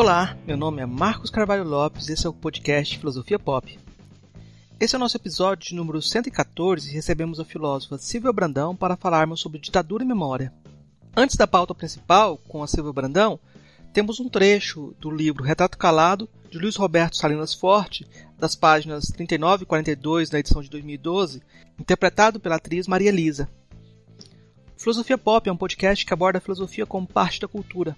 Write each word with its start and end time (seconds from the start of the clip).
Olá, 0.00 0.38
meu 0.46 0.56
nome 0.56 0.80
é 0.80 0.86
Marcos 0.86 1.28
Carvalho 1.28 1.64
Lopes 1.64 2.08
e 2.08 2.12
esse 2.12 2.24
é 2.24 2.30
o 2.30 2.32
podcast 2.32 2.96
Filosofia 2.96 3.36
Pop. 3.36 3.76
Esse 4.78 4.94
é 4.94 4.96
o 4.96 5.00
nosso 5.00 5.16
episódio 5.16 5.70
de 5.70 5.74
número 5.74 6.00
114 6.00 6.88
e 6.88 6.92
recebemos 6.92 7.40
a 7.40 7.44
filósofa 7.44 7.98
Silvia 7.98 8.32
Brandão 8.32 8.76
para 8.76 8.96
falarmos 8.96 9.40
sobre 9.40 9.58
ditadura 9.58 10.04
e 10.04 10.06
memória. 10.06 10.54
Antes 11.16 11.34
da 11.34 11.48
pauta 11.48 11.74
principal, 11.74 12.38
com 12.46 12.62
a 12.62 12.68
Silvia 12.68 12.92
Brandão, 12.92 13.40
temos 13.92 14.20
um 14.20 14.28
trecho 14.28 14.94
do 15.00 15.10
livro 15.10 15.42
Retrato 15.42 15.76
Calado, 15.76 16.28
de 16.48 16.60
Luiz 16.60 16.76
Roberto 16.76 17.16
Salinas 17.16 17.52
Forte, 17.52 18.06
das 18.38 18.54
páginas 18.54 19.08
39 19.08 19.64
e 19.64 19.66
42 19.66 20.30
da 20.30 20.38
edição 20.38 20.62
de 20.62 20.70
2012, 20.70 21.42
interpretado 21.76 22.38
pela 22.38 22.54
atriz 22.54 22.86
Maria 22.86 23.08
Elisa. 23.08 23.50
Filosofia 24.76 25.18
Pop 25.18 25.48
é 25.48 25.52
um 25.52 25.56
podcast 25.56 26.06
que 26.06 26.14
aborda 26.14 26.38
a 26.38 26.40
filosofia 26.40 26.86
como 26.86 27.04
parte 27.04 27.40
da 27.40 27.48
cultura. 27.48 27.96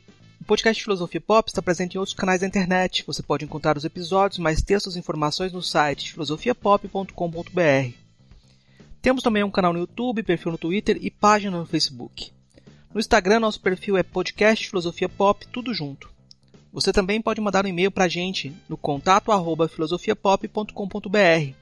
Podcast 0.51 0.83
Filosofia 0.83 1.21
Pop 1.21 1.49
está 1.49 1.63
presente 1.63 1.95
em 1.95 1.99
outros 1.99 2.13
canais 2.13 2.41
da 2.41 2.47
internet. 2.49 3.05
Você 3.07 3.23
pode 3.23 3.45
encontrar 3.45 3.79
os 3.79 3.85
episódios, 3.85 4.41
mais 4.41 4.61
textos 4.61 4.97
e 4.97 4.99
informações 4.99 5.53
no 5.53 5.63
site 5.63 6.13
filosofiapop.com.br. 6.13 7.95
Temos 9.01 9.23
também 9.23 9.45
um 9.45 9.51
canal 9.51 9.73
no 9.73 9.79
YouTube, 9.79 10.25
perfil 10.25 10.51
no 10.51 10.59
Twitter 10.59 10.99
e 11.01 11.09
página 11.09 11.57
no 11.57 11.65
Facebook. 11.65 12.33
No 12.93 12.99
Instagram, 12.99 13.39
nosso 13.39 13.61
perfil 13.61 13.97
é 13.97 14.03
podcast 14.03 14.69
Filosofia 14.69 15.09
Pop, 15.09 15.47
tudo 15.47 15.73
junto. 15.73 16.11
Você 16.73 16.93
também 16.93 17.23
pode 17.23 17.41
mandar 17.41 17.65
um 17.65 17.69
e-mail 17.69 17.93
para 17.93 18.07
a 18.07 18.09
gente 18.09 18.53
no 18.69 18.77
contato 18.77 19.31
arroba 19.31 19.69
filosofiapop.com.br. 19.69 21.55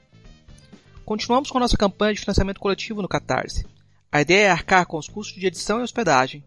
Continuamos 1.04 1.50
com 1.50 1.58
nossa 1.58 1.76
campanha 1.76 2.14
de 2.14 2.20
financiamento 2.20 2.58
coletivo 2.58 3.02
no 3.02 3.08
Catarse. 3.08 3.66
A 4.10 4.22
ideia 4.22 4.46
é 4.46 4.50
arcar 4.50 4.86
com 4.86 4.96
os 4.96 5.10
custos 5.10 5.38
de 5.38 5.46
edição 5.46 5.78
e 5.78 5.82
hospedagem. 5.82 6.42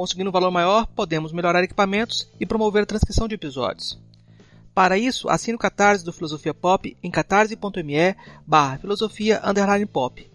Conseguindo 0.00 0.30
um 0.30 0.32
valor 0.32 0.50
maior, 0.50 0.86
podemos 0.86 1.30
melhorar 1.30 1.62
equipamentos 1.62 2.26
e 2.40 2.46
promover 2.46 2.84
a 2.84 2.86
transcrição 2.86 3.28
de 3.28 3.34
episódios. 3.34 4.00
Para 4.74 4.96
isso, 4.96 5.28
assine 5.28 5.56
o 5.56 5.58
Catarse 5.58 6.02
do 6.02 6.10
Filosofia 6.10 6.54
Pop 6.54 6.96
em 7.02 7.10
catarse.me 7.10 8.16
barra 8.46 8.78
filosofia 8.78 9.42
pop. 9.92 10.26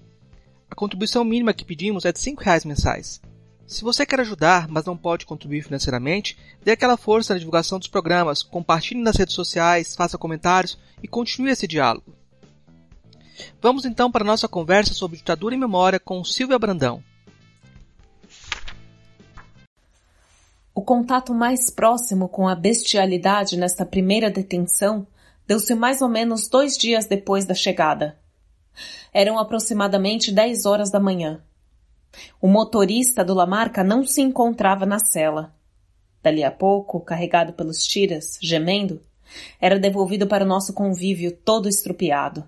A 0.70 0.76
contribuição 0.76 1.24
mínima 1.24 1.52
que 1.52 1.66
pedimos 1.66 2.06
é 2.06 2.12
de 2.12 2.20
R$ 2.20 2.36
reais 2.40 2.64
mensais. 2.64 3.20
Se 3.66 3.84
você 3.84 4.06
quer 4.06 4.20
ajudar, 4.20 4.68
mas 4.68 4.86
não 4.86 4.96
pode 4.96 5.26
contribuir 5.26 5.64
financeiramente, 5.64 6.38
dê 6.64 6.74
aquela 6.74 6.96
força 6.96 7.34
na 7.34 7.40
divulgação 7.40 7.80
dos 7.80 7.88
programas, 7.88 8.44
compartilhe 8.44 9.02
nas 9.02 9.18
redes 9.18 9.34
sociais, 9.34 9.96
faça 9.96 10.16
comentários 10.16 10.78
e 11.02 11.08
continue 11.08 11.50
esse 11.50 11.68
diálogo. 11.68 12.14
Vamos 13.60 13.84
então 13.84 14.12
para 14.12 14.24
a 14.24 14.28
nossa 14.28 14.48
conversa 14.48 14.94
sobre 14.94 15.18
ditadura 15.18 15.56
e 15.56 15.58
memória 15.58 16.00
com 16.00 16.24
Silvia 16.24 16.60
Brandão. 16.60 17.04
O 20.78 20.82
contato 20.82 21.34
mais 21.34 21.70
próximo 21.70 22.28
com 22.28 22.50
a 22.50 22.54
bestialidade 22.54 23.56
nesta 23.56 23.86
primeira 23.86 24.30
detenção 24.30 25.08
deu-se 25.48 25.74
mais 25.74 26.02
ou 26.02 26.10
menos 26.10 26.50
dois 26.50 26.78
dias 26.78 27.06
depois 27.06 27.46
da 27.46 27.54
chegada. 27.54 28.20
Eram 29.14 29.40
aproximadamente 29.40 30.34
dez 30.34 30.66
horas 30.66 30.92
da 30.92 31.00
manhã. 31.00 31.42
O 32.42 32.50
motorista 32.50 33.24
do 33.24 33.34
Lamarca 33.34 33.86
não 33.86 34.06
se 34.06 34.22
encontrava 34.22 34.86
na 34.86 35.00
cela. 35.00 35.56
Dali 36.22 36.44
a 36.44 36.52
pouco, 36.52 37.00
carregado 37.00 37.54
pelos 37.54 37.86
tiras, 37.86 38.38
gemendo, 38.42 39.00
era 39.62 39.80
devolvido 39.80 40.28
para 40.28 40.44
o 40.44 40.48
nosso 40.48 40.74
convívio 40.74 41.32
todo 41.32 41.70
estrupiado. 41.70 42.46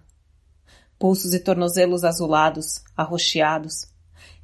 Pulsos 1.00 1.34
e 1.34 1.40
tornozelos 1.40 2.04
azulados, 2.04 2.84
arroxeados, 2.96 3.88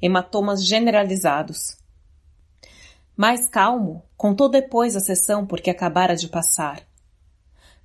hematomas 0.00 0.66
generalizados. 0.66 1.83
Mais 3.16 3.48
calmo, 3.48 4.02
contou 4.16 4.48
depois 4.48 4.96
a 4.96 5.00
sessão 5.00 5.46
porque 5.46 5.70
acabara 5.70 6.16
de 6.16 6.28
passar. 6.28 6.82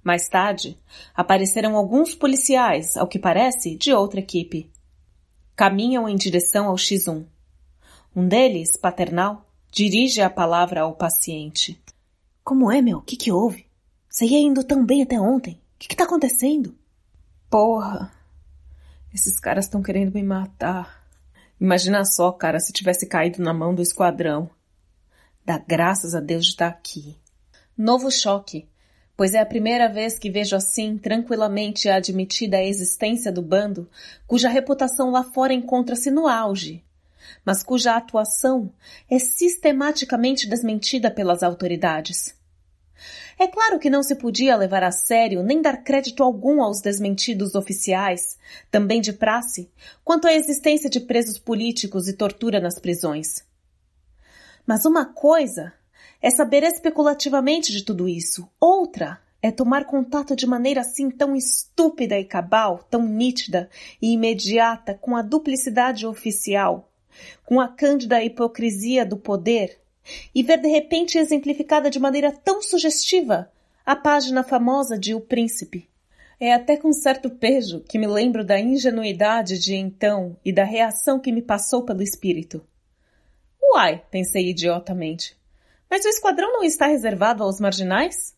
Mais 0.04 0.28
tarde, 0.28 0.80
apareceram 1.14 1.76
alguns 1.76 2.16
policiais, 2.16 2.98
ao 2.98 3.08
que 3.08 3.20
parece, 3.20 3.76
de 3.76 3.94
outra 3.94 4.20
equipe. 4.20 4.72
Caminham 5.56 6.10
em 6.10 6.16
direção 6.16 6.68
ao 6.68 6.76
X1. 6.76 7.26
Um 8.16 8.28
deles, 8.28 8.76
paternal, 8.76 9.46
dirige 9.72 10.22
a 10.22 10.30
palavra 10.30 10.82
ao 10.82 10.96
paciente. 10.96 11.80
Como 12.44 12.72
é, 12.72 12.82
meu? 12.82 12.98
O 12.98 13.02
que, 13.02 13.16
que 13.16 13.32
houve? 13.32 13.68
Você 14.10 14.26
ia 14.26 14.40
indo 14.40 14.64
tão 14.64 14.84
bem 14.84 15.04
até 15.04 15.20
ontem. 15.20 15.54
O 15.76 15.80
que, 15.80 15.90
que 15.90 15.96
tá 15.96 16.06
acontecendo? 16.06 16.76
Porra! 17.50 18.12
Esses 19.14 19.40
caras 19.40 19.66
estão 19.66 19.84
querendo 19.84 20.14
me 20.14 20.24
matar. 20.24 21.04
Imagina 21.60 22.04
só, 22.06 22.32
cara, 22.32 22.60
se 22.60 22.74
tivesse 22.74 23.06
caído 23.06 23.44
na 23.44 23.54
mão 23.54 23.76
do 23.76 23.82
esquadrão. 23.82 24.50
Dá 25.46 25.58
graças 25.58 26.14
a 26.14 26.20
Deus 26.20 26.46
de 26.46 26.52
estar 26.52 26.68
aqui. 26.68 27.18
Novo 27.78 28.12
choque 28.12 28.68
pois 29.20 29.34
é 29.34 29.40
a 29.40 29.46
primeira 29.46 29.90
vez 29.90 30.18
que 30.18 30.30
vejo 30.30 30.56
assim 30.56 30.98
tranquilamente 30.98 31.90
admitida 31.90 32.56
a 32.56 32.64
existência 32.64 33.34
do 33.34 33.42
bando, 33.42 33.90
cuja 34.26 34.48
reputação 34.48 35.12
lá 35.12 35.26
fora 35.26 35.54
encontra-se 35.54 36.10
no 36.10 36.26
auge, 36.26 36.86
mas 37.44 37.62
cuja 37.62 37.98
atuação 37.98 38.72
é 39.12 39.20
sistematicamente 39.20 40.48
desmentida 40.48 41.12
pelas 41.12 41.44
autoridades. 41.44 42.34
É 43.38 43.46
claro 43.46 43.78
que 43.78 43.90
não 43.90 44.04
se 44.04 44.16
podia 44.16 44.56
levar 44.56 44.84
a 44.84 44.92
sério 44.94 45.44
nem 45.44 45.62
dar 45.62 45.84
crédito 45.84 46.24
algum 46.24 46.64
aos 46.64 46.80
desmentidos 46.80 47.56
oficiais, 47.56 48.38
também 48.72 49.02
de 49.02 49.12
praxe, 49.12 49.70
quanto 50.02 50.30
à 50.30 50.34
existência 50.34 50.90
de 50.90 51.02
presos 51.02 51.38
políticos 51.38 52.08
e 52.08 52.14
tortura 52.14 52.62
nas 52.62 52.80
prisões. 52.80 53.49
Mas 54.70 54.86
uma 54.86 55.04
coisa 55.04 55.74
é 56.22 56.30
saber 56.30 56.62
especulativamente 56.62 57.72
de 57.72 57.84
tudo 57.84 58.08
isso. 58.08 58.48
Outra 58.60 59.20
é 59.42 59.50
tomar 59.50 59.86
contato 59.86 60.36
de 60.36 60.46
maneira 60.46 60.82
assim 60.82 61.10
tão 61.10 61.36
estúpida 61.36 62.20
e 62.20 62.24
cabal, 62.24 62.86
tão 62.88 63.02
nítida 63.02 63.68
e 64.00 64.14
imediata 64.14 64.94
com 64.94 65.16
a 65.16 65.24
duplicidade 65.24 66.06
oficial, 66.06 66.88
com 67.44 67.60
a 67.60 67.68
cândida 67.68 68.24
hipocrisia 68.24 69.04
do 69.04 69.18
poder, 69.18 69.80
e 70.36 70.44
ver 70.44 70.62
de 70.62 70.68
repente 70.68 71.18
exemplificada 71.18 71.90
de 71.90 72.00
maneira 72.00 72.32
tão 72.32 72.62
sugestiva 72.62 73.52
a 73.84 73.96
página 73.96 74.44
famosa 74.44 75.00
de 75.00 75.16
O 75.16 75.20
Príncipe. 75.20 75.90
É 76.40 76.54
até 76.54 76.78
com 76.78 76.94
certo 76.94 77.28
pejo 77.32 77.80
que 77.90 77.98
me 77.98 78.06
lembro 78.06 78.46
da 78.46 78.60
ingenuidade 78.60 79.58
de 79.58 79.74
então 79.74 80.38
e 80.46 80.54
da 80.54 80.64
reação 80.64 81.20
que 81.20 81.32
me 81.32 81.42
passou 81.42 81.82
pelo 81.82 82.04
espírito. 82.04 82.64
Uai, 83.72 84.04
pensei 84.10 84.50
idiotamente. 84.50 85.38
Mas 85.90 86.04
o 86.04 86.10
esquadrão 86.10 86.54
não 86.54 86.64
está 86.64 86.88
reservado 86.88 87.44
aos 87.44 87.60
marginais? 87.60 88.36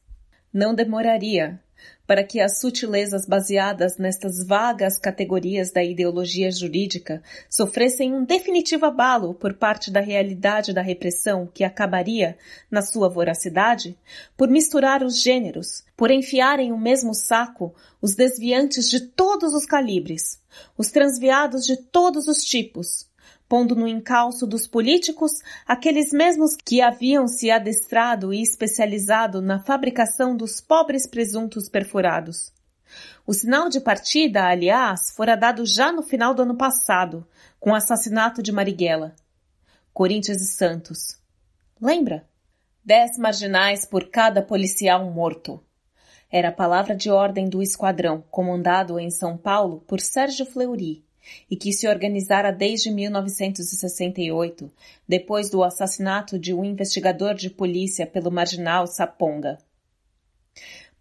Não 0.54 0.76
demoraria 0.76 1.60
para 2.06 2.24
que 2.26 2.42
as 2.42 2.60
sutilezas 2.60 3.26
baseadas 3.26 3.98
nestas 3.98 4.46
vagas 4.46 4.98
categorias 4.98 5.72
da 5.72 5.82
ideologia 5.82 6.52
jurídica 6.52 7.24
sofressem 7.50 8.14
um 8.14 8.26
definitivo 8.26 8.86
abalo 8.86 9.34
por 9.34 9.54
parte 9.54 9.90
da 9.90 10.02
realidade 10.02 10.74
da 10.74 10.82
repressão 10.82 11.48
que 11.48 11.64
acabaria, 11.64 12.38
na 12.70 12.82
sua 12.82 13.08
voracidade, 13.08 13.98
por 14.36 14.50
misturar 14.50 15.04
os 15.04 15.22
gêneros, 15.22 15.86
por 15.96 16.12
enfiar 16.12 16.60
em 16.60 16.74
um 16.74 16.78
mesmo 16.78 17.14
saco 17.14 17.74
os 18.02 18.14
desviantes 18.14 18.90
de 18.90 19.00
todos 19.00 19.54
os 19.54 19.66
calibres, 19.66 20.42
os 20.78 20.92
transviados 20.92 21.66
de 21.66 21.78
todos 21.78 22.28
os 22.28 22.44
tipos, 22.44 23.10
pondo 23.52 23.76
no 23.76 23.86
encalço 23.86 24.48
dos 24.48 24.66
políticos 24.66 25.34
aqueles 25.68 26.14
mesmos 26.14 26.56
que 26.56 26.82
haviam 26.82 27.28
se 27.28 27.52
adestrado 27.52 28.34
e 28.34 28.42
especializado 28.42 29.42
na 29.42 29.62
fabricação 29.62 30.38
dos 30.38 30.62
pobres 30.62 31.06
presuntos 31.06 31.68
perfurados. 31.68 32.54
O 33.28 33.34
sinal 33.34 33.68
de 33.68 33.82
partida, 33.82 34.46
aliás, 34.46 35.14
fora 35.14 35.36
dado 35.36 35.66
já 35.66 35.92
no 35.92 36.02
final 36.02 36.34
do 36.34 36.44
ano 36.44 36.56
passado, 36.56 37.28
com 37.60 37.72
o 37.72 37.76
assassinato 37.76 38.42
de 38.42 38.54
Marighella. 38.54 39.14
Corinthians 39.94 40.42
e 40.42 40.48
Santos. 40.48 41.20
Lembra? 41.82 42.26
Dez 42.86 43.18
marginais 43.18 43.86
por 43.86 44.10
cada 44.10 44.42
policial 44.42 45.04
morto. 45.12 45.62
Era 46.32 46.48
a 46.48 46.54
palavra 46.54 46.96
de 46.96 47.12
ordem 47.12 47.50
do 47.50 47.62
esquadrão, 47.62 48.24
comandado 48.32 48.98
em 48.98 49.12
São 49.12 49.36
Paulo 49.36 49.82
por 49.82 50.00
Sérgio 50.00 50.46
Fleury, 50.46 51.04
e 51.50 51.56
que 51.56 51.72
se 51.72 51.88
organizara 51.88 52.52
desde 52.52 52.92
1968, 52.92 54.72
depois 55.08 55.50
do 55.50 55.64
assassinato 55.64 56.38
de 56.38 56.54
um 56.54 56.64
investigador 56.64 57.34
de 57.34 57.50
polícia 57.50 58.06
pelo 58.08 58.32
marginal 58.32 58.88
Saponga. 58.88 59.58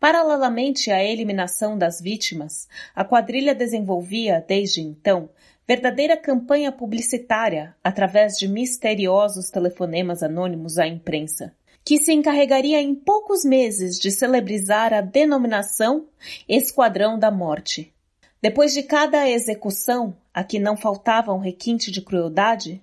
Paralelamente 0.01 0.91
à 0.91 1.05
eliminação 1.05 1.77
das 1.77 2.01
vítimas, 2.01 2.67
a 2.95 3.05
quadrilha 3.05 3.55
desenvolvia, 3.55 4.43
desde 4.49 4.81
então, 4.81 5.29
verdadeira 5.69 6.17
campanha 6.17 6.73
publicitária 6.73 7.77
através 7.85 8.33
de 8.39 8.49
misteriosos 8.49 9.51
telefonemas 9.51 10.23
anônimos 10.23 10.79
à 10.79 10.87
imprensa, 10.87 11.55
que 11.85 11.99
se 11.99 12.13
encarregaria 12.13 12.81
em 12.81 12.95
poucos 12.95 13.45
meses 13.45 13.99
de 13.99 14.11
celebrizar 14.11 14.93
a 14.95 15.01
denominação 15.01 16.09
Esquadrão 16.49 17.19
da 17.19 17.31
Morte. 17.31 17.95
Depois 18.43 18.73
de 18.73 18.83
cada 18.83 19.29
execução, 19.29 20.17
a 20.33 20.43
que 20.43 20.59
não 20.59 20.77
faltava 20.77 21.33
um 21.33 21.39
requinte 21.39 21.91
de 21.91 22.01
crueldade, 22.01 22.83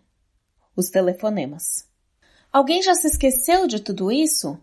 os 0.76 0.90
telefonemas. 0.90 1.88
Alguém 2.54 2.84
já 2.84 2.94
se 2.94 3.08
esqueceu 3.08 3.66
de 3.66 3.82
tudo 3.82 4.12
isso? 4.12 4.60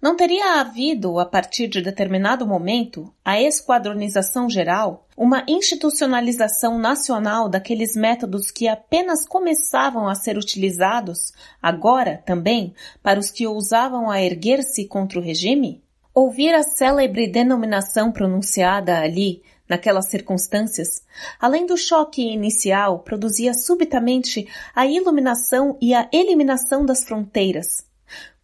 Não 0.00 0.16
teria 0.16 0.60
havido, 0.60 1.18
a 1.18 1.24
partir 1.24 1.68
de 1.68 1.80
determinado 1.80 2.46
momento, 2.46 3.14
a 3.24 3.40
esquadronização 3.40 4.50
geral, 4.50 5.06
uma 5.16 5.44
institucionalização 5.48 6.78
nacional 6.78 7.48
daqueles 7.48 7.94
métodos 7.94 8.50
que 8.50 8.68
apenas 8.68 9.26
começavam 9.26 10.08
a 10.08 10.14
ser 10.14 10.36
utilizados, 10.36 11.32
agora 11.62 12.22
também, 12.26 12.74
para 13.02 13.20
os 13.20 13.30
que 13.30 13.46
ousavam 13.46 14.10
a 14.10 14.20
erguer-se 14.20 14.84
contra 14.86 15.18
o 15.18 15.22
regime? 15.22 15.82
Ouvir 16.12 16.52
a 16.54 16.62
célebre 16.62 17.26
denominação 17.26 18.12
pronunciada 18.12 18.98
ali, 18.98 19.42
naquelas 19.68 20.08
circunstâncias, 20.08 21.02
além 21.40 21.66
do 21.66 21.76
choque 21.76 22.22
inicial, 22.22 23.00
produzia 23.00 23.54
subitamente 23.54 24.46
a 24.74 24.86
iluminação 24.86 25.76
e 25.80 25.94
a 25.94 26.08
eliminação 26.12 26.84
das 26.84 27.04
fronteiras, 27.04 27.84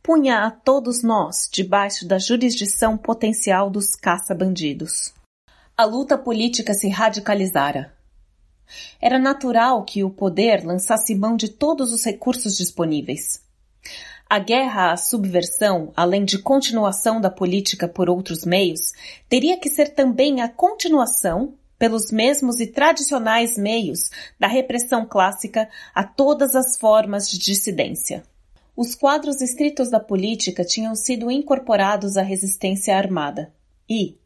punha 0.03 0.47
a 0.47 0.51
todos 0.51 1.03
nós 1.03 1.49
debaixo 1.53 2.07
da 2.07 2.19
jurisdição 2.19 2.97
potencial 2.97 3.69
dos 3.69 3.95
caça-bandidos. 3.95 5.13
A 5.77 5.85
luta 5.85 6.17
política 6.17 6.73
se 6.73 6.89
radicalizara. 6.89 7.93
Era 9.01 9.19
natural 9.19 9.85
que 9.85 10.03
o 10.03 10.11
poder 10.11 10.65
lançasse 10.65 11.15
mão 11.15 11.37
de 11.37 11.49
todos 11.49 11.93
os 11.93 12.05
recursos 12.05 12.57
disponíveis. 12.57 13.43
A 14.31 14.39
guerra 14.39 14.93
à 14.93 14.97
subversão, 14.99 15.91
além 15.97 16.23
de 16.23 16.39
continuação 16.39 17.19
da 17.19 17.31
política 17.31 17.89
por 17.89 18.11
outros 18.11 18.45
meios, 18.45 18.93
teria 19.27 19.59
que 19.59 19.71
ser 19.71 19.95
também 19.95 20.43
a 20.43 20.49
continuação, 20.51 21.55
pelos 21.79 22.13
mesmos 22.13 22.61
e 22.61 22.67
tradicionais 22.67 23.57
meios, 23.57 24.11
da 24.39 24.47
repressão 24.47 25.07
clássica 25.07 25.67
a 25.95 26.05
todas 26.05 26.55
as 26.55 26.77
formas 26.77 27.31
de 27.31 27.39
dissidência. 27.39 28.23
Os 28.77 28.95
quadros 28.95 29.41
estritos 29.41 29.91
da 29.91 29.99
política 29.99 30.63
tinham 30.63 30.95
sido 30.95 31.31
incorporados 31.31 32.19
à 32.19 32.23
resistência 32.23 32.95
armada. 32.99 33.51
E, 33.89 34.19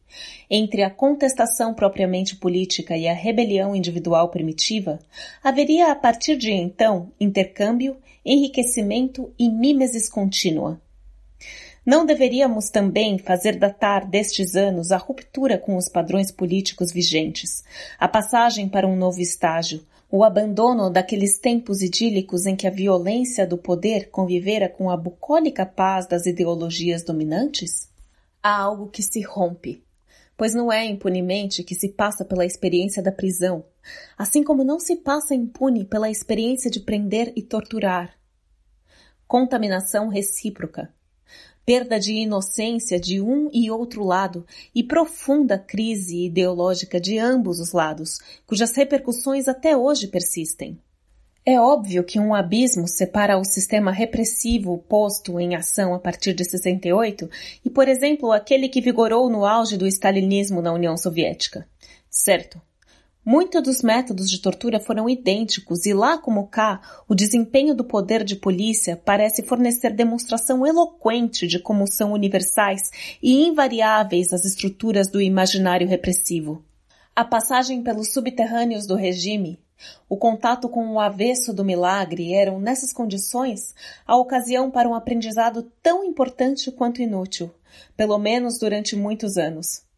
entre 0.49 0.83
a 0.83 0.89
contestação 0.89 1.73
propriamente 1.73 2.35
política 2.35 2.97
e 2.97 3.07
a 3.07 3.13
rebelião 3.13 3.73
individual 3.73 4.29
primitiva, 4.29 4.99
haveria 5.41 5.91
a 5.91 5.95
partir 5.95 6.35
de 6.35 6.51
então 6.51 7.09
intercâmbio, 7.19 7.95
enriquecimento 8.25 9.33
e 9.37 9.49
mimesis 9.49 10.09
contínua. 10.09 10.81
Não 11.85 12.05
deveríamos 12.05 12.69
também 12.69 13.17
fazer 13.17 13.57
datar 13.57 14.07
destes 14.09 14.55
anos 14.55 14.91
a 14.91 14.97
ruptura 14.97 15.57
com 15.57 15.75
os 15.75 15.89
padrões 15.89 16.31
políticos 16.31 16.93
vigentes, 16.93 17.63
a 17.99 18.07
passagem 18.07 18.69
para 18.69 18.87
um 18.87 18.95
novo 18.95 19.19
estágio, 19.19 19.85
o 20.09 20.23
abandono 20.23 20.89
daqueles 20.89 21.39
tempos 21.39 21.81
idílicos 21.81 22.45
em 22.45 22.55
que 22.55 22.67
a 22.67 22.69
violência 22.69 23.45
do 23.45 23.57
poder 23.57 24.09
convivera 24.11 24.69
com 24.69 24.89
a 24.89 24.95
bucólica 24.95 25.65
paz 25.65 26.07
das 26.07 26.25
ideologias 26.25 27.03
dominantes? 27.03 27.89
Há 28.41 28.55
algo 28.61 28.87
que 28.87 29.01
se 29.01 29.21
rompe, 29.21 29.83
pois 30.37 30.53
não 30.53 30.71
é 30.71 30.85
impunemente 30.85 31.63
que 31.63 31.75
se 31.75 31.89
passa 31.89 32.23
pela 32.23 32.45
experiência 32.45 33.03
da 33.03 33.11
prisão, 33.11 33.65
assim 34.17 34.43
como 34.43 34.63
não 34.63 34.79
se 34.79 34.95
passa 34.97 35.35
impune 35.35 35.85
pela 35.85 36.09
experiência 36.09 36.69
de 36.69 36.79
prender 36.79 37.31
e 37.35 37.41
torturar. 37.41 38.17
Contaminação 39.27 40.07
recíproca, 40.07 40.93
perda 41.65 41.99
de 41.99 42.13
inocência 42.13 42.99
de 42.99 43.21
um 43.21 43.49
e 43.53 43.71
outro 43.71 44.03
lado 44.03 44.45
e 44.75 44.83
profunda 44.83 45.57
crise 45.57 46.25
ideológica 46.25 46.99
de 46.99 47.17
ambos 47.17 47.59
os 47.59 47.71
lados, 47.71 48.19
cujas 48.45 48.75
repercussões 48.75 49.47
até 49.47 49.75
hoje 49.75 50.07
persistem. 50.07 50.79
É 51.45 51.59
óbvio 51.59 52.05
que 52.05 52.17
um 52.19 52.33
abismo 52.33 52.87
separa 52.87 53.37
o 53.37 53.43
sistema 53.43 53.91
repressivo 53.91 54.77
posto 54.77 55.37
em 55.41 55.55
ação 55.55 55.93
a 55.93 55.99
partir 55.99 56.33
de 56.33 56.45
68 56.45 57.29
e, 57.65 57.69
por 57.69 57.89
exemplo, 57.89 58.31
aquele 58.31 58.69
que 58.69 58.79
vigorou 58.79 59.29
no 59.29 59.45
auge 59.45 59.75
do 59.75 59.85
stalinismo 59.85 60.61
na 60.61 60.71
União 60.71 60.95
Soviética. 60.95 61.67
Certo, 62.09 62.61
Muitos 63.25 63.63
dos 63.63 63.81
métodos 63.81 64.29
de 64.29 64.41
tortura 64.41 64.81
foram 64.81 65.09
idênticos 65.09 65.85
e 65.85 65.93
lá 65.93 66.17
como 66.17 66.45
cá, 66.47 66.81
o 67.07 67.15
desempenho 67.15 67.73
do 67.73 67.85
poder 67.85 68.21
de 68.21 68.35
polícia 68.35 68.97
parece 68.97 69.41
fornecer 69.41 69.91
demonstração 69.93 70.67
eloquente 70.67 71.47
de 71.47 71.57
como 71.57 71.87
são 71.87 72.11
universais 72.11 72.91
e 73.21 73.47
invariáveis 73.47 74.33
as 74.33 74.43
estruturas 74.43 75.07
do 75.07 75.21
imaginário 75.21 75.87
repressivo. 75.87 76.65
A 77.15 77.23
passagem 77.23 77.81
pelos 77.81 78.11
subterrâneos 78.11 78.85
do 78.85 78.95
regime, 78.95 79.57
o 80.09 80.17
contato 80.17 80.67
com 80.67 80.85
o 80.91 80.99
avesso 80.99 81.53
do 81.53 81.63
milagre 81.63 82.33
eram, 82.33 82.59
nessas 82.59 82.91
condições, 82.91 83.73
a 84.05 84.17
ocasião 84.17 84.69
para 84.69 84.89
um 84.89 84.95
aprendizado 84.95 85.63
tão 85.81 86.03
importante 86.03 86.69
quanto 86.73 87.01
inútil, 87.01 87.49
pelo 87.95 88.17
menos 88.17 88.59
durante 88.59 88.97
muitos 88.97 89.37
anos. 89.37 89.92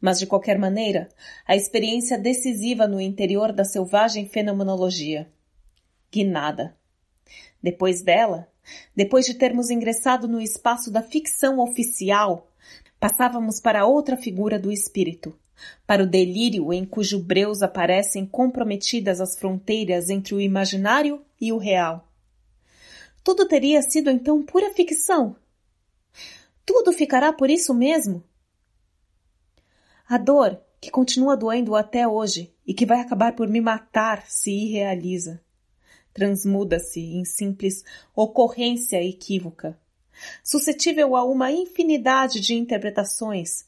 Mas, 0.00 0.18
de 0.18 0.26
qualquer 0.26 0.58
maneira, 0.58 1.08
a 1.46 1.56
experiência 1.56 2.18
decisiva 2.18 2.86
no 2.86 3.00
interior 3.00 3.52
da 3.52 3.64
selvagem 3.64 4.26
fenomenologia. 4.26 5.28
Guinada. 6.12 6.76
Depois 7.62 8.02
dela, 8.02 8.48
depois 8.94 9.26
de 9.26 9.34
termos 9.34 9.70
ingressado 9.70 10.28
no 10.28 10.40
espaço 10.40 10.90
da 10.90 11.02
ficção 11.02 11.58
oficial, 11.58 12.50
passávamos 12.98 13.60
para 13.60 13.86
outra 13.86 14.16
figura 14.16 14.58
do 14.58 14.70
espírito, 14.72 15.36
para 15.86 16.02
o 16.02 16.06
delírio 16.06 16.72
em 16.72 16.84
cujo 16.84 17.22
breus 17.22 17.62
aparecem 17.62 18.26
comprometidas 18.26 19.20
as 19.20 19.38
fronteiras 19.38 20.10
entre 20.10 20.34
o 20.34 20.40
imaginário 20.40 21.22
e 21.40 21.52
o 21.52 21.58
real. 21.58 22.08
Tudo 23.24 23.46
teria 23.48 23.82
sido 23.82 24.10
então 24.10 24.42
pura 24.42 24.72
ficção. 24.72 25.36
Tudo 26.64 26.92
ficará 26.92 27.32
por 27.32 27.50
isso 27.50 27.74
mesmo? 27.74 28.22
A 30.08 30.18
dor, 30.18 30.60
que 30.80 30.88
continua 30.88 31.36
doendo 31.36 31.74
até 31.74 32.06
hoje 32.06 32.54
e 32.64 32.72
que 32.72 32.86
vai 32.86 33.00
acabar 33.00 33.34
por 33.34 33.48
me 33.48 33.60
matar 33.60 34.22
se 34.28 34.52
irrealiza, 34.52 35.42
transmuda-se 36.14 37.00
em 37.00 37.24
simples 37.24 37.82
ocorrência 38.14 39.02
equívoca, 39.02 39.76
suscetível 40.44 41.16
a 41.16 41.24
uma 41.24 41.50
infinidade 41.50 42.40
de 42.40 42.54
interpretações, 42.54 43.66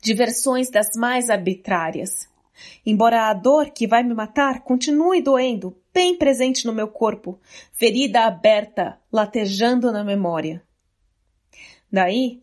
de 0.00 0.14
versões 0.14 0.70
das 0.70 0.90
mais 0.96 1.28
arbitrárias. 1.28 2.28
Embora 2.86 3.28
a 3.28 3.34
dor 3.34 3.70
que 3.70 3.88
vai 3.88 4.04
me 4.04 4.14
matar 4.14 4.62
continue 4.62 5.20
doendo, 5.20 5.76
bem 5.92 6.16
presente 6.16 6.64
no 6.64 6.72
meu 6.72 6.86
corpo, 6.86 7.40
ferida 7.72 8.20
aberta, 8.20 9.00
latejando 9.12 9.90
na 9.90 10.04
memória. 10.04 10.62
Daí, 11.90 12.40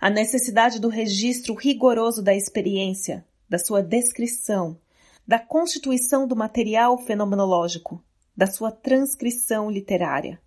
a 0.00 0.10
necessidade 0.10 0.80
do 0.80 0.88
registro 0.88 1.54
rigoroso 1.54 2.22
da 2.22 2.34
experiência, 2.34 3.24
da 3.48 3.58
sua 3.58 3.82
descrição, 3.82 4.78
da 5.26 5.38
constituição 5.38 6.26
do 6.26 6.36
material 6.36 6.98
fenomenológico, 6.98 8.02
da 8.36 8.46
sua 8.46 8.70
transcrição 8.70 9.70
literária. 9.70 10.40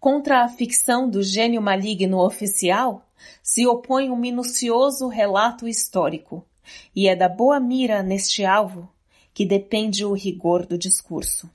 Contra 0.00 0.44
a 0.44 0.48
ficção 0.48 1.10
do 1.10 1.22
gênio 1.22 1.60
maligno 1.60 2.24
oficial 2.24 3.04
se 3.42 3.66
opõe 3.66 4.10
um 4.10 4.16
minucioso 4.16 5.08
relato 5.08 5.66
histórico, 5.66 6.46
e 6.94 7.08
é 7.08 7.16
da 7.16 7.28
boa 7.28 7.58
mira 7.58 8.02
neste 8.02 8.44
alvo 8.44 8.88
que 9.34 9.44
depende 9.44 10.04
o 10.04 10.12
rigor 10.12 10.66
do 10.66 10.78
discurso. 10.78 11.50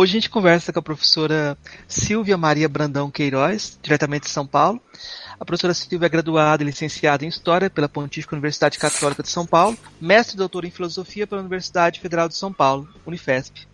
Hoje 0.00 0.12
a 0.12 0.18
gente 0.18 0.30
conversa 0.30 0.72
com 0.72 0.78
a 0.78 0.82
professora 0.82 1.58
Silvia 1.86 2.38
Maria 2.38 2.66
Brandão 2.70 3.10
Queiroz, 3.10 3.78
diretamente 3.82 4.24
de 4.24 4.30
São 4.30 4.46
Paulo. 4.46 4.80
A 5.38 5.44
professora 5.44 5.74
Silvia 5.74 6.06
é 6.06 6.08
graduada 6.08 6.62
e 6.62 6.66
licenciada 6.66 7.22
em 7.22 7.28
História 7.28 7.68
pela 7.68 7.86
Pontífica 7.86 8.34
Universidade 8.34 8.78
Católica 8.78 9.22
de 9.22 9.28
São 9.28 9.44
Paulo, 9.44 9.76
mestre 10.00 10.36
e 10.36 10.38
doutora 10.38 10.66
em 10.66 10.70
Filosofia 10.70 11.26
pela 11.26 11.42
Universidade 11.42 12.00
Federal 12.00 12.28
de 12.28 12.34
São 12.34 12.50
Paulo, 12.50 12.88
Unifesp. 13.04 13.68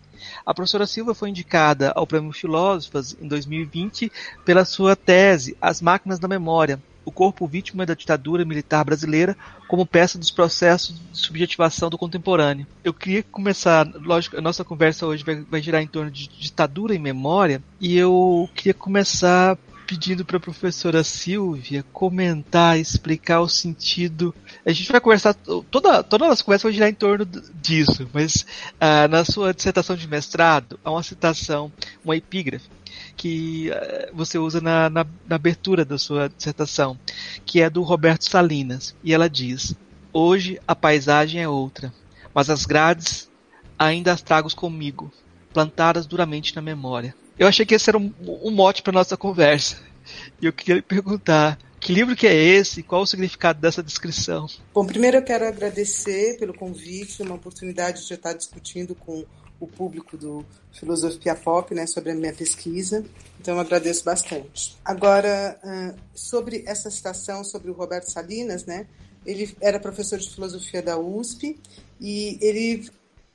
A 0.45 0.53
professora 0.53 0.85
Silva 0.85 1.15
foi 1.15 1.29
indicada 1.29 1.93
ao 1.95 2.05
Prêmio 2.05 2.33
Filósofas 2.33 3.15
em 3.21 3.25
2020 3.29 4.11
pela 4.43 4.65
sua 4.65 4.97
tese 4.97 5.55
As 5.61 5.81
Máquinas 5.81 6.19
da 6.19 6.27
Memória, 6.27 6.77
o 7.07 7.11
corpo 7.11 7.47
vítima 7.47 7.85
da 7.85 7.93
ditadura 7.93 8.43
militar 8.43 8.83
brasileira 8.83 9.37
como 9.65 9.85
peça 9.85 10.19
dos 10.19 10.29
processos 10.29 10.99
de 10.99 11.17
subjetivação 11.17 11.89
do 11.89 11.97
contemporâneo. 11.97 12.67
Eu 12.83 12.93
queria 12.93 13.23
começar, 13.23 13.87
lógico, 13.95 14.37
a 14.37 14.41
nossa 14.41 14.65
conversa 14.65 15.07
hoje 15.07 15.23
vai, 15.23 15.35
vai 15.35 15.61
girar 15.61 15.81
em 15.81 15.87
torno 15.87 16.11
de 16.11 16.27
ditadura 16.27 16.93
e 16.93 16.99
memória, 16.99 17.63
e 17.79 17.97
eu 17.97 18.49
queria 18.53 18.73
começar 18.73 19.57
pedindo 19.87 20.25
para 20.25 20.35
a 20.35 20.41
professora 20.41 21.01
Silvia 21.01 21.81
comentar, 21.93 22.77
explicar 22.77 23.39
o 23.39 23.47
sentido. 23.47 24.35
A 24.65 24.73
gente 24.73 24.91
vai 24.91 24.99
conversar, 24.99 25.33
toda, 25.33 26.03
toda 26.03 26.25
a 26.25 26.27
nossa 26.27 26.43
conversa 26.43 26.67
vai 26.67 26.73
girar 26.73 26.89
em 26.89 26.93
torno 26.93 27.25
disso, 27.61 28.09
mas 28.13 28.45
ah, 28.81 29.07
na 29.07 29.23
sua 29.23 29.53
dissertação 29.53 29.95
de 29.95 30.09
mestrado 30.09 30.77
há 30.83 30.91
uma 30.91 31.03
citação, 31.03 31.71
uma 32.03 32.17
epígrafe, 32.17 32.67
que 33.17 33.71
uh, 33.71 34.15
você 34.15 34.37
usa 34.37 34.61
na, 34.61 34.89
na, 34.89 35.05
na 35.27 35.35
abertura 35.35 35.83
da 35.83 35.97
sua 35.97 36.29
dissertação, 36.29 36.97
que 37.45 37.59
é 37.59 37.69
do 37.69 37.81
Roberto 37.81 38.29
Salinas. 38.29 38.95
E 39.03 39.13
ela 39.13 39.27
diz: 39.27 39.75
Hoje 40.13 40.61
a 40.67 40.75
paisagem 40.75 41.41
é 41.41 41.49
outra, 41.49 41.91
mas 42.33 42.49
as 42.49 42.65
grades 42.65 43.27
ainda 43.77 44.13
as 44.13 44.21
trago 44.21 44.53
comigo, 44.55 45.11
plantadas 45.51 46.05
duramente 46.05 46.55
na 46.55 46.61
memória. 46.61 47.13
Eu 47.37 47.47
achei 47.47 47.65
que 47.65 47.75
esse 47.75 47.89
era 47.89 47.97
um, 47.97 48.13
um 48.21 48.51
mote 48.51 48.81
para 48.81 48.93
nossa 48.93 49.17
conversa. 49.17 49.77
E 50.41 50.45
eu 50.45 50.53
queria 50.53 50.75
lhe 50.75 50.81
perguntar: 50.81 51.59
que 51.79 51.93
livro 51.93 52.15
que 52.15 52.27
é 52.27 52.33
esse? 52.33 52.81
Qual 52.81 53.01
o 53.01 53.05
significado 53.05 53.59
dessa 53.59 53.83
descrição? 53.83 54.47
Bom, 54.73 54.85
primeiro 54.85 55.17
eu 55.17 55.23
quero 55.23 55.47
agradecer 55.47 56.37
pelo 56.39 56.53
convite, 56.53 57.21
uma 57.21 57.35
oportunidade 57.35 58.05
de 58.05 58.13
estar 58.13 58.33
discutindo 58.33 58.95
com 58.95 59.25
o 59.59 59.67
público 59.67 60.17
do 60.17 60.45
Filosofia 60.71 61.35
Pop, 61.35 61.73
né, 61.73 61.87
sobre 61.87 62.11
a 62.11 62.15
minha 62.15 62.33
pesquisa. 62.33 63.03
Então 63.39 63.55
eu 63.55 63.59
agradeço 63.59 64.03
bastante. 64.03 64.77
Agora, 64.85 65.59
sobre 66.13 66.63
essa 66.67 66.89
citação 66.91 67.43
sobre 67.43 67.71
o 67.71 67.73
Roberto 67.73 68.11
Salinas, 68.11 68.65
né, 68.65 68.87
ele 69.25 69.55
era 69.59 69.79
professor 69.79 70.19
de 70.19 70.29
filosofia 70.29 70.81
da 70.81 70.97
USP 70.97 71.59
e 71.99 72.37
ele 72.41 72.89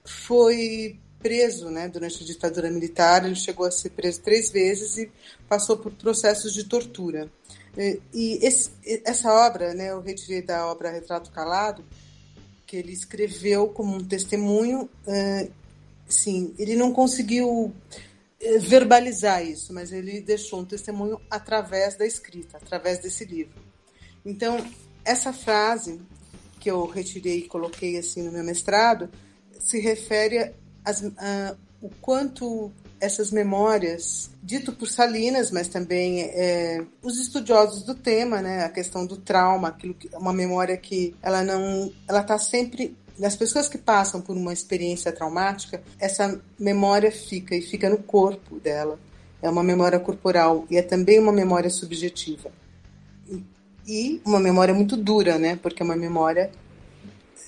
foi 0.05 0.99
preso 1.19 1.71
né, 1.71 1.89
durante 1.89 2.23
a 2.23 2.27
ditadura 2.27 2.71
militar. 2.71 3.25
Ele 3.25 3.35
chegou 3.35 3.67
a 3.67 3.71
ser 3.71 3.91
preso 3.91 4.21
três 4.21 4.51
vezes 4.51 4.99
e 4.99 5.11
passou 5.49 5.77
por 5.77 5.93
processos 5.93 6.53
de 6.53 6.65
tortura. 6.65 7.31
E 8.13 8.39
esse, 8.43 8.71
essa 9.05 9.33
obra, 9.33 9.73
né, 9.73 9.91
eu 9.91 10.01
retirei 10.01 10.43
da 10.43 10.67
obra 10.67 10.91
Retrato 10.91 11.31
Calado, 11.31 11.85
que 12.67 12.77
ele 12.77 12.93
escreveu 12.93 13.69
como 13.69 13.97
um 13.97 14.05
testemunho. 14.05 14.89
Sim, 16.13 16.55
ele 16.59 16.77
não 16.77 16.93
conseguiu 16.93 17.73
verbalizar 18.61 19.45
isso, 19.45 19.73
mas 19.73 19.93
ele 19.93 20.21
deixou 20.21 20.61
um 20.61 20.65
testemunho 20.65 21.21
através 21.31 21.97
da 21.97 22.07
escrita, 22.07 22.57
através 22.57 22.99
desse 22.99 23.25
livro. 23.25 23.63
Então, 24.25 24.65
essa 25.05 25.33
frase 25.33 26.01
que 26.59 26.71
eu 26.71 26.85
retirei 26.87 27.39
e 27.39 27.49
coloquei 27.49 27.99
assim 27.99 28.23
no 28.23 28.33
meu 28.33 28.45
mestrado 28.45 29.11
se 29.59 29.81
refere 29.81 30.53
a, 30.85 31.57
o 31.81 31.89
quanto 32.01 32.73
essas 33.01 33.33
memórias, 33.33 34.31
dito 34.41 34.73
por 34.73 34.89
Salinas, 34.89 35.51
mas 35.51 35.67
também 35.67 36.23
é, 36.23 36.85
os 37.03 37.19
estudiosos 37.19 37.83
do 37.83 37.97
tema, 37.97 38.41
né, 38.41 38.65
a 38.65 38.69
questão 38.69 39.05
do 39.05 39.17
trauma, 39.17 39.69
aquilo 39.69 39.95
que, 39.95 40.09
uma 40.15 40.33
memória 40.33 40.77
que 40.77 41.15
ela 41.21 41.43
não, 41.43 41.93
ela 42.09 42.21
está 42.21 42.39
sempre 42.39 42.97
nas 43.19 43.37
pessoas 43.37 43.69
que 43.69 43.79
passam 43.79 44.21
por 44.21 44.37
uma 44.37 44.53
experiência 44.53 45.13
traumática, 45.13 45.83
essa 45.99 46.41
memória 46.59 47.11
fica 47.11 47.55
e 47.55 47.61
fica 47.61 47.89
no 47.89 47.99
corpo 47.99 48.59
dela. 48.59 48.99
É 49.41 49.51
uma 49.51 49.63
memória 49.63 49.99
corporal 49.99 50.65
e 50.71 50.77
é 50.77 50.83
também 50.83 51.19
uma 51.19 51.33
memória 51.33 51.69
subjetiva. 51.69 52.51
E 53.87 54.21
uma 54.25 54.39
memória 54.39 54.73
muito 54.73 54.97
dura, 54.97 55.39
né? 55.39 55.59
Porque 55.61 55.83
é 55.83 55.85
uma 55.85 55.97
memória 55.97 56.51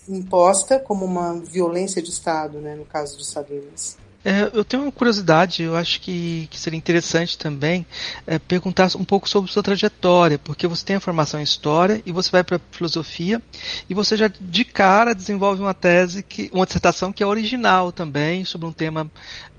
imposta 0.08 0.78
como 0.78 1.04
uma 1.04 1.34
violência 1.40 2.02
de 2.02 2.10
Estado, 2.10 2.58
né? 2.58 2.74
No 2.74 2.84
caso 2.84 3.16
de 3.16 3.24
Salinas. 3.24 3.96
É, 4.24 4.50
eu 4.54 4.64
tenho 4.64 4.84
uma 4.84 4.92
curiosidade, 4.92 5.62
eu 5.62 5.76
acho 5.76 6.00
que, 6.00 6.48
que 6.50 6.58
seria 6.58 6.78
interessante 6.78 7.36
também 7.36 7.84
é, 8.26 8.38
perguntar 8.38 8.88
um 8.96 9.04
pouco 9.04 9.28
sobre 9.28 9.52
sua 9.52 9.62
trajetória, 9.62 10.38
porque 10.38 10.66
você 10.66 10.82
tem 10.82 10.96
a 10.96 11.00
formação 11.00 11.38
em 11.38 11.42
História 11.42 12.00
e 12.06 12.10
você 12.10 12.30
vai 12.30 12.42
para 12.42 12.58
Filosofia 12.70 13.42
e 13.88 13.92
você 13.92 14.16
já 14.16 14.30
de 14.40 14.64
cara 14.64 15.14
desenvolve 15.14 15.60
uma 15.60 15.74
tese, 15.74 16.22
que, 16.22 16.50
uma 16.54 16.64
dissertação 16.64 17.12
que 17.12 17.22
é 17.22 17.26
original 17.26 17.92
também, 17.92 18.46
sobre 18.46 18.66
um 18.66 18.72
tema 18.72 19.10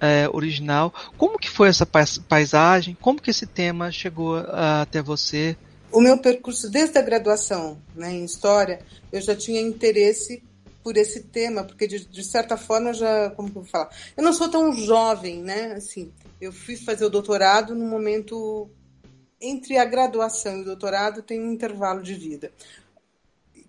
é, 0.01 0.27
original. 0.33 0.91
Como 1.15 1.37
que 1.37 1.49
foi 1.49 1.69
essa 1.69 1.85
paisagem? 1.85 2.97
Como 2.99 3.21
que 3.21 3.29
esse 3.29 3.45
tema 3.45 3.91
chegou 3.91 4.37
até 4.81 4.99
você? 4.99 5.55
O 5.91 6.01
meu 6.01 6.17
percurso 6.17 6.71
desde 6.71 6.97
a 6.97 7.03
graduação 7.03 7.77
né, 7.95 8.11
em 8.11 8.25
História, 8.25 8.79
eu 9.13 9.21
já 9.21 9.35
tinha 9.35 9.61
interesse 9.61 10.41
por 10.85 10.97
esse 10.97 11.23
tema, 11.23 11.63
porque 11.63 11.87
de, 11.87 12.05
de 12.05 12.23
certa 12.23 12.55
forma 12.55 12.93
já, 12.93 13.31
como 13.31 13.49
que 13.49 13.57
eu 13.57 13.63
vou 13.63 13.71
falar? 13.71 13.89
Eu 14.15 14.23
não 14.23 14.31
sou 14.31 14.47
tão 14.47 14.71
jovem, 14.71 15.41
né? 15.41 15.73
Assim, 15.73 16.13
eu 16.39 16.53
fui 16.53 16.75
fazer 16.75 17.05
o 17.05 17.09
doutorado 17.09 17.73
no 17.73 17.87
momento 17.87 18.69
entre 19.41 19.79
a 19.79 19.83
graduação 19.83 20.59
e 20.59 20.61
o 20.61 20.65
doutorado 20.65 21.23
tem 21.23 21.41
um 21.41 21.51
intervalo 21.51 22.03
de 22.03 22.13
vida 22.13 22.51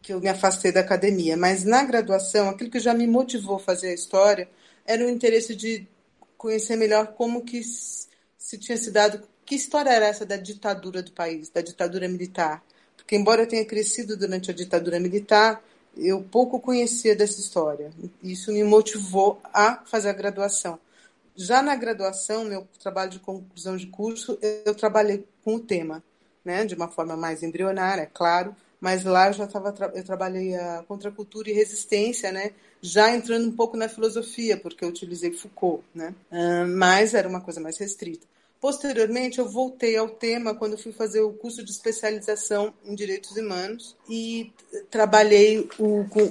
que 0.02 0.12
eu 0.12 0.20
me 0.20 0.28
afastei 0.28 0.70
da 0.70 0.80
academia, 0.80 1.38
mas 1.38 1.64
na 1.64 1.82
graduação, 1.84 2.50
aquilo 2.50 2.70
que 2.70 2.78
já 2.78 2.92
me 2.92 3.06
motivou 3.06 3.56
a 3.56 3.60
fazer 3.60 3.88
a 3.88 3.94
história 3.94 4.46
era 4.84 5.02
o 5.02 5.08
interesse 5.08 5.56
de 5.56 5.88
conhecer 6.36 6.76
melhor 6.76 7.14
como 7.14 7.46
que 7.46 7.62
se 7.64 8.58
tinha 8.58 8.76
se 8.76 8.90
dado, 8.90 9.26
que 9.46 9.54
história 9.54 9.88
era 9.88 10.06
essa 10.06 10.26
da 10.26 10.36
ditadura 10.36 11.02
do 11.02 11.12
país, 11.12 11.48
da 11.48 11.62
ditadura 11.62 12.06
militar. 12.08 12.62
Porque 12.94 13.16
embora 13.16 13.42
eu 13.42 13.48
tenha 13.48 13.64
crescido 13.64 14.18
durante 14.18 14.50
a 14.50 14.54
ditadura 14.54 15.00
militar, 15.00 15.64
eu 15.96 16.22
pouco 16.22 16.60
conhecia 16.60 17.16
dessa 17.16 17.40
história. 17.40 17.90
Isso 18.22 18.52
me 18.52 18.62
motivou 18.62 19.40
a 19.52 19.82
fazer 19.86 20.10
a 20.10 20.12
graduação. 20.12 20.78
Já 21.34 21.62
na 21.62 21.76
graduação, 21.76 22.44
meu 22.44 22.66
trabalho 22.80 23.10
de 23.10 23.18
conclusão 23.18 23.76
de 23.76 23.86
curso, 23.86 24.38
eu 24.64 24.74
trabalhei 24.74 25.26
com 25.44 25.56
o 25.56 25.60
tema, 25.60 26.02
né, 26.44 26.64
de 26.64 26.74
uma 26.74 26.88
forma 26.88 27.16
mais 27.16 27.42
embrionária, 27.42 28.02
é 28.02 28.06
claro, 28.06 28.56
mas 28.80 29.04
lá 29.04 29.28
eu 29.28 29.32
já 29.34 29.44
estava 29.44 29.74
eu 29.94 30.04
trabalhei 30.04 30.54
a 30.54 30.82
contracultura 30.88 31.50
e 31.50 31.52
resistência, 31.52 32.32
né, 32.32 32.52
já 32.80 33.14
entrando 33.14 33.48
um 33.48 33.52
pouco 33.52 33.76
na 33.76 33.88
filosofia, 33.88 34.56
porque 34.56 34.84
eu 34.84 34.88
utilizei 34.88 35.30
Foucault, 35.32 35.84
né, 35.94 36.14
mas 36.74 37.12
era 37.12 37.28
uma 37.28 37.40
coisa 37.40 37.60
mais 37.60 37.76
restrita. 37.76 38.26
Posteriormente, 38.66 39.38
eu 39.38 39.48
voltei 39.48 39.96
ao 39.96 40.08
tema 40.08 40.52
quando 40.52 40.76
fui 40.76 40.90
fazer 40.90 41.20
o 41.20 41.32
curso 41.32 41.62
de 41.62 41.70
especialização 41.70 42.74
em 42.84 42.96
direitos 42.96 43.30
humanos 43.36 43.94
e 44.10 44.52
trabalhei 44.90 45.68
o, 45.78 46.04
com, 46.08 46.28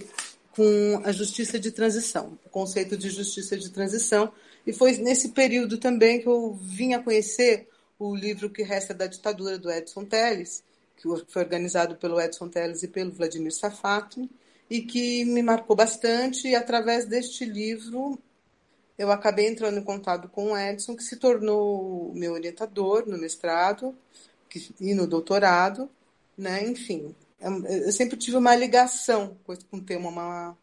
com 0.54 1.02
a 1.06 1.14
justiça 1.14 1.58
de 1.58 1.72
transição, 1.72 2.38
o 2.46 2.50
conceito 2.50 2.98
de 2.98 3.10
justiça 3.10 3.58
de 3.58 3.70
transição. 3.70 4.34
E 4.68 4.74
foi 4.74 4.98
nesse 4.98 5.30
período 5.30 5.78
também 5.78 6.20
que 6.20 6.28
eu 6.28 6.54
vim 6.62 6.94
a 6.94 7.02
conhecer 7.02 7.70
o 7.98 8.14
livro 8.14 8.50
Que 8.50 8.64
Resta 8.64 8.94
da 8.94 9.08
Ditadura, 9.08 9.58
do 9.58 9.72
Edson 9.72 10.04
Telles, 10.04 10.62
que 10.98 11.08
foi 11.30 11.42
organizado 11.42 11.96
pelo 11.96 12.20
Edson 12.20 12.50
Telles 12.50 12.84
e 12.84 12.90
pelo 12.90 13.14
Vladimir 13.14 13.54
Safatli, 13.54 14.30
e 14.70 14.82
que 14.82 15.24
me 15.24 15.42
marcou 15.42 15.74
bastante. 15.74 16.50
E 16.50 16.54
através 16.54 17.06
deste 17.06 17.46
livro 17.46 18.20
eu 18.98 19.12
acabei 19.12 19.48
entrando 19.48 19.78
em 19.78 19.84
contato 19.84 20.30
com 20.30 20.52
o 20.52 20.58
Edson, 20.58 20.96
que 20.96 21.04
se 21.04 21.18
tornou 21.18 22.14
meu 22.14 22.34
orientador 22.34 23.06
no 23.08 23.18
mestrado 23.18 23.96
e 24.80 24.94
no 24.94 25.06
doutorado, 25.06 25.90
né? 26.38 26.64
Enfim, 26.64 27.14
eu 27.40 27.92
sempre 27.92 28.18
tive 28.18 28.38
uma 28.38 28.56
ligação 28.56 29.38
com 29.46 29.54
o 29.78 29.82
tema, 29.82 30.10
uma, 30.10 30.58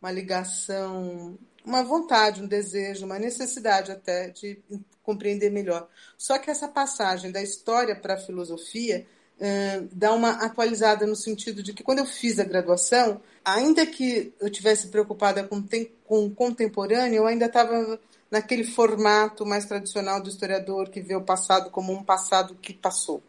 uma 0.00 0.10
ligação, 0.10 1.38
uma 1.64 1.82
vontade, 1.82 2.42
um 2.42 2.46
desejo, 2.46 3.04
uma 3.04 3.18
necessidade 3.18 3.92
até 3.92 4.30
de 4.30 4.58
compreender 5.02 5.50
melhor. 5.50 5.88
Só 6.16 6.38
que 6.38 6.50
essa 6.50 6.66
passagem 6.66 7.30
da 7.30 7.42
história 7.42 7.94
para 7.94 8.14
a 8.14 8.18
filosofia 8.18 9.06
uh, 9.38 9.88
dá 9.92 10.12
uma 10.12 10.30
atualizada 10.44 11.06
no 11.06 11.14
sentido 11.14 11.62
de 11.62 11.72
que 11.72 11.82
quando 11.82 11.98
eu 11.98 12.06
fiz 12.06 12.38
a 12.38 12.44
graduação, 12.44 13.20
ainda 13.44 13.86
que 13.86 14.32
eu 14.40 14.50
tivesse 14.50 14.88
preocupada 14.88 15.44
com, 15.44 15.62
com 16.04 16.24
o 16.24 16.30
contemporâneo, 16.30 17.16
eu 17.16 17.26
ainda 17.26 17.46
estava 17.46 17.98
naquele 18.30 18.64
formato 18.64 19.46
mais 19.46 19.64
tradicional 19.64 20.20
do 20.20 20.28
historiador 20.28 20.90
que 20.90 21.00
vê 21.00 21.14
o 21.14 21.22
passado 21.22 21.70
como 21.70 21.92
um 21.92 22.02
passado 22.02 22.56
que 22.60 22.72
passou, 22.72 23.22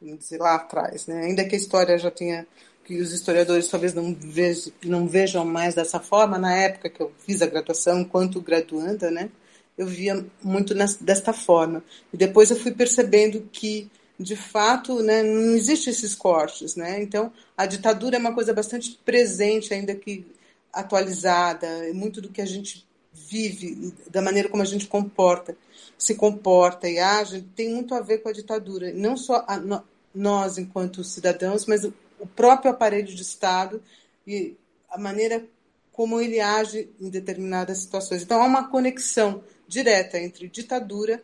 vamos 0.00 0.18
dizer, 0.18 0.38
lá 0.38 0.54
atrás. 0.54 1.06
Né? 1.06 1.24
Ainda 1.24 1.44
que 1.44 1.54
a 1.54 1.58
história 1.58 1.98
já 1.98 2.10
tenha 2.10 2.46
que 2.84 3.00
os 3.00 3.12
historiadores 3.12 3.68
talvez 3.68 3.94
não 3.94 4.12
vejam, 4.18 4.72
não 4.84 5.06
vejam 5.06 5.44
mais 5.44 5.74
dessa 5.74 6.00
forma, 6.00 6.38
na 6.38 6.52
época 6.54 6.90
que 6.90 7.00
eu 7.00 7.12
fiz 7.24 7.40
a 7.40 7.46
graduação, 7.46 8.00
enquanto 8.00 8.40
graduanda, 8.40 9.10
né, 9.10 9.30
eu 9.78 9.86
via 9.86 10.26
muito 10.42 10.74
desta 11.00 11.32
forma. 11.32 11.84
E 12.12 12.16
depois 12.16 12.50
eu 12.50 12.56
fui 12.56 12.72
percebendo 12.72 13.48
que 13.52 13.88
de 14.18 14.36
fato, 14.36 15.02
né, 15.02 15.22
não 15.22 15.54
existem 15.54 15.90
esses 15.90 16.14
cortes, 16.14 16.76
né? 16.76 17.02
Então, 17.02 17.32
a 17.56 17.64
ditadura 17.64 18.16
é 18.16 18.18
uma 18.18 18.34
coisa 18.34 18.52
bastante 18.52 19.00
presente, 19.02 19.72
ainda 19.72 19.94
que 19.94 20.26
atualizada, 20.72 21.68
muito 21.92 22.20
do 22.20 22.28
que 22.28 22.40
a 22.40 22.46
gente 22.46 22.86
vive, 23.12 23.92
da 24.10 24.22
maneira 24.22 24.48
como 24.48 24.62
a 24.62 24.66
gente 24.66 24.86
comporta, 24.86 25.56
se 25.98 26.14
comporta 26.14 26.88
e 26.88 26.98
age, 26.98 27.42
tem 27.54 27.72
muito 27.72 27.94
a 27.94 28.00
ver 28.00 28.18
com 28.18 28.28
a 28.28 28.32
ditadura. 28.32 28.92
Não 28.92 29.16
só 29.16 29.44
a, 29.46 29.58
no, 29.58 29.82
nós, 30.14 30.58
enquanto 30.58 31.04
cidadãos, 31.04 31.66
mas 31.66 31.84
o, 31.84 31.92
o 32.18 32.26
próprio 32.26 32.70
aparelho 32.70 33.06
de 33.06 33.22
Estado 33.22 33.82
e 34.26 34.56
a 34.88 34.98
maneira 34.98 35.44
como 35.92 36.20
ele 36.20 36.40
age 36.40 36.88
em 37.00 37.10
determinadas 37.10 37.78
situações. 37.78 38.22
Então, 38.22 38.40
há 38.40 38.46
uma 38.46 38.68
conexão 38.68 39.42
direta 39.68 40.18
entre 40.18 40.48
ditadura 40.48 41.22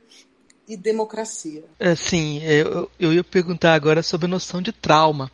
e 0.69 0.76
democracia. 0.76 1.65
É, 1.79 1.95
sim, 1.95 2.43
eu, 2.43 2.91
eu 2.99 3.12
ia 3.12 3.25
perguntar 3.25 3.75
agora 3.75 4.03
sobre 4.03 4.26
a 4.26 4.29
noção 4.29 4.61
de 4.61 4.73
trauma, 4.73 5.31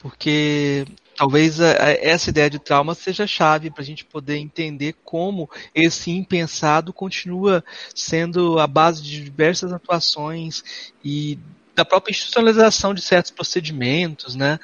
porque 0.00 0.84
talvez 1.16 1.58
essa 1.60 2.30
ideia 2.30 2.48
de 2.48 2.58
trauma 2.58 2.94
seja 2.94 3.26
chave 3.26 3.70
para 3.70 3.82
a 3.82 3.84
gente 3.84 4.04
poder 4.04 4.36
entender 4.36 4.94
como 5.04 5.50
esse 5.74 6.10
impensado 6.10 6.92
continua 6.92 7.64
sendo 7.94 8.58
a 8.58 8.66
base 8.66 9.02
de 9.02 9.24
diversas 9.24 9.72
atuações 9.72 10.62
e 11.04 11.38
da 11.74 11.84
própria 11.84 12.12
institucionalização 12.12 12.94
de 12.94 13.00
certos 13.00 13.30
procedimentos, 13.30 14.34
né? 14.34 14.58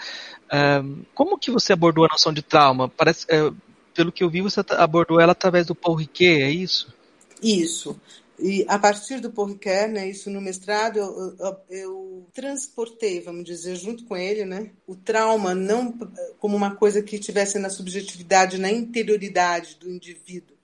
como 1.14 1.38
que 1.38 1.50
você 1.50 1.72
abordou 1.72 2.04
a 2.04 2.08
noção 2.08 2.32
de 2.32 2.42
trauma? 2.42 2.88
Parece, 2.88 3.26
é, 3.28 3.50
pelo 3.92 4.12
que 4.12 4.22
eu 4.22 4.30
vi, 4.30 4.40
você 4.40 4.60
abordou 4.70 5.20
ela 5.20 5.32
através 5.32 5.66
do 5.66 5.74
Paul 5.74 5.96
Riquet, 5.96 6.42
é 6.42 6.50
isso? 6.50 6.92
Isso. 7.42 7.98
E 8.38 8.64
a 8.68 8.78
partir 8.78 9.20
do 9.20 9.28
Ricoeur, 9.44 9.88
né, 9.88 10.08
isso 10.08 10.28
no 10.28 10.40
mestrado, 10.40 10.98
eu, 10.98 11.36
eu, 11.38 11.56
eu, 11.70 12.26
transportei, 12.32 13.20
vamos 13.20 13.44
dizer, 13.44 13.76
junto 13.76 14.04
com 14.04 14.16
ele, 14.16 14.44
né, 14.44 14.72
o 14.86 14.96
trauma 14.96 15.54
não 15.54 15.92
como 16.38 16.56
uma 16.56 16.74
coisa 16.74 17.00
que 17.00 17.18
tivesse 17.18 17.58
na 17.60 17.70
subjetividade, 17.70 18.58
na 18.58 18.70
interioridade 18.70 19.76
do 19.76 19.88
indivíduo, 19.88 20.56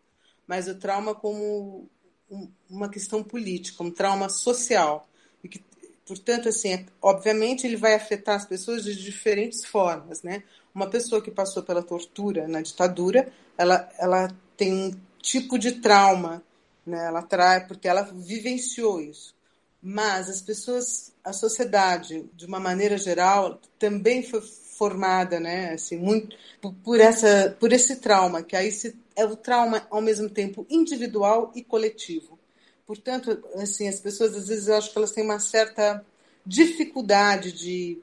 mas 0.48 0.66
o 0.66 0.74
trauma 0.74 1.14
como 1.14 1.88
um, 2.28 2.48
uma 2.68 2.88
questão 2.88 3.22
política, 3.22 3.84
um 3.84 3.90
trauma 3.90 4.28
social. 4.28 5.08
E 5.44 5.48
que, 5.48 5.62
portanto, 6.04 6.48
assim, 6.48 6.84
obviamente 7.00 7.66
ele 7.66 7.76
vai 7.76 7.94
afetar 7.94 8.34
as 8.34 8.44
pessoas 8.44 8.84
de 8.84 8.94
diferentes 8.94 9.64
formas, 9.64 10.22
né? 10.22 10.42
Uma 10.74 10.88
pessoa 10.90 11.22
que 11.22 11.30
passou 11.30 11.62
pela 11.62 11.82
tortura 11.82 12.48
na 12.48 12.62
ditadura, 12.62 13.32
ela, 13.56 13.88
ela 13.98 14.28
tem 14.56 14.72
um 14.72 14.90
tipo 15.20 15.56
de 15.58 15.72
trauma 15.72 16.42
né? 16.86 17.06
Ela 17.06 17.22
traz 17.22 17.66
porque 17.66 17.88
ela 17.88 18.02
vivenciou 18.02 19.00
isso. 19.00 19.34
Mas 19.82 20.28
as 20.28 20.42
pessoas, 20.42 21.12
a 21.24 21.32
sociedade, 21.32 22.28
de 22.34 22.46
uma 22.46 22.60
maneira 22.60 22.98
geral, 22.98 23.60
também 23.78 24.22
foi 24.22 24.42
formada, 24.42 25.38
né, 25.38 25.74
assim, 25.74 25.98
muito 25.98 26.34
por 26.82 26.98
essa, 27.00 27.54
por 27.60 27.70
esse 27.70 27.96
trauma, 27.96 28.42
que 28.42 28.56
aí 28.56 28.72
se, 28.72 28.96
é 29.14 29.24
o 29.26 29.36
trauma 29.36 29.86
ao 29.90 30.00
mesmo 30.00 30.28
tempo 30.30 30.66
individual 30.70 31.52
e 31.54 31.62
coletivo. 31.62 32.38
Portanto, 32.86 33.42
assim, 33.56 33.88
as 33.88 34.00
pessoas 34.00 34.34
às 34.34 34.48
vezes 34.48 34.68
eu 34.68 34.76
acho 34.76 34.90
que 34.90 34.96
elas 34.96 35.12
têm 35.12 35.24
uma 35.24 35.38
certa 35.38 36.04
dificuldade 36.46 37.52
de, 37.52 37.98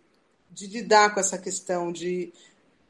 de 0.52 0.68
lidar 0.68 1.14
com 1.14 1.20
essa 1.20 1.38
questão 1.38 1.92
de 1.92 2.32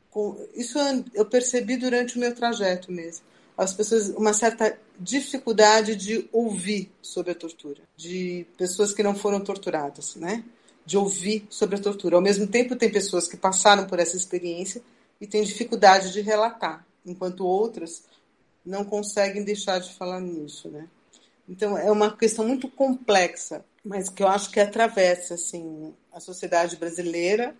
com, 0.09 0.37
isso 0.53 0.77
eu 1.13 1.25
percebi 1.25 1.77
durante 1.77 2.17
o 2.17 2.19
meu 2.19 2.35
trajeto 2.35 2.91
mesmo 2.91 3.25
as 3.57 3.73
pessoas 3.73 4.09
uma 4.09 4.33
certa 4.33 4.77
dificuldade 4.99 5.95
de 5.95 6.27
ouvir 6.31 6.91
sobre 7.01 7.31
a 7.31 7.35
tortura, 7.35 7.81
de 7.95 8.45
pessoas 8.57 8.93
que 8.93 9.03
não 9.03 9.15
foram 9.15 9.39
torturadas, 9.39 10.15
né? 10.15 10.43
De 10.85 10.97
ouvir 10.97 11.45
sobre 11.49 11.75
a 11.75 11.79
tortura. 11.79 12.15
Ao 12.15 12.21
mesmo 12.21 12.47
tempo, 12.47 12.75
tem 12.75 12.89
pessoas 12.89 13.27
que 13.27 13.37
passaram 13.37 13.85
por 13.85 13.99
essa 13.99 14.15
experiência 14.15 14.81
e 15.19 15.27
têm 15.27 15.43
dificuldade 15.43 16.11
de 16.11 16.21
relatar, 16.21 16.85
enquanto 17.05 17.45
outras 17.45 18.03
não 18.65 18.83
conseguem 18.83 19.43
deixar 19.43 19.79
de 19.79 19.93
falar 19.93 20.19
nisso, 20.19 20.69
né? 20.69 20.87
Então 21.47 21.77
é 21.77 21.89
uma 21.89 22.15
questão 22.15 22.45
muito 22.45 22.69
complexa, 22.69 23.63
mas 23.83 24.09
que 24.09 24.21
eu 24.21 24.27
acho 24.27 24.51
que 24.51 24.59
atravessa 24.59 25.35
assim 25.35 25.93
a 26.11 26.19
sociedade 26.19 26.75
brasileira 26.75 27.55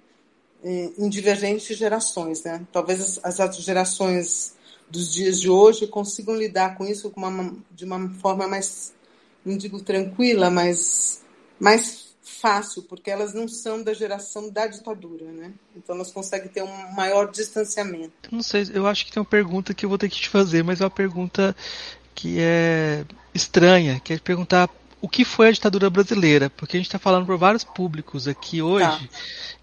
eh, 0.63 0.91
em 0.97 1.07
divergentes 1.07 1.77
gerações, 1.77 2.43
né? 2.43 2.65
Talvez 2.71 3.19
as, 3.23 3.39
as 3.39 3.57
gerações 3.57 4.56
dos 4.89 5.13
dias 5.13 5.39
de 5.39 5.49
hoje 5.49 5.87
consigam 5.87 6.35
lidar 6.35 6.77
com 6.77 6.85
isso 6.85 7.13
de 7.71 7.85
uma 7.85 8.09
forma 8.21 8.47
mais, 8.47 8.93
não 9.45 9.57
digo 9.57 9.81
tranquila, 9.81 10.49
mas 10.49 11.23
mais 11.59 12.07
fácil, 12.21 12.83
porque 12.83 13.09
elas 13.09 13.33
não 13.33 13.47
são 13.47 13.81
da 13.81 13.93
geração 13.93 14.49
da 14.49 14.67
ditadura, 14.67 15.25
né? 15.31 15.51
Então 15.75 15.95
elas 15.95 16.11
conseguem 16.11 16.49
ter 16.49 16.61
um 16.61 16.91
maior 16.93 17.31
distanciamento. 17.31 18.13
Não 18.31 18.43
sei, 18.43 18.69
eu 18.73 18.85
acho 18.85 19.05
que 19.05 19.11
tem 19.11 19.19
uma 19.19 19.29
pergunta 19.29 19.73
que 19.73 19.85
eu 19.85 19.89
vou 19.89 19.97
ter 19.97 20.09
que 20.09 20.19
te 20.19 20.29
fazer, 20.29 20.63
mas 20.63 20.81
é 20.81 20.83
uma 20.83 20.89
pergunta 20.89 21.55
que 22.13 22.37
é 22.39 23.05
estranha, 23.33 23.99
que 23.99 24.13
é 24.13 24.19
perguntar 24.19 24.69
o 25.01 25.07
que 25.07 25.23
foi 25.23 25.49
a 25.49 25.51
ditadura 25.51 25.89
brasileira, 25.89 26.49
porque 26.49 26.75
a 26.75 26.79
gente 26.79 26.87
está 26.87 26.99
falando 26.99 27.25
para 27.25 27.35
vários 27.35 27.63
públicos 27.63 28.27
aqui 28.27 28.61
hoje, 28.61 29.07
tá. 29.07 29.17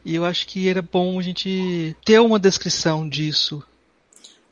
e 0.04 0.14
eu 0.14 0.24
acho 0.24 0.46
que 0.46 0.68
era 0.68 0.80
bom 0.80 1.18
a 1.18 1.22
gente 1.22 1.96
ter 2.04 2.20
uma 2.20 2.38
descrição 2.38 3.08
disso 3.08 3.62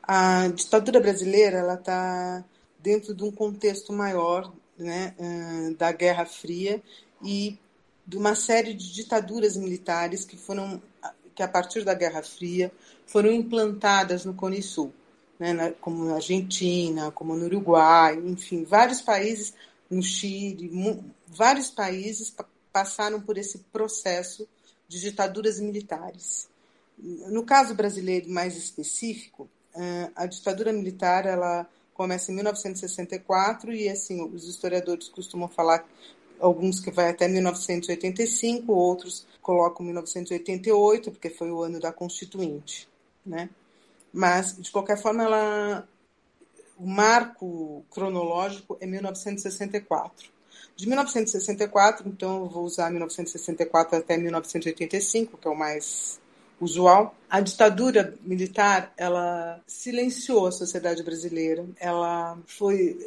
a 0.03 0.49
ditadura 0.49 0.99
brasileira 0.99 1.59
ela 1.59 1.75
está 1.75 2.43
dentro 2.79 3.15
de 3.15 3.23
um 3.23 3.31
contexto 3.31 3.93
maior 3.93 4.53
né, 4.77 5.15
eh, 5.17 5.73
da 5.77 5.91
Guerra 5.91 6.25
Fria 6.25 6.83
e 7.23 7.57
de 8.05 8.17
uma 8.17 8.35
série 8.35 8.73
de 8.73 8.93
ditaduras 8.93 9.55
militares 9.55 10.25
que 10.25 10.35
foram 10.35 10.81
que 11.33 11.41
a 11.41 11.47
partir 11.47 11.83
da 11.83 11.93
Guerra 11.93 12.21
Fria 12.21 12.71
foram 13.07 13.31
implantadas 13.31 14.23
no 14.23 14.33
Cone 14.33 14.61
Sul, 14.61 14.93
né, 15.39 15.73
como 15.81 16.05
na 16.05 16.15
Argentina, 16.15 17.11
como 17.11 17.35
no 17.35 17.45
Uruguai, 17.45 18.15
enfim, 18.17 18.63
vários 18.63 19.01
países 19.01 19.53
no 19.89 20.01
Chile, 20.01 20.69
vários 21.27 21.71
países 21.71 22.33
passaram 22.71 23.21
por 23.21 23.37
esse 23.37 23.59
processo 23.71 24.47
de 24.87 24.99
ditaduras 24.99 25.59
militares. 25.59 26.49
No 26.97 27.43
caso 27.43 27.73
brasileiro 27.73 28.29
mais 28.29 28.55
específico, 28.55 29.49
a 30.15 30.25
ditadura 30.25 30.71
militar 30.71 31.25
ela 31.25 31.67
começa 31.93 32.31
em 32.31 32.35
1964 32.35 33.73
e 33.73 33.89
assim 33.89 34.21
os 34.21 34.47
historiadores 34.47 35.09
costumam 35.09 35.47
falar 35.47 35.85
alguns 36.39 36.79
que 36.79 36.91
vai 36.91 37.09
até 37.09 37.27
1985, 37.27 38.71
outros 38.71 39.25
colocam 39.41 39.85
1988 39.85 41.11
porque 41.11 41.29
foi 41.29 41.51
o 41.51 41.61
ano 41.61 41.79
da 41.79 41.91
Constituinte, 41.91 42.89
né? 43.25 43.49
Mas 44.11 44.57
de 44.57 44.71
qualquer 44.71 44.97
forma 44.97 45.23
ela 45.23 45.87
o 46.77 46.87
marco 46.87 47.85
cronológico 47.91 48.77
é 48.81 48.85
1964. 48.85 50.31
De 50.75 50.87
1964, 50.87 52.09
então 52.09 52.43
eu 52.43 52.49
vou 52.49 52.63
usar 52.63 52.89
1964 52.89 53.97
até 53.97 54.17
1985, 54.17 55.37
que 55.37 55.47
é 55.47 55.51
o 55.51 55.55
mais 55.55 56.19
usual. 56.63 57.15
A 57.29 57.41
ditadura 57.41 58.15
militar, 58.23 58.93
ela 58.97 59.59
silenciou 59.65 60.47
a 60.47 60.51
sociedade 60.51 61.03
brasileira. 61.03 61.65
Ela 61.79 62.37
foi, 62.45 62.97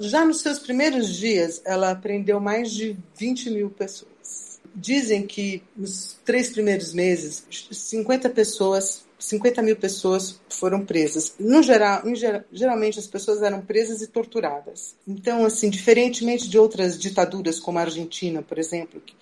já 0.00 0.24
nos 0.24 0.40
seus 0.40 0.58
primeiros 0.58 1.16
dias, 1.16 1.62
ela 1.64 1.94
prendeu 1.94 2.38
mais 2.38 2.70
de 2.70 2.96
20 3.16 3.50
mil 3.50 3.70
pessoas. 3.70 4.60
Dizem 4.74 5.26
que 5.26 5.62
nos 5.76 6.18
três 6.24 6.50
primeiros 6.50 6.94
meses, 6.94 7.44
50 7.70 8.30
pessoas 8.30 9.04
50 9.22 9.62
mil 9.62 9.76
pessoas 9.76 10.40
foram 10.48 10.84
presas. 10.84 11.34
No 11.38 11.62
geral, 11.62 12.06
em, 12.06 12.14
geralmente 12.52 12.98
as 12.98 13.06
pessoas 13.06 13.40
eram 13.40 13.60
presas 13.60 14.02
e 14.02 14.08
torturadas. 14.08 14.96
Então, 15.06 15.44
assim, 15.44 15.70
diferentemente 15.70 16.48
de 16.48 16.58
outras 16.58 16.98
ditaduras, 16.98 17.60
como 17.60 17.78
a 17.78 17.82
Argentina, 17.82 18.42
por 18.42 18.58
exemplo, 18.58 19.00
que, 19.00 19.14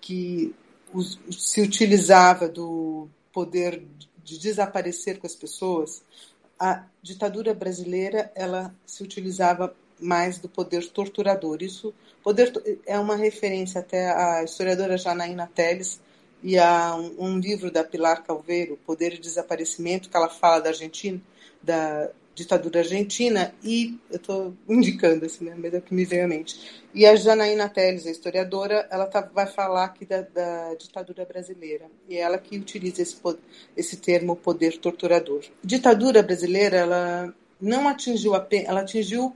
que 0.00 0.54
os, 0.92 1.18
se 1.30 1.60
utilizava 1.60 2.48
do 2.48 3.08
poder 3.32 3.82
de 4.22 4.38
desaparecer 4.38 5.18
com 5.18 5.26
as 5.26 5.34
pessoas, 5.34 6.02
a 6.58 6.84
ditadura 7.02 7.52
brasileira 7.52 8.30
ela 8.34 8.74
se 8.86 9.02
utilizava 9.02 9.74
mais 9.98 10.38
do 10.38 10.48
poder 10.48 10.88
torturador. 10.90 11.62
Isso 11.62 11.94
poder 12.22 12.52
é 12.86 12.98
uma 12.98 13.16
referência 13.16 13.80
até 13.80 14.10
à 14.10 14.44
historiadora 14.44 14.96
Janaína 14.96 15.50
Teles 15.52 16.00
e 16.42 16.58
a 16.58 16.94
um, 16.96 17.14
um 17.18 17.38
livro 17.38 17.70
da 17.70 17.84
Pilar 17.84 18.22
Calveiro, 18.24 18.78
Poder 18.84 19.14
e 19.14 19.18
Desaparecimento, 19.18 20.08
que 20.08 20.16
ela 20.16 20.28
fala 20.28 20.60
da 20.60 20.70
Argentina, 20.70 21.20
da 21.62 22.10
ditadura 22.34 22.80
argentina 22.80 23.54
e 23.62 23.98
eu 24.10 24.16
estou 24.16 24.54
indicando 24.68 25.26
assim, 25.26 25.44
né, 25.44 25.56
é 25.72 25.80
que 25.80 25.94
me 25.94 26.04
veio 26.04 26.24
à 26.24 26.28
mente. 26.28 26.82
E 26.94 27.04
a 27.04 27.14
Janaína 27.14 27.68
Teles, 27.68 28.06
a 28.06 28.10
historiadora, 28.10 28.86
ela 28.90 29.06
tá, 29.06 29.20
vai 29.20 29.46
falar 29.46 29.84
aqui 29.84 30.04
da, 30.04 30.22
da, 30.22 30.74
ditadura 30.74 31.24
brasileira 31.24 31.86
e 32.08 32.16
é 32.16 32.20
ela 32.20 32.38
que 32.38 32.56
utiliza 32.56 33.02
esse, 33.02 33.16
esse 33.76 33.96
termo 33.98 34.36
poder 34.36 34.78
torturador. 34.78 35.42
Ditadura 35.62 36.22
brasileira, 36.22 36.76
ela 36.78 37.34
não 37.60 37.88
atingiu 37.88 38.34
apenas, 38.34 38.68
ela 38.68 38.80
atingiu 38.80 39.34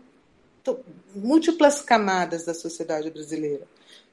múltiplas 1.15 1.81
camadas 1.81 2.45
da 2.45 2.55
sociedade 2.55 3.11
brasileira. 3.11 3.67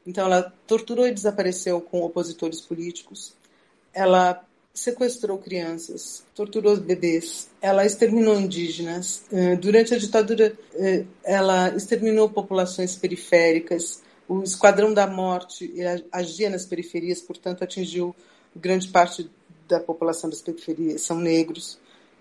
Então, 0.05 0.25
ela 0.25 0.53
torturou 0.67 1.07
e 1.07 1.13
desapareceu 1.13 1.79
com 1.81 2.01
opositores 2.01 2.59
políticos. 2.61 3.33
Ela 3.93 4.45
sequestrou 4.73 5.37
crianças, 5.37 6.23
torturou 6.33 6.75
bebês, 6.77 7.47
ela 7.61 7.85
exterminou 7.85 8.39
indígenas. 8.39 9.23
Eh, 9.31 9.55
durante 9.55 9.93
a 9.93 9.97
ditadura, 9.99 10.57
eh, 10.73 11.05
ela 11.23 11.69
exterminou 11.75 12.29
populações 12.29 12.95
periféricas. 12.95 14.01
O 14.27 14.41
Esquadrão 14.41 14.91
da 14.91 15.05
Morte 15.05 15.71
agia 16.11 16.49
nas 16.49 16.65
periferias, 16.65 17.21
portanto, 17.21 17.63
atingiu 17.63 18.15
grande 18.55 18.87
parte 18.87 19.29
da 19.67 19.79
população 19.79 20.29
das 20.29 20.41
periferias, 20.41 21.01
são 21.01 21.19
negros. 21.19 21.77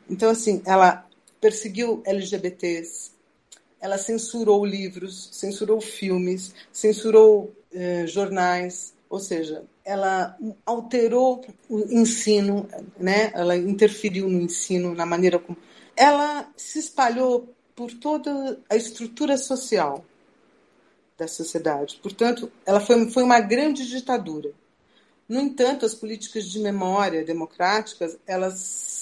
Então, 0.09 0.29
assim, 0.29 0.61
ela 0.67 1.07
perseguiu 1.41 2.03
LGBTs, 2.05 3.13
ela 3.81 3.97
censurou 3.97 4.65
livros, 4.65 5.31
censurou 5.33 5.81
filmes, 5.81 6.55
censurou 6.71 7.51
eh, 7.73 8.07
jornais, 8.07 8.93
ou 9.13 9.21
seja, 9.21 9.63
ela 9.85 10.35
alterou 10.65 11.45
o 11.69 11.81
ensino, 11.81 12.67
né? 12.99 13.31
ela 13.35 13.55
interferiu 13.55 14.27
no 14.27 14.41
ensino, 14.41 14.95
na 14.95 15.05
maneira 15.05 15.39
como. 15.39 15.59
Ela 15.95 16.51
se 16.57 16.79
espalhou 16.79 17.55
por 17.77 17.93
toda 17.93 18.59
a 18.71 18.75
estrutura 18.75 19.37
social 19.37 20.03
da 21.19 21.29
sociedade. 21.29 22.01
Portanto, 22.03 22.51
ela 22.65 22.81
foi, 22.81 23.11
foi 23.11 23.23
uma 23.23 23.39
grande 23.39 23.87
ditadura. 23.87 24.51
No 25.29 25.39
entanto, 25.39 25.85
as 25.85 25.95
políticas 25.95 26.47
de 26.47 26.59
memória 26.59 27.23
democráticas, 27.23 28.17
elas 28.27 29.02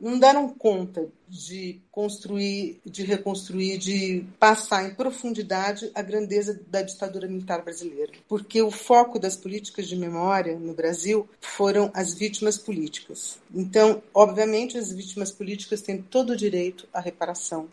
não 0.00 0.18
deram 0.18 0.48
conta 0.48 1.08
de 1.28 1.80
construir, 1.90 2.80
de 2.84 3.02
reconstruir, 3.02 3.78
de 3.78 4.24
passar 4.38 4.88
em 4.88 4.94
profundidade 4.94 5.90
a 5.94 6.02
grandeza 6.02 6.60
da 6.68 6.82
ditadura 6.82 7.26
militar 7.26 7.62
brasileira. 7.62 8.12
Porque 8.28 8.62
o 8.62 8.70
foco 8.70 9.18
das 9.18 9.36
políticas 9.36 9.88
de 9.88 9.96
memória 9.96 10.58
no 10.58 10.74
Brasil 10.74 11.28
foram 11.40 11.90
as 11.94 12.14
vítimas 12.14 12.58
políticas. 12.58 13.38
Então, 13.52 14.02
obviamente, 14.14 14.78
as 14.78 14.92
vítimas 14.92 15.32
políticas 15.32 15.80
têm 15.80 16.00
todo 16.00 16.30
o 16.30 16.36
direito 16.36 16.86
à 16.92 17.00
reparação 17.00 17.68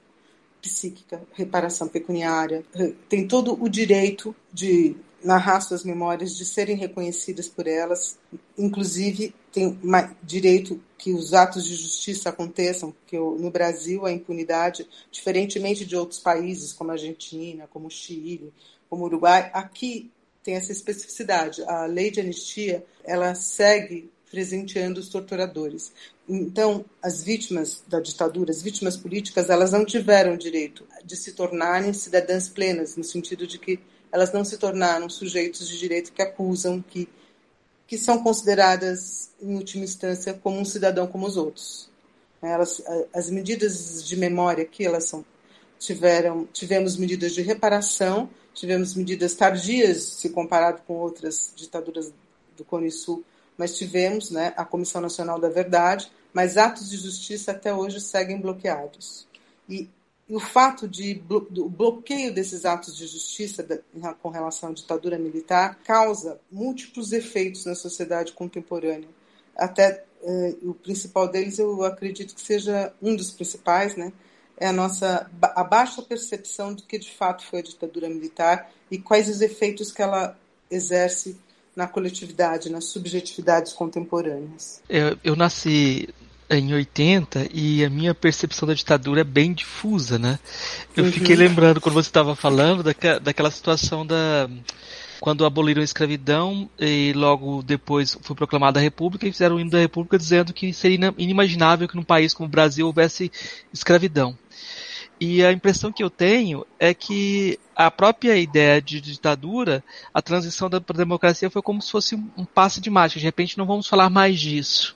psíquica, 0.62 1.21
reparação 1.33 1.89
pecuniária, 1.89 2.63
têm 3.09 3.27
todo 3.27 3.62
o 3.62 3.67
direito 3.67 4.33
de 4.51 4.95
narrar 5.21 5.62
suas 5.62 5.83
memórias, 5.83 6.36
de 6.36 6.45
serem 6.45 6.75
reconhecidas 6.75 7.47
por 7.47 7.67
elas, 7.67 8.17
inclusive 8.57 9.33
tem 9.51 9.77
direito 10.21 10.81
que 11.04 11.12
os 11.12 11.34
atos 11.34 11.66
de 11.66 11.76
justiça 11.76 12.30
aconteçam, 12.30 12.94
porque 12.94 13.18
no 13.18 13.52
Brasil 13.52 14.06
a 14.06 14.12
impunidade, 14.13 14.88
diferentemente 15.12 15.86
de 15.86 15.98
outros 15.98 16.18
países 16.18 16.72
como 16.72 16.92
a 16.92 16.94
Argentina, 16.94 17.68
como 17.74 17.88
o 17.88 17.92
Chile, 17.92 18.54
como 18.89 19.04
o 19.04 19.08
Uruguai, 19.08 19.52
aqui 19.54 20.10
tem 20.42 20.56
essa 20.56 20.72
especificidade. 20.72 21.62
A 21.63 21.86
lei 21.88 22.10
de 22.10 22.22
anistia, 22.22 22.86
ela 23.04 23.36
segue 23.36 24.10
presenteando 24.32 25.02
os 25.02 25.10
torturadores. 25.10 25.92
Então, 26.28 26.86
as 27.02 27.22
vítimas 27.22 27.84
da 27.86 28.00
ditadura, 28.00 28.52
as 28.52 28.62
vítimas 28.62 28.96
políticas, 28.96 29.50
elas 29.50 29.74
não 29.74 29.84
tiveram 29.84 30.38
direito 30.38 30.88
de 31.04 31.18
se 31.18 31.34
tornarem 31.34 31.92
cidadãs 31.92 32.48
plenas, 32.48 32.96
no 32.96 33.04
sentido 33.04 33.46
de 33.46 33.60
que 33.60 33.78
elas 34.10 34.32
não 34.32 34.46
se 34.46 34.58
tornaram 34.58 35.10
sujeitos 35.10 35.68
de 35.68 35.78
direito 35.78 36.13
que 36.13 36.22
acusam, 36.22 36.82
que 36.82 37.10
que 37.88 37.98
são 37.98 38.24
consideradas, 38.24 39.32
em 39.41 39.56
última 39.56 39.84
instância, 39.84 40.34
como 40.34 40.60
um 40.60 40.65
cidadão 40.65 41.08
como 41.08 41.28
os 41.28 41.38
outros. 41.38 41.89
Elas, 42.41 42.82
as 43.13 43.30
medidas 43.30 44.04
de 44.04 44.15
memória 44.17 44.63
aqui, 44.63 44.86
elas 44.86 45.06
são, 45.06 45.26
tiveram, 45.80 46.48
tivemos 46.52 46.98
medidas 46.98 47.34
de 47.34 47.41
reparação, 47.41 48.30
tivemos 48.54 48.96
medidas 48.96 49.34
tardias, 49.34 50.04
se 50.04 50.30
comparado 50.30 50.82
com 50.86 50.96
outras 50.96 51.54
ditaduras 51.56 52.12
do 52.58 52.63
Cone 52.63 52.91
Sul, 52.91 53.24
mas 53.58 53.78
tivemos 53.78 54.32
né, 54.32 54.54
a 54.58 54.65
Comissão 54.65 55.02
Nacional 55.02 55.39
da 55.39 55.50
Verdade, 55.50 56.12
mas 56.34 56.58
atos 56.58 56.89
de 56.89 56.98
justiça 56.98 57.52
até 57.52 57.74
hoje 57.74 58.02
seguem 58.02 58.39
bloqueados. 58.39 59.28
E 59.69 59.89
o 60.34 60.39
fato 60.39 60.88
de 60.88 61.13
do 61.13 61.69
bloqueio 61.69 62.34
desses 62.34 62.65
atos 62.65 62.98
de 62.98 63.06
justiça 63.06 63.65
com 64.19 64.30
relação 64.30 64.69
à 64.69 64.74
ditadura 64.74 65.17
militar 65.17 65.78
causa 65.84 66.39
múltiplos 66.52 67.13
efeitos 67.13 67.65
na 67.65 67.76
sociedade 67.76 68.34
contemporânea. 68.34 69.08
Até 69.56 70.04
eh, 70.24 70.56
o 70.63 70.74
principal 70.74 71.28
deles, 71.28 71.60
eu 71.60 71.84
acredito 71.84 72.34
que 72.34 72.41
seja 72.41 72.91
um 73.00 73.15
dos 73.15 73.30
principais, 73.30 73.96
né? 73.96 74.12
É 74.58 74.67
a 74.67 74.74
nossa 74.74 75.30
a 75.39 75.63
baixa 75.63 76.02
percepção 76.02 76.74
do 76.74 76.82
que 76.82 76.98
de 76.98 77.12
fato 77.12 77.46
foi 77.46 77.60
a 77.60 77.63
ditadura 77.63 78.10
militar 78.10 78.72
e 78.89 78.98
quais 78.98 79.30
os 79.30 79.39
efeitos 79.39 79.91
que 79.91 80.02
ela 80.02 80.36
exerce 80.69 81.38
na 81.76 81.88
coletividade, 81.88 82.72
nas 82.72 82.86
subjetividades 82.86 83.74
contemporâneas. 83.74 84.82
Eu, 84.89 85.17
eu 85.24 85.36
nasci 85.36 86.10
em 86.58 86.74
80 86.74 87.50
e 87.54 87.84
a 87.84 87.89
minha 87.89 88.13
percepção 88.13 88.68
da 88.68 88.74
ditadura 88.74 89.22
é 89.22 89.24
bem 89.24 89.54
difusa, 89.54 90.18
né? 90.20 90.39
Eu 90.96 91.06
uhum. 91.06 91.12
fiquei 91.12 91.36
lembrando 91.36 91.82
quando 91.82 91.96
você 91.96 92.10
estava 92.10 92.36
falando 92.36 92.84
daquela, 92.84 93.20
daquela 93.20 93.52
situação 93.52 94.06
da 94.06 94.50
quando 95.20 95.46
aboliram 95.46 95.82
a 95.82 95.86
escravidão 95.86 96.70
e 96.78 97.13
logo 97.16 97.63
depois 97.63 98.18
foi 98.22 98.36
proclamada 98.36 98.78
a 98.78 98.84
República 98.84 99.26
e 99.26 99.32
fizeram 99.32 99.56
o 99.56 99.60
hino 99.60 99.70
da 99.70 99.80
República 99.80 100.18
dizendo 100.18 100.52
que 100.52 100.74
seria 100.74 101.13
inimaginável 101.18 101.88
que 101.88 101.96
num 101.96 102.04
país 102.04 102.34
como 102.34 102.48
o 102.48 102.52
Brasil 102.52 102.86
houvesse 102.86 103.32
escravidão. 103.74 104.38
E 105.22 105.42
a 105.42 105.54
impressão 105.54 105.94
que 105.94 106.04
eu 106.04 106.10
tenho 106.10 106.66
é 106.78 106.94
que 106.94 107.58
a 107.74 107.89
própria 107.89 108.36
ideia 108.36 108.82
de 108.82 109.00
ditadura, 109.00 109.82
a 110.13 110.22
transição 110.22 110.70
para 110.70 110.82
a 110.89 110.98
democracia 110.98 111.50
foi 111.50 111.62
como 111.62 111.82
se 111.82 111.89
fosse 111.89 112.16
um 112.16 112.44
passe 112.44 112.82
de 112.82 112.89
mágica. 112.89 113.22
De 113.22 113.26
repente 113.26 113.58
não 113.58 113.66
vamos 113.66 113.88
falar 113.88 114.10
mais 114.10 114.38
disso 114.38 114.94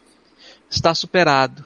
está 0.70 0.94
superado 0.94 1.66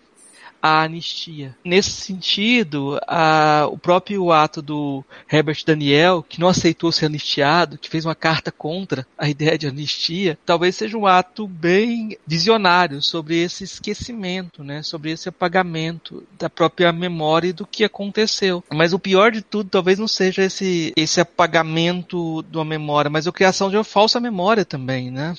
a 0.62 0.84
anistia. 0.84 1.56
Nesse 1.66 1.90
sentido, 1.92 3.00
a, 3.08 3.68
o 3.70 3.78
próprio 3.78 4.32
ato 4.32 4.62
do 4.62 5.04
Herbert 5.32 5.64
Daniel, 5.66 6.24
que 6.28 6.40
não 6.40 6.48
aceitou 6.48 6.92
ser 6.92 7.08
anistiado, 7.08 7.78
que 7.78 7.90
fez 7.90 8.06
uma 8.06 8.14
carta 8.14 8.52
contra 8.52 9.06
a 9.18 9.28
ideia 9.28 9.58
de 9.58 9.68
anistia, 9.68 10.38
talvez 10.46 10.76
seja 10.76 10.98
um 10.98 11.08
ato 11.08 11.48
bem 11.48 12.18
visionário 12.28 13.02
sobre 13.02 13.42
esse 13.42 13.64
esquecimento, 13.64 14.64
né, 14.64 14.84
sobre 14.84 15.12
esse 15.12 15.28
apagamento 15.28 16.24
da 16.38 16.50
própria 16.50 16.92
memória 16.92 17.52
do 17.52 17.66
que 17.66 17.84
aconteceu. 17.84 18.64
Mas 18.72 18.94
o 18.94 19.00
pior 19.00 19.32
de 19.32 19.42
tudo 19.42 19.70
talvez 19.70 19.98
não 19.98 20.08
seja 20.08 20.44
esse, 20.44 20.94
esse 20.96 21.20
apagamento 21.20 22.44
da 22.44 22.64
memória, 22.64 23.10
mas 23.10 23.28
a 23.28 23.32
criação 23.32 23.70
de 23.70 23.78
uma 23.78 23.84
falsa 23.84 24.20
memória 24.20 24.64
também, 24.64 25.10
né? 25.10 25.34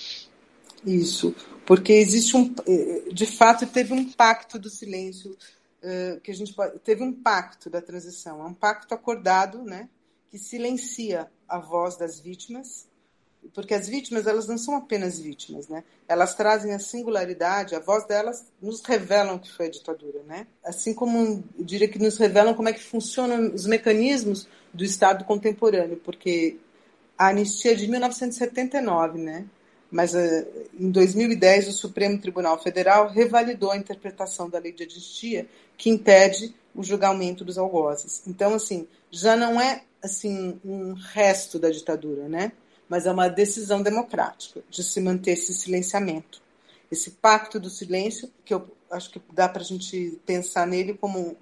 Isso 0.85 1.33
porque 1.67 1.93
existe 1.93 2.37
um, 2.37 2.55
eh, 2.67 3.13
de 3.13 3.27
fato, 3.27 3.67
teve 3.67 3.93
um 3.93 4.11
pacto 4.11 4.59
do 4.59 4.69
silêncio 4.69 5.37
uh, 5.83 6.21
que 6.21 6.31
a 6.31 6.35
gente 6.35 6.53
pode, 6.53 6.79
teve 6.81 7.03
um 7.03 7.13
pacto 7.13 7.71
da 7.71 7.81
transição, 7.81 8.41
é 8.41 8.45
um 8.45 8.55
pacto 8.55 8.95
acordado, 8.95 9.63
né, 9.63 9.89
que 10.31 10.39
silencia 10.39 11.31
a 11.49 11.59
voz 11.59 11.97
das 11.97 12.19
vítimas, 12.19 12.89
porque 13.55 13.75
as 13.75 13.89
vítimas 13.89 14.27
elas 14.27 14.47
não 14.47 14.57
são 14.57 14.77
apenas 14.77 15.19
vítimas, 15.19 15.67
né? 15.67 15.83
Elas 16.07 16.35
trazem 16.35 16.73
a 16.73 16.79
singularidade, 16.79 17.75
a 17.75 17.81
voz 17.81 18.07
delas 18.07 18.47
nos 18.61 18.81
revelam 18.83 19.39
que 19.39 19.51
foi 19.51 19.67
a 19.67 19.71
ditadura, 19.71 20.23
né? 20.23 20.47
Assim 20.65 20.95
como 20.95 21.43
diria 21.59 21.89
que 21.89 21.99
nos 21.99 22.17
revelam 22.19 22.55
como 22.55 22.69
é 22.69 22.73
que 22.73 22.83
funcionam 22.83 23.53
os 23.53 23.67
mecanismos 23.67 24.47
do 24.73 24.85
Estado 24.85 25.25
contemporâneo, 25.25 26.01
porque 26.05 26.57
a 27.19 27.29
anistia 27.29 27.73
é 27.73 27.75
de 27.75 27.89
1979, 27.89 29.19
né? 29.19 29.45
Mas 29.93 30.15
uh, 30.15 30.47
em 30.79 30.91
2010 30.91 31.69
o 31.69 31.73
Supremo 31.73 32.19
Tribunal 32.19 32.61
Federal 32.61 33.11
revalidou 33.11 33.71
a 33.71 33.77
interpretação 33.77 34.49
da 34.49 34.59
lei 34.59 34.73
de 34.73 34.85
anistia 34.85 35.47
que 35.77 35.91
impede 35.91 36.55
o 36.75 36.83
julgamento 36.83 37.45
dos 37.45 37.59
algozes. 37.59 38.23
Então, 38.27 38.55
assim, 38.55 38.89
já 39.11 39.37
não 39.37 39.61
é 39.61 39.83
assim 40.03 40.59
um 40.65 40.95
resto 40.95 41.59
da 41.59 41.71
ditadura, 41.71 42.27
né? 42.29 42.53
Mas 42.89 43.07
é 43.07 43.13
uma 43.13 43.29
decisão 43.29 43.83
democrática 43.83 44.63
de 44.71 44.83
se 44.83 45.01
manter 45.01 45.33
esse 45.33 45.53
silenciamento, 45.53 46.43
esse 46.91 47.11
pacto 47.11 47.61
do 47.61 47.71
silêncio 47.71 48.31
que 48.45 48.55
eu 48.55 48.67
acho 48.91 49.11
que 49.11 49.21
dá 49.33 49.49
para 49.49 49.63
a 49.63 49.65
gente 49.65 50.19
pensar 50.27 50.67
nele 50.67 50.95
como 50.95 51.37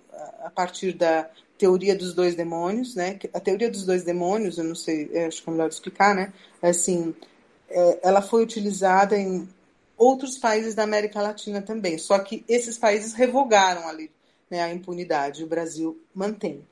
a 0.44 0.50
partir 0.50 0.92
da 0.92 1.28
teoria 1.58 1.94
dos 1.94 2.14
dois 2.14 2.34
demônios, 2.34 2.94
né? 2.94 3.18
A 3.34 3.40
teoria 3.40 3.70
dos 3.70 3.84
dois 3.84 4.02
demônios, 4.02 4.58
eu 4.58 4.64
não 4.64 4.74
sei, 4.74 5.10
acho 5.26 5.42
que 5.42 5.48
é 5.48 5.52
melhor 5.52 5.68
explicar, 5.68 6.14
né? 6.14 6.32
Assim, 6.62 7.14
ela 8.02 8.20
foi 8.20 8.42
utilizada 8.42 9.16
em 9.16 9.48
outros 9.96 10.38
países 10.38 10.74
da 10.74 10.82
América 10.82 11.20
Latina 11.20 11.60
também. 11.60 11.98
Só 11.98 12.18
que 12.18 12.44
esses 12.48 12.78
países 12.78 13.12
revogaram 13.12 13.86
a, 13.86 13.92
lei, 13.92 14.10
né, 14.50 14.62
a 14.62 14.72
impunidade, 14.72 15.44
o 15.44 15.46
Brasil 15.46 16.00
mantém. 16.14 16.66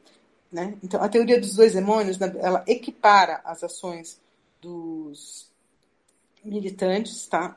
Né? 0.50 0.74
Então, 0.82 1.02
a 1.02 1.08
teoria 1.08 1.38
dos 1.38 1.54
dois 1.54 1.74
demônios, 1.74 2.18
né, 2.18 2.34
ela 2.38 2.64
equipara 2.66 3.40
as 3.44 3.62
ações 3.62 4.18
dos 4.62 5.46
militantes 6.42 7.26
tá, 7.26 7.54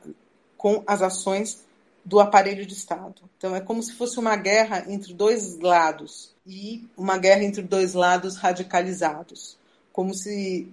com 0.58 0.82
as 0.86 1.00
ações 1.00 1.64
do 2.04 2.20
aparelho 2.20 2.66
de 2.66 2.74
Estado. 2.74 3.22
Então, 3.38 3.56
é 3.56 3.60
como 3.60 3.82
se 3.82 3.94
fosse 3.94 4.18
uma 4.18 4.36
guerra 4.36 4.84
entre 4.88 5.14
dois 5.14 5.58
lados 5.58 6.34
e 6.46 6.86
uma 6.96 7.16
guerra 7.16 7.44
entre 7.44 7.62
dois 7.62 7.94
lados 7.94 8.36
radicalizados. 8.36 9.56
Como 9.92 10.12
se 10.12 10.68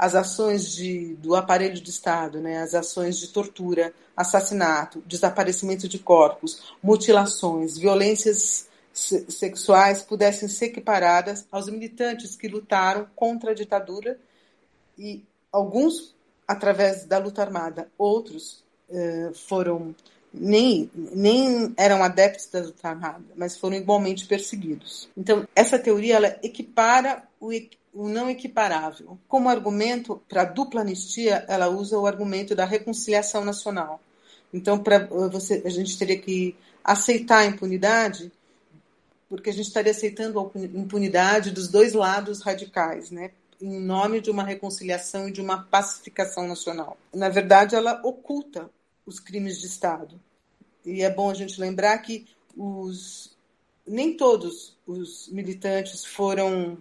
as 0.00 0.14
ações 0.14 0.72
de, 0.72 1.14
do 1.16 1.36
aparelho 1.36 1.78
de 1.78 1.90
Estado, 1.90 2.40
né, 2.40 2.62
as 2.62 2.74
ações 2.74 3.18
de 3.18 3.28
tortura, 3.28 3.92
assassinato, 4.16 5.02
desaparecimento 5.04 5.86
de 5.86 5.98
corpos, 5.98 6.72
mutilações, 6.82 7.76
violências 7.76 8.66
sexuais 8.94 10.02
pudessem 10.02 10.48
ser 10.48 10.66
equiparadas 10.66 11.46
aos 11.52 11.68
militantes 11.68 12.34
que 12.34 12.48
lutaram 12.48 13.06
contra 13.14 13.50
a 13.50 13.54
ditadura 13.54 14.18
e 14.98 15.22
alguns 15.52 16.14
através 16.48 17.04
da 17.04 17.18
luta 17.18 17.42
armada, 17.42 17.86
outros 17.98 18.64
eh, 18.88 19.30
foram 19.34 19.94
nem, 20.32 20.90
nem 20.94 21.74
eram 21.76 22.02
adeptos 22.02 22.46
da 22.46 22.60
luta 22.60 22.88
armada, 22.88 23.24
mas 23.36 23.58
foram 23.58 23.76
igualmente 23.76 24.26
perseguidos. 24.26 25.10
Então, 25.14 25.46
essa 25.54 25.78
teoria 25.78 26.16
ela 26.16 26.38
equipara 26.42 27.28
o, 27.40 27.50
o 27.94 28.08
não 28.08 28.28
equiparável. 28.28 29.18
Como 29.26 29.48
argumento 29.48 30.22
para 30.28 30.42
a 30.42 30.44
dupla 30.44 30.82
anistia, 30.82 31.44
ela 31.48 31.68
usa 31.68 31.98
o 31.98 32.06
argumento 32.06 32.54
da 32.54 32.64
reconciliação 32.64 33.44
nacional. 33.44 34.00
Então, 34.52 34.78
para 34.78 35.06
você, 35.06 35.62
a 35.64 35.70
gente 35.70 35.98
teria 35.98 36.18
que 36.18 36.54
aceitar 36.84 37.38
a 37.38 37.46
impunidade, 37.46 38.30
porque 39.28 39.50
a 39.50 39.52
gente 39.52 39.66
estaria 39.66 39.92
aceitando 39.92 40.38
a 40.40 40.58
impunidade 40.58 41.50
dos 41.50 41.68
dois 41.68 41.92
lados 41.94 42.42
radicais, 42.42 43.10
né? 43.10 43.30
em 43.60 43.78
nome 43.78 44.20
de 44.20 44.30
uma 44.30 44.42
reconciliação 44.42 45.28
e 45.28 45.32
de 45.32 45.40
uma 45.40 45.62
pacificação 45.64 46.48
nacional. 46.48 46.96
Na 47.12 47.28
verdade, 47.28 47.74
ela 47.74 48.00
oculta 48.02 48.70
os 49.04 49.20
crimes 49.20 49.60
de 49.60 49.66
Estado. 49.66 50.18
E 50.84 51.02
é 51.02 51.10
bom 51.10 51.30
a 51.30 51.34
gente 51.34 51.60
lembrar 51.60 51.98
que 51.98 52.26
os, 52.56 53.36
nem 53.86 54.16
todos 54.16 54.76
os 54.86 55.28
militantes 55.28 56.04
foram 56.04 56.78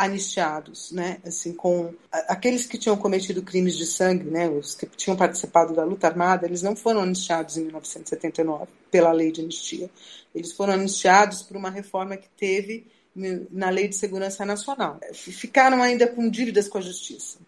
anistiados, 0.00 0.90
né? 0.92 1.18
Assim, 1.26 1.52
com 1.52 1.92
aqueles 2.10 2.64
que 2.64 2.78
tinham 2.78 2.96
cometido 2.96 3.42
crimes 3.42 3.76
de 3.76 3.84
sangue, 3.84 4.24
né? 4.24 4.48
Os 4.48 4.74
que 4.74 4.86
tinham 4.86 5.14
participado 5.14 5.74
da 5.74 5.84
luta 5.84 6.06
armada, 6.06 6.46
eles 6.46 6.62
não 6.62 6.74
foram 6.74 7.02
anistiados 7.02 7.58
em 7.58 7.64
1979 7.64 8.66
pela 8.90 9.12
lei 9.12 9.30
de 9.30 9.42
anistia. 9.42 9.90
Eles 10.34 10.52
foram 10.52 10.72
anistiados 10.72 11.42
por 11.42 11.54
uma 11.54 11.68
reforma 11.68 12.16
que 12.16 12.30
teve 12.30 12.86
na 13.50 13.68
lei 13.68 13.88
de 13.88 13.96
segurança 13.96 14.46
nacional. 14.46 14.98
Ficaram 15.12 15.82
ainda 15.82 16.06
com 16.06 16.30
dívidas 16.30 16.66
com 16.66 16.78
a 16.78 16.80
justiça. 16.80 17.38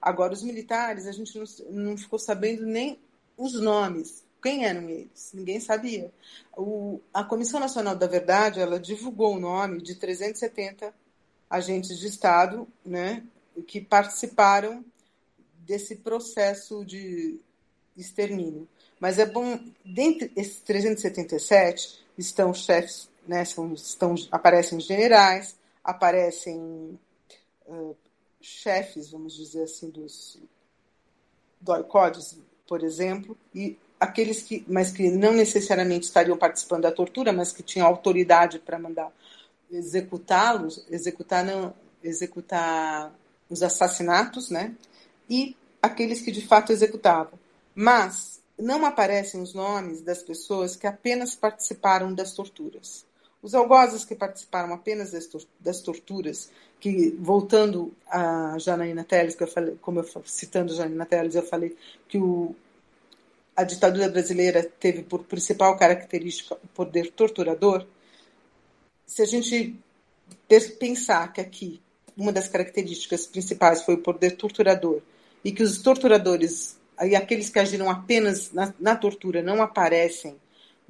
Agora, 0.00 0.32
os 0.32 0.42
militares, 0.42 1.06
a 1.06 1.12
gente 1.12 1.36
não, 1.36 1.44
não 1.70 1.96
ficou 1.98 2.18
sabendo 2.18 2.64
nem 2.64 2.98
os 3.36 3.60
nomes. 3.60 4.24
Quem 4.42 4.64
eram 4.64 4.88
eles? 4.88 5.32
Ninguém 5.34 5.60
sabia. 5.60 6.10
O, 6.56 6.98
a 7.12 7.22
Comissão 7.22 7.60
Nacional 7.60 7.94
da 7.94 8.06
Verdade, 8.06 8.58
ela 8.58 8.80
divulgou 8.80 9.36
o 9.36 9.40
nome 9.40 9.82
de 9.82 9.96
370 9.96 10.94
agentes 11.50 11.98
de 11.98 12.06
Estado 12.06 12.66
né, 12.86 13.24
que 13.66 13.80
participaram 13.80 14.84
desse 15.66 15.96
processo 15.96 16.84
de 16.84 17.40
extermínio. 17.96 18.68
Mas 19.00 19.18
é 19.18 19.26
bom, 19.26 19.58
dentre 19.84 20.30
esses 20.36 20.60
377 20.60 22.04
estão 22.16 22.54
chefes, 22.54 23.10
né, 23.26 23.44
são, 23.44 23.72
estão, 23.74 24.14
aparecem 24.30 24.78
generais, 24.78 25.56
aparecem 25.82 26.98
uh, 27.66 27.96
chefes, 28.40 29.10
vamos 29.10 29.34
dizer 29.34 29.64
assim, 29.64 29.90
dos 29.90 30.38
doicodes, 31.60 32.38
por 32.66 32.82
exemplo, 32.82 33.36
e 33.54 33.76
aqueles 33.98 34.42
que, 34.42 34.64
mas 34.66 34.90
que 34.90 35.10
não 35.10 35.32
necessariamente 35.32 36.06
estariam 36.06 36.36
participando 36.36 36.82
da 36.82 36.92
tortura, 36.92 37.32
mas 37.32 37.52
que 37.52 37.62
tinham 37.62 37.86
autoridade 37.86 38.58
para 38.58 38.78
mandar 38.78 39.12
executá-los, 39.70 40.84
executar 40.90 41.44
não, 41.44 41.74
executar 42.02 43.12
os 43.48 43.62
assassinatos, 43.62 44.50
né? 44.50 44.74
E 45.28 45.56
aqueles 45.82 46.20
que 46.20 46.30
de 46.30 46.46
fato 46.46 46.72
executavam. 46.72 47.38
Mas 47.74 48.40
não 48.58 48.84
aparecem 48.84 49.40
os 49.40 49.54
nomes 49.54 50.02
das 50.02 50.22
pessoas 50.22 50.76
que 50.76 50.86
apenas 50.86 51.34
participaram 51.34 52.12
das 52.12 52.32
torturas. 52.32 53.04
Os 53.42 53.54
algozes 53.54 54.04
que 54.04 54.14
participaram 54.14 54.74
apenas 54.74 55.12
das, 55.58 55.80
torturas, 55.80 56.50
que 56.78 57.10
voltando 57.18 57.94
a 58.06 58.58
Janaína 58.58 59.02
Teles, 59.02 59.34
que 59.34 59.42
eu 59.42 59.48
falei, 59.48 59.78
como 59.80 60.00
eu 60.00 60.22
citando 60.26 60.74
Janaína 60.74 61.06
Teles, 61.06 61.34
eu 61.34 61.42
falei 61.42 61.74
que 62.06 62.18
o, 62.18 62.54
a 63.56 63.64
ditadura 63.64 64.10
brasileira 64.10 64.62
teve 64.62 65.02
por 65.02 65.24
principal 65.24 65.74
característica 65.78 66.54
o 66.62 66.68
poder 66.68 67.10
torturador 67.12 67.86
se 69.10 69.22
a 69.22 69.26
gente 69.26 69.74
pensar 70.78 71.32
que 71.32 71.40
aqui 71.40 71.80
uma 72.16 72.30
das 72.30 72.46
características 72.46 73.26
principais 73.26 73.82
foi 73.82 73.94
o 73.94 74.02
poder 74.02 74.36
torturador 74.36 75.00
e 75.44 75.50
que 75.50 75.64
os 75.64 75.78
torturadores 75.78 76.78
e 77.02 77.16
aqueles 77.16 77.50
que 77.50 77.58
agiram 77.58 77.90
apenas 77.90 78.52
na, 78.52 78.72
na 78.78 78.94
tortura 78.94 79.42
não 79.42 79.60
aparecem 79.60 80.36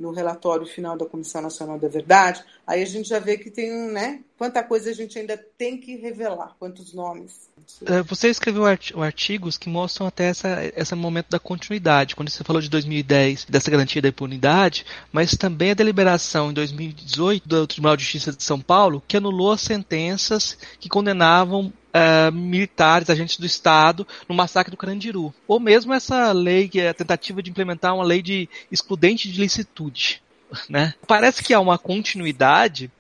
no 0.00 0.10
relatório 0.10 0.66
final 0.66 0.96
da 0.96 1.04
Comissão 1.04 1.42
Nacional 1.42 1.78
da 1.78 1.86
Verdade, 1.86 2.42
aí 2.66 2.82
a 2.82 2.86
gente 2.86 3.08
já 3.08 3.18
vê 3.18 3.36
que 3.36 3.50
tem, 3.50 3.70
né, 3.92 4.20
quanta 4.38 4.62
coisa 4.62 4.90
a 4.90 4.94
gente 4.94 5.18
ainda 5.18 5.36
tem 5.58 5.76
que 5.76 5.94
revelar, 5.96 6.56
quantos 6.58 6.94
nomes. 6.94 7.50
É, 7.84 8.02
você 8.02 8.28
escreveu 8.28 8.64
artigos 8.64 9.58
que 9.58 9.68
mostram 9.68 10.06
até 10.06 10.24
essa, 10.24 10.72
esse 10.74 10.94
momento 10.94 11.28
da 11.28 11.38
continuidade, 11.38 12.16
quando 12.16 12.30
você 12.30 12.42
falou 12.42 12.62
de 12.62 12.70
2010, 12.70 13.44
dessa 13.44 13.70
garantia 13.70 14.00
da 14.00 14.08
impunidade, 14.08 14.86
mas 15.12 15.36
também 15.36 15.72
a 15.72 15.74
deliberação 15.74 16.50
em 16.50 16.54
2018 16.54 17.46
do 17.46 17.66
Tribunal 17.66 17.96
de 17.96 18.02
Justiça 18.02 18.32
de 18.32 18.42
São 18.42 18.58
Paulo, 18.58 19.02
que 19.06 19.18
anulou 19.18 19.52
as 19.52 19.60
sentenças 19.60 20.56
que 20.80 20.88
condenavam 20.88 21.70
Uh, 21.90 22.31
militares, 22.33 23.11
agentes 23.11 23.37
do 23.37 23.46
Estado, 23.46 24.07
no 24.29 24.35
massacre 24.35 24.70
do 24.70 24.76
Carandiru. 24.76 25.35
Ou 25.48 25.59
mesmo 25.59 25.92
essa 25.92 26.31
lei, 26.31 26.68
que 26.68 26.81
é 26.81 26.90
a 26.90 26.94
tentativa 26.94 27.42
de 27.42 27.50
implementar 27.50 27.94
uma 27.94 28.05
lei 28.05 28.22
de 28.22 28.48
excludente 28.70 29.31
de 29.31 29.40
licitude. 29.40 30.22
Né? 30.68 30.94
Parece 31.07 31.44
que 31.44 31.55
há 31.55 31.61
uma 31.61 31.79
continuidade 31.79 32.90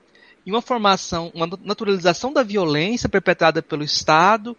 e 0.46 0.50
uma 0.52 0.62
formação, 0.62 1.32
uma 1.34 1.48
naturalização 1.64 2.32
da 2.32 2.44
violência 2.44 3.08
perpetrada 3.08 3.60
pelo 3.60 3.82
Estado 3.82 4.56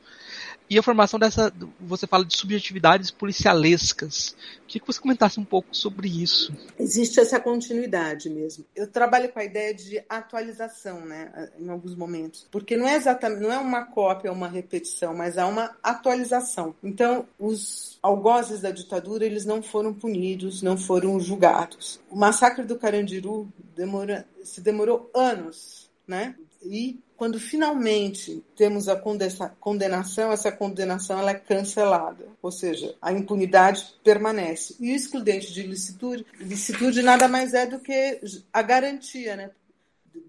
e 0.71 0.79
a 0.79 0.81
formação 0.81 1.19
dessa, 1.19 1.53
você 1.81 2.07
fala 2.07 2.23
de 2.23 2.37
subjetividades 2.37 3.11
policialescas. 3.11 4.33
Queria 4.65 4.79
que 4.79 4.87
você 4.87 5.01
comentasse 5.01 5.37
um 5.37 5.43
pouco 5.43 5.75
sobre 5.75 6.07
isso. 6.07 6.55
Existe 6.79 7.19
essa 7.19 7.41
continuidade 7.41 8.29
mesmo. 8.29 8.63
Eu 8.73 8.87
trabalho 8.87 9.27
com 9.33 9.39
a 9.39 9.43
ideia 9.43 9.73
de 9.73 10.01
atualização, 10.07 11.01
né, 11.01 11.49
em 11.59 11.67
alguns 11.67 11.93
momentos, 11.93 12.47
porque 12.49 12.77
não 12.77 12.87
é 12.87 12.95
exatamente, 12.95 13.41
não 13.41 13.51
é 13.51 13.57
uma 13.57 13.83
cópia, 13.83 14.31
uma 14.31 14.47
repetição, 14.47 15.13
mas 15.13 15.37
há 15.37 15.45
uma 15.45 15.75
atualização. 15.83 16.73
Então, 16.81 17.27
os 17.37 17.99
algozes 18.01 18.61
da 18.61 18.71
ditadura, 18.71 19.25
eles 19.25 19.43
não 19.43 19.61
foram 19.61 19.93
punidos, 19.93 20.61
não 20.61 20.77
foram 20.77 21.19
julgados. 21.19 21.99
O 22.09 22.15
massacre 22.15 22.63
do 22.63 22.77
Carandiru 22.77 23.51
demora, 23.75 24.25
se 24.41 24.61
demorou 24.61 25.11
anos, 25.13 25.89
né? 26.07 26.33
E 26.63 26.97
quando 27.21 27.39
finalmente 27.39 28.43
temos 28.55 28.89
a 28.89 28.95
condenação, 28.95 30.31
essa 30.31 30.51
condenação 30.51 31.19
ela 31.19 31.29
é 31.29 31.35
cancelada, 31.35 32.25
ou 32.41 32.51
seja, 32.51 32.95
a 32.99 33.13
impunidade 33.13 33.93
permanece. 34.03 34.75
E 34.79 34.91
o 34.91 34.95
excludente 34.95 35.53
de 35.53 35.61
licitude, 35.61 36.25
licitude 36.39 37.03
nada 37.03 37.27
mais 37.27 37.53
é 37.53 37.67
do 37.67 37.79
que 37.79 38.19
a 38.51 38.63
garantia 38.63 39.35
né, 39.35 39.51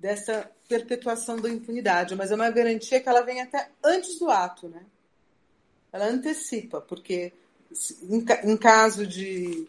dessa 0.02 0.50
perpetuação 0.68 1.40
da 1.40 1.48
impunidade, 1.48 2.14
mas 2.14 2.30
é 2.30 2.34
uma 2.34 2.50
garantia 2.50 3.00
que 3.00 3.08
ela 3.08 3.22
vem 3.22 3.40
até 3.40 3.70
antes 3.82 4.18
do 4.18 4.30
ato. 4.30 4.68
Né? 4.68 4.82
Ela 5.90 6.08
antecipa, 6.08 6.78
porque 6.78 7.32
em, 8.44 8.54
caso 8.58 9.06
de 9.06 9.66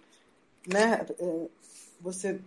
né, 0.68 1.06
é, 1.18 1.46
você 2.02 2.38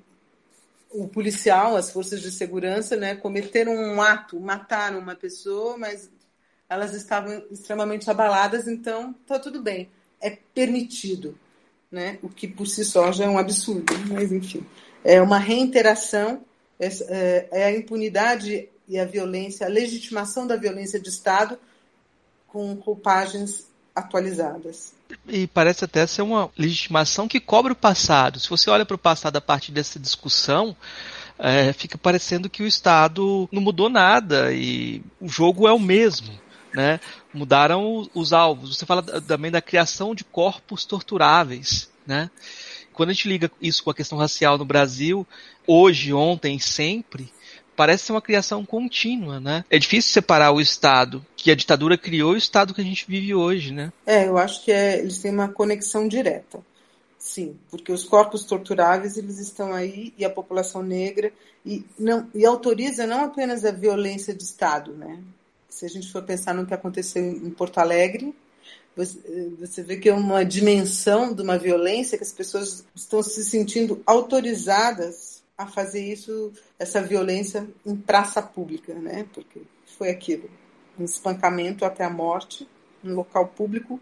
o 0.96 1.06
policial, 1.08 1.76
as 1.76 1.90
forças 1.90 2.22
de 2.22 2.30
segurança, 2.30 2.96
né, 2.96 3.14
cometeram 3.14 3.72
um 3.72 4.00
ato, 4.00 4.40
mataram 4.40 4.98
uma 4.98 5.14
pessoa, 5.14 5.76
mas 5.76 6.10
elas 6.68 6.94
estavam 6.94 7.44
extremamente 7.50 8.10
abaladas, 8.10 8.66
então 8.66 9.14
tá 9.26 9.38
tudo 9.38 9.62
bem, 9.62 9.90
é 10.20 10.30
permitido, 10.30 11.38
né? 11.90 12.18
O 12.22 12.28
que 12.28 12.48
por 12.48 12.66
si 12.66 12.84
só 12.84 13.12
já 13.12 13.24
é 13.24 13.28
um 13.28 13.38
absurdo, 13.38 13.92
mas 14.08 14.32
enfim, 14.32 14.66
é 15.04 15.20
uma 15.20 15.38
reinteração, 15.38 16.42
é, 16.80 16.88
é, 17.52 17.64
a 17.66 17.76
impunidade 17.76 18.68
e 18.88 18.98
a 18.98 19.04
violência, 19.04 19.66
a 19.66 19.70
legitimação 19.70 20.46
da 20.46 20.56
violência 20.56 20.98
de 20.98 21.08
Estado 21.08 21.58
com 22.48 22.72
roupagens 22.74 23.66
atualizadas. 23.96 24.94
E 25.26 25.46
parece 25.46 25.84
até 25.84 26.06
ser 26.06 26.20
uma 26.20 26.50
legitimação 26.56 27.26
que 27.26 27.40
cobre 27.40 27.72
o 27.72 27.76
passado. 27.76 28.38
Se 28.38 28.50
você 28.50 28.68
olha 28.68 28.84
para 28.84 28.94
o 28.94 28.98
passado 28.98 29.36
a 29.36 29.40
partir 29.40 29.72
dessa 29.72 29.98
discussão, 29.98 30.76
é, 31.38 31.72
fica 31.72 31.96
parecendo 31.96 32.50
que 32.50 32.62
o 32.62 32.66
Estado 32.66 33.48
não 33.50 33.62
mudou 33.62 33.88
nada 33.88 34.52
e 34.52 35.02
o 35.18 35.28
jogo 35.28 35.66
é 35.66 35.72
o 35.72 35.78
mesmo. 35.78 36.38
Né? 36.74 37.00
Mudaram 37.32 38.06
os 38.14 38.34
alvos. 38.34 38.76
Você 38.76 38.84
fala 38.84 39.02
também 39.02 39.50
da 39.50 39.62
criação 39.62 40.14
de 40.14 40.24
corpos 40.24 40.84
torturáveis. 40.84 41.90
Né? 42.06 42.30
Quando 42.92 43.10
a 43.10 43.12
gente 43.12 43.28
liga 43.28 43.50
isso 43.60 43.82
com 43.82 43.90
a 43.90 43.94
questão 43.94 44.18
racial 44.18 44.58
no 44.58 44.64
Brasil, 44.64 45.26
hoje, 45.66 46.12
ontem, 46.12 46.58
sempre, 46.58 47.32
parece 47.76 48.04
ser 48.04 48.12
uma 48.12 48.22
criação 48.22 48.64
contínua, 48.64 49.38
né? 49.38 49.64
É 49.70 49.78
difícil 49.78 50.12
separar 50.12 50.52
o 50.52 50.60
Estado 50.60 51.24
que 51.36 51.50
a 51.50 51.54
ditadura 51.54 51.98
criou 51.98 52.32
e 52.32 52.36
o 52.36 52.38
Estado 52.38 52.74
que 52.74 52.80
a 52.80 52.84
gente 52.84 53.06
vive 53.06 53.34
hoje, 53.34 53.72
né? 53.72 53.92
É, 54.06 54.26
eu 54.26 54.38
acho 54.38 54.64
que 54.64 54.72
é, 54.72 54.98
eles 54.98 55.18
têm 55.18 55.30
uma 55.30 55.48
conexão 55.48 56.08
direta. 56.08 56.60
Sim, 57.18 57.56
porque 57.70 57.92
os 57.92 58.04
corpos 58.04 58.44
torturáveis 58.44 59.16
eles 59.16 59.38
estão 59.38 59.72
aí 59.72 60.14
e 60.16 60.24
a 60.24 60.30
população 60.30 60.82
negra 60.82 61.32
e 61.64 61.84
não 61.98 62.28
e 62.32 62.46
autoriza 62.46 63.06
não 63.06 63.24
apenas 63.24 63.64
a 63.64 63.72
violência 63.72 64.32
de 64.32 64.44
Estado, 64.44 64.92
né? 64.92 65.18
Se 65.68 65.84
a 65.84 65.88
gente 65.88 66.10
for 66.10 66.22
pensar 66.22 66.54
no 66.54 66.64
que 66.64 66.72
aconteceu 66.72 67.22
em 67.22 67.50
Porto 67.50 67.78
Alegre, 67.78 68.34
você 69.58 69.82
vê 69.82 69.96
que 69.96 70.08
é 70.08 70.14
uma 70.14 70.44
dimensão 70.44 71.34
de 71.34 71.42
uma 71.42 71.58
violência 71.58 72.16
que 72.16 72.24
as 72.24 72.32
pessoas 72.32 72.84
estão 72.94 73.22
se 73.22 73.44
sentindo 73.44 74.00
autorizadas 74.06 75.35
a 75.56 75.66
fazer 75.66 76.04
isso, 76.04 76.52
essa 76.78 77.02
violência 77.02 77.66
em 77.84 77.96
praça 77.96 78.42
pública, 78.42 78.94
né? 78.94 79.26
Porque 79.32 79.62
foi 79.98 80.10
aquilo, 80.10 80.50
um 80.98 81.04
espancamento 81.04 81.84
até 81.84 82.04
a 82.04 82.10
morte, 82.10 82.68
em 83.02 83.10
local 83.10 83.48
público 83.48 84.00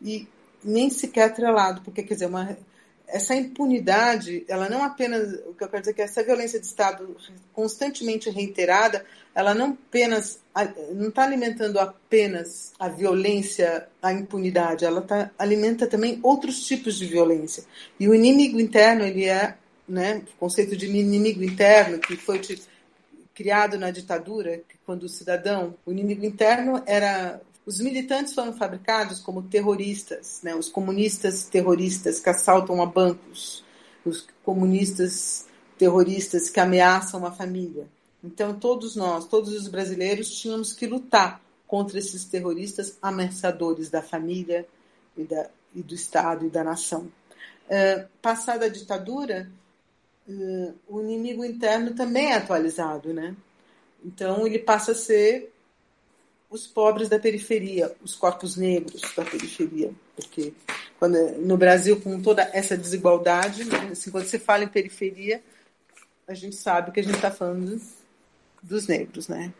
e 0.00 0.28
nem 0.62 0.90
sequer 0.90 1.24
atrelado, 1.24 1.80
porque 1.82 2.02
quer 2.02 2.14
dizer, 2.14 2.26
uma, 2.26 2.56
essa 3.08 3.34
impunidade, 3.34 4.44
ela 4.48 4.68
não 4.68 4.82
apenas, 4.82 5.32
o 5.46 5.54
que 5.54 5.64
eu 5.64 5.68
quero 5.68 5.82
dizer 5.82 5.92
é 5.92 5.94
que 5.94 6.02
essa 6.02 6.22
violência 6.22 6.58
de 6.58 6.66
Estado 6.66 7.16
constantemente 7.52 8.28
reiterada, 8.30 9.04
ela 9.34 9.54
não 9.54 9.70
apenas, 9.70 10.40
não 10.92 11.08
está 11.08 11.22
alimentando 11.22 11.78
apenas 11.78 12.72
a 12.78 12.88
violência, 12.88 13.88
a 14.02 14.12
impunidade, 14.12 14.84
ela 14.84 15.02
tá, 15.02 15.30
alimenta 15.38 15.86
também 15.86 16.18
outros 16.22 16.66
tipos 16.66 16.96
de 16.96 17.06
violência. 17.06 17.64
E 17.98 18.08
o 18.08 18.14
inimigo 18.14 18.58
interno, 18.60 19.04
ele 19.04 19.24
é, 19.26 19.56
né, 19.88 20.22
o 20.34 20.38
conceito 20.38 20.76
de 20.76 20.86
inimigo 20.86 21.42
interno, 21.42 21.98
que 21.98 22.16
foi 22.16 22.40
criado 23.34 23.78
na 23.78 23.90
ditadura, 23.90 24.62
quando 24.84 25.04
o 25.04 25.08
cidadão, 25.08 25.74
o 25.84 25.92
inimigo 25.92 26.24
interno 26.24 26.82
era 26.86 27.40
os 27.66 27.80
militantes 27.80 28.32
foram 28.32 28.52
fabricados 28.52 29.18
como 29.18 29.42
terroristas, 29.42 30.40
né? 30.42 30.54
os 30.54 30.68
comunistas 30.68 31.42
terroristas 31.44 32.20
que 32.20 32.30
assaltam 32.30 32.80
a 32.80 32.86
bancos, 32.86 33.64
os 34.04 34.24
comunistas 34.44 35.46
terroristas 35.76 36.48
que 36.48 36.60
ameaçam 36.60 37.26
a 37.26 37.32
família. 37.32 37.88
Então, 38.22 38.54
todos 38.54 38.94
nós, 38.94 39.26
todos 39.26 39.52
os 39.52 39.66
brasileiros, 39.66 40.30
tínhamos 40.30 40.72
que 40.72 40.86
lutar 40.86 41.40
contra 41.66 41.98
esses 41.98 42.24
terroristas 42.24 42.96
ameaçadores 43.02 43.90
da 43.90 44.00
família 44.00 44.66
e, 45.16 45.24
da, 45.24 45.50
e 45.74 45.82
do 45.82 45.94
Estado 45.94 46.46
e 46.46 46.50
da 46.50 46.62
nação. 46.62 47.10
Uh, 47.66 48.06
passada 48.22 48.66
a 48.66 48.68
ditadura, 48.68 49.50
uh, 50.28 50.74
o 50.88 51.00
inimigo 51.00 51.44
interno 51.44 51.94
também 51.94 52.26
é 52.26 52.34
atualizado, 52.34 53.12
né? 53.12 53.36
Então, 54.04 54.46
ele 54.46 54.58
passa 54.58 54.92
a 54.92 54.94
ser 54.94 55.52
os 56.48 56.66
pobres 56.66 57.08
da 57.08 57.18
periferia, 57.18 57.94
os 58.02 58.14
corpos 58.14 58.56
negros 58.56 59.02
da 59.16 59.24
periferia, 59.24 59.92
porque 60.14 60.52
quando, 60.98 61.16
no 61.38 61.56
Brasil 61.56 62.00
com 62.00 62.20
toda 62.22 62.42
essa 62.52 62.76
desigualdade, 62.76 63.64
né, 63.64 63.88
assim, 63.90 64.10
quando 64.10 64.26
você 64.26 64.38
fala 64.38 64.64
em 64.64 64.68
periferia, 64.68 65.42
a 66.26 66.34
gente 66.34 66.56
sabe 66.56 66.92
que 66.92 67.00
a 67.00 67.02
gente 67.02 67.16
está 67.16 67.30
falando 67.30 67.80
dos 68.62 68.86
negros, 68.86 69.28
né? 69.28 69.52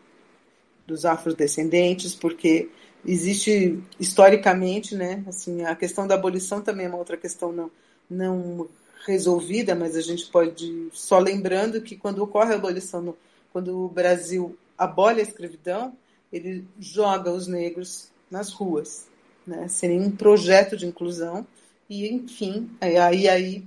Dos 0.87 1.05
afrodescendentes, 1.05 2.15
porque 2.15 2.69
existe 3.05 3.83
historicamente, 3.99 4.95
né? 4.95 5.25
Assim, 5.27 5.65
a 5.65 5.75
questão 5.77 6.07
da 6.07 6.15
abolição 6.15 6.61
também 6.61 6.87
é 6.87 6.89
uma 6.89 6.99
outra 6.99 7.17
questão 7.17 7.53
não, 7.53 7.71
não 8.09 8.69
resolvida, 9.07 9.75
mas 9.75 9.97
a 9.97 10.01
gente 10.01 10.27
pode 10.27 10.89
só 10.93 11.19
lembrando 11.19 11.81
que 11.81 11.97
quando 11.97 12.23
ocorre 12.23 12.53
a 12.53 12.57
abolição, 12.57 13.15
quando 13.53 13.85
o 13.85 13.89
Brasil 13.89 14.59
abole 14.77 15.21
a 15.21 15.23
escravidão, 15.23 15.93
ele 16.33 16.67
joga 16.79 17.31
os 17.31 17.47
negros 17.47 18.11
nas 18.31 18.53
ruas, 18.53 19.07
né, 19.47 19.69
sem 19.69 19.91
nenhum 19.91 20.11
projeto 20.11 20.77
de 20.77 20.87
inclusão, 20.87 21.47
e 21.89 22.09
enfim, 22.09 22.69
aí, 22.81 23.29
aí 23.29 23.65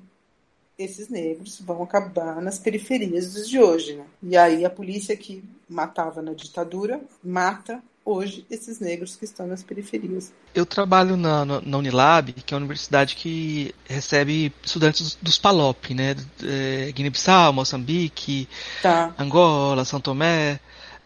esses 0.78 1.10
negros 1.10 1.60
vão 1.60 1.84
acabar 1.84 2.42
nas 2.42 2.60
periferias 2.60 3.34
dos 3.34 3.50
de 3.50 3.60
hoje. 3.60 3.96
Né? 3.96 4.06
E 4.24 4.38
aí 4.38 4.66
a 4.66 4.70
polícia 4.70 5.16
que 5.16 5.44
matava 5.68 6.22
na 6.22 6.34
ditadura 6.34 7.02
mata 7.24 7.82
hoje 8.04 8.46
esses 8.50 8.80
negros 8.80 9.16
que 9.16 9.26
estão 9.26 9.46
nas 9.46 9.64
periferias. 9.64 10.34
Eu 10.54 10.66
trabalho 10.66 11.16
na, 11.16 11.46
na 11.46 11.78
Unilab, 11.78 12.34
que 12.34 12.54
é 12.54 12.58
uma 12.58 12.62
universidade 12.62 13.16
que 13.16 13.74
recebe 13.86 14.54
estudantes 14.64 15.18
dos 15.22 15.38
PALOP, 15.38 15.94
né? 15.94 16.16
É, 16.44 16.92
Guiné-Bissau, 16.92 17.54
Moçambique, 17.54 18.48
tá. 18.82 19.14
Angola, 19.18 19.86
São 19.86 20.00
Tomé, 20.00 20.60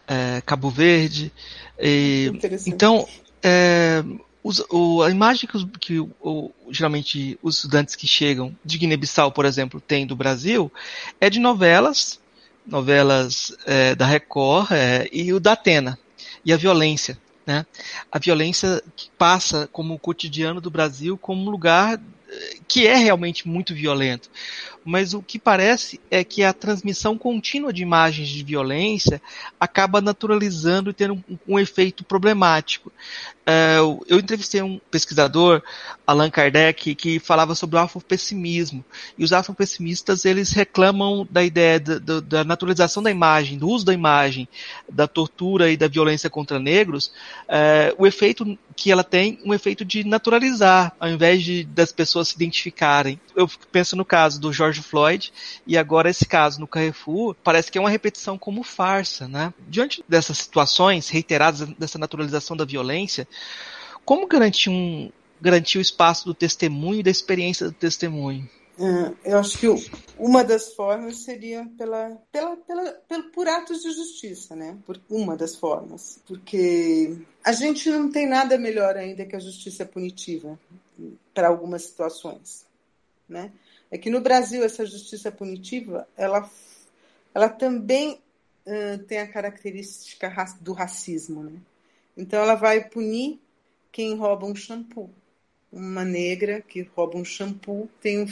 é, 0.08 0.42
Cabo 0.44 0.70
Verde. 0.70 1.32
E, 1.78 2.32
então, 2.66 3.06
é, 3.42 4.02
os, 4.42 4.62
o, 4.70 5.02
a 5.02 5.10
imagem 5.10 5.48
que, 5.48 5.56
os, 5.56 5.66
que 5.80 5.98
o, 5.98 6.50
geralmente 6.70 7.38
os 7.42 7.56
estudantes 7.56 7.96
que 7.96 8.06
chegam 8.06 8.56
de 8.64 8.78
Guiné-Bissau, 8.78 9.32
por 9.32 9.44
exemplo, 9.44 9.80
têm 9.80 10.06
do 10.06 10.14
Brasil 10.14 10.70
é 11.20 11.30
de 11.30 11.40
novelas, 11.40 12.20
novelas 12.66 13.56
é, 13.66 13.94
da 13.94 14.06
Record 14.06 14.70
é, 14.70 15.08
e 15.12 15.32
o 15.32 15.40
da 15.40 15.52
Atena, 15.52 15.98
e 16.44 16.52
a 16.52 16.56
violência. 16.56 17.18
Né? 17.46 17.66
A 18.10 18.18
violência 18.18 18.82
que 18.96 19.10
passa 19.18 19.68
como 19.70 19.94
o 19.94 19.98
cotidiano 19.98 20.60
do 20.60 20.70
Brasil 20.70 21.18
como 21.18 21.42
um 21.42 21.50
lugar 21.50 22.00
que 22.66 22.86
é 22.86 22.96
realmente 22.96 23.46
muito 23.48 23.74
violento 23.74 24.30
mas 24.84 25.14
o 25.14 25.22
que 25.22 25.38
parece 25.38 25.98
é 26.10 26.22
que 26.22 26.44
a 26.44 26.52
transmissão 26.52 27.16
contínua 27.16 27.72
de 27.72 27.82
imagens 27.82 28.28
de 28.28 28.44
violência 28.44 29.20
acaba 29.58 30.00
naturalizando 30.00 30.90
e 30.90 30.92
tendo 30.92 31.14
um, 31.14 31.38
um 31.48 31.58
efeito 31.58 32.04
problemático. 32.04 32.92
Uh, 33.44 34.04
eu 34.06 34.18
entrevistei 34.18 34.62
um 34.62 34.78
pesquisador, 34.90 35.62
Allan 36.06 36.30
Kardec, 36.30 36.94
que 36.94 37.18
falava 37.18 37.54
sobre 37.54 37.76
o 37.76 37.78
afropessimismo. 37.78 38.84
E 39.16 39.24
os 39.24 39.32
afropessimistas, 39.32 40.24
eles 40.24 40.52
reclamam 40.52 41.26
da 41.30 41.42
ideia 41.42 41.80
da, 41.80 41.98
da, 41.98 42.20
da, 42.20 42.44
naturalização 42.44 43.02
da 43.02 43.10
imagem, 43.10 43.58
do 43.58 43.68
uso 43.68 43.84
da 43.86 43.94
imagem, 43.94 44.46
da 44.90 45.06
tortura 45.06 45.70
e 45.70 45.76
da 45.76 45.88
violência 45.88 46.28
contra 46.28 46.58
negros, 46.58 47.06
uh, 47.48 47.94
o 47.98 48.06
efeito 48.06 48.58
que 48.76 48.90
ela 48.90 49.04
tem, 49.04 49.38
um 49.44 49.54
efeito 49.54 49.84
de 49.84 50.04
naturalizar, 50.04 50.94
ao 50.98 51.08
invés 51.08 51.42
de 51.42 51.64
das 51.64 51.92
pessoas 51.92 52.28
se 52.28 52.34
identificarem. 52.34 53.20
Eu 53.34 53.48
penso 53.70 53.96
no 53.96 54.04
caso 54.04 54.40
do 54.40 54.52
George 54.52 54.82
Floyd, 54.82 55.32
e 55.66 55.76
agora 55.78 56.10
esse 56.10 56.26
caso 56.26 56.60
no 56.60 56.66
Carrefour, 56.66 57.34
parece 57.42 57.70
que 57.70 57.78
é 57.78 57.80
uma 57.80 57.90
repetição 57.90 58.36
como 58.36 58.62
farsa, 58.62 59.28
né? 59.28 59.52
Diante 59.68 60.04
dessas 60.08 60.38
situações 60.38 61.08
reiteradas, 61.08 61.68
dessa 61.78 61.98
naturalização 61.98 62.56
da 62.56 62.64
violência, 62.64 63.26
como 64.04 64.26
garantir, 64.26 64.70
um, 64.70 65.10
garantir 65.40 65.78
o 65.78 65.80
espaço 65.80 66.26
do 66.26 66.34
testemunho 66.34 67.00
e 67.00 67.02
da 67.02 67.10
experiência 67.10 67.66
do 67.66 67.72
testemunho? 67.72 68.48
É, 68.76 69.30
eu 69.32 69.38
acho 69.38 69.58
que 69.58 69.66
uma 70.18 70.42
das 70.42 70.74
formas 70.74 71.18
seria 71.18 71.64
pela, 71.78 72.10
pela, 72.32 72.56
pela, 72.56 72.92
pelo, 73.08 73.30
por 73.30 73.46
atos 73.46 73.82
de 73.82 73.92
justiça, 73.92 74.56
né? 74.56 74.76
Por 74.84 75.00
uma 75.08 75.36
das 75.36 75.54
formas. 75.54 76.20
Porque 76.26 77.16
a 77.44 77.52
gente 77.52 77.88
não 77.88 78.10
tem 78.10 78.28
nada 78.28 78.58
melhor 78.58 78.96
ainda 78.96 79.24
que 79.24 79.36
a 79.36 79.40
justiça 79.40 79.86
punitiva 79.86 80.58
para 81.32 81.48
algumas 81.48 81.82
situações, 81.82 82.66
né? 83.28 83.52
É 83.90 83.98
que 83.98 84.10
no 84.10 84.20
Brasil 84.20 84.64
essa 84.64 84.84
justiça 84.84 85.30
punitiva, 85.30 86.08
ela, 86.16 86.50
ela 87.32 87.48
também 87.48 88.20
uh, 88.66 88.98
tem 89.04 89.18
a 89.18 89.28
característica 89.28 90.32
do 90.60 90.72
racismo, 90.72 91.44
né? 91.44 91.60
Então 92.16 92.40
ela 92.40 92.56
vai 92.56 92.88
punir 92.88 93.40
quem 93.92 94.16
rouba 94.16 94.46
um 94.46 94.54
shampoo. 94.54 95.10
Uma 95.72 96.04
negra 96.04 96.60
que 96.60 96.82
rouba 96.82 97.18
um 97.18 97.24
shampoo 97.24 97.88
tem 98.00 98.22
um, 98.22 98.26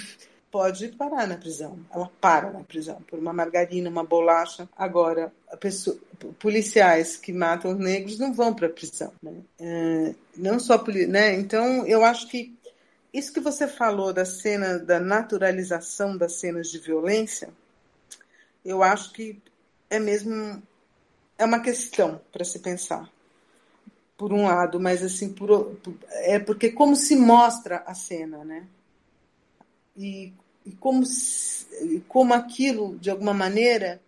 pode 0.52 0.88
parar 0.88 1.26
na 1.26 1.38
prisão. 1.38 1.80
Ela 1.90 2.10
para 2.20 2.52
na 2.52 2.62
prisão 2.62 3.00
por 3.08 3.18
uma 3.18 3.32
margarina, 3.32 3.88
uma 3.88 4.04
bolacha. 4.04 4.68
Agora, 4.76 5.32
pessoa, 5.58 5.98
policiais 6.38 7.16
que 7.16 7.32
matam 7.32 7.74
negros 7.74 8.18
não 8.18 8.34
vão 8.34 8.54
para 8.54 8.66
a 8.66 8.70
prisão. 8.70 9.10
Né? 9.22 9.32
É, 9.58 10.14
não 10.36 10.60
só 10.60 10.80
né? 11.08 11.34
Então, 11.34 11.86
eu 11.86 12.04
acho 12.04 12.28
que 12.28 12.54
isso 13.12 13.32
que 13.32 13.40
você 13.40 13.66
falou 13.66 14.12
da 14.12 14.26
cena 14.26 14.78
da 14.78 15.00
naturalização 15.00 16.16
das 16.16 16.34
cenas 16.34 16.68
de 16.68 16.78
violência, 16.78 17.48
eu 18.62 18.82
acho 18.82 19.12
que 19.12 19.40
é 19.88 19.98
mesmo 19.98 20.62
é 21.38 21.44
uma 21.44 21.60
questão 21.60 22.20
para 22.30 22.44
se 22.44 22.58
pensar 22.58 23.10
por 24.18 24.32
um 24.32 24.44
lado, 24.44 24.78
mas 24.78 25.02
assim, 25.02 25.32
por, 25.32 25.76
é 26.10 26.38
porque 26.38 26.70
como 26.70 26.94
se 26.94 27.16
mostra 27.16 27.82
a 27.86 27.94
cena, 27.94 28.44
né? 28.44 28.66
E, 29.96 30.32
e 30.64 30.72
como, 30.72 31.02
como 32.08 32.34
aquilo, 32.34 32.98
de 32.98 33.10
alguma 33.10 33.34
maneira, 33.34 34.00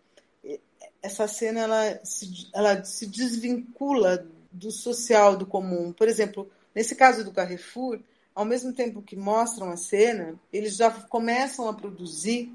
essa 1.02 1.26
cena 1.28 1.60
ela 1.60 2.00
se, 2.04 2.48
ela 2.52 2.84
se 2.84 3.06
desvincula 3.06 4.26
do 4.50 4.70
social, 4.70 5.36
do 5.36 5.46
comum. 5.46 5.92
Por 5.92 6.08
exemplo, 6.08 6.50
nesse 6.74 6.94
caso 6.94 7.24
do 7.24 7.32
Carrefour, 7.32 8.00
ao 8.34 8.44
mesmo 8.44 8.72
tempo 8.72 9.02
que 9.02 9.16
mostram 9.16 9.70
a 9.70 9.76
cena, 9.76 10.34
eles 10.52 10.76
já 10.76 10.90
começam 10.90 11.68
a 11.68 11.74
produzir 11.74 12.52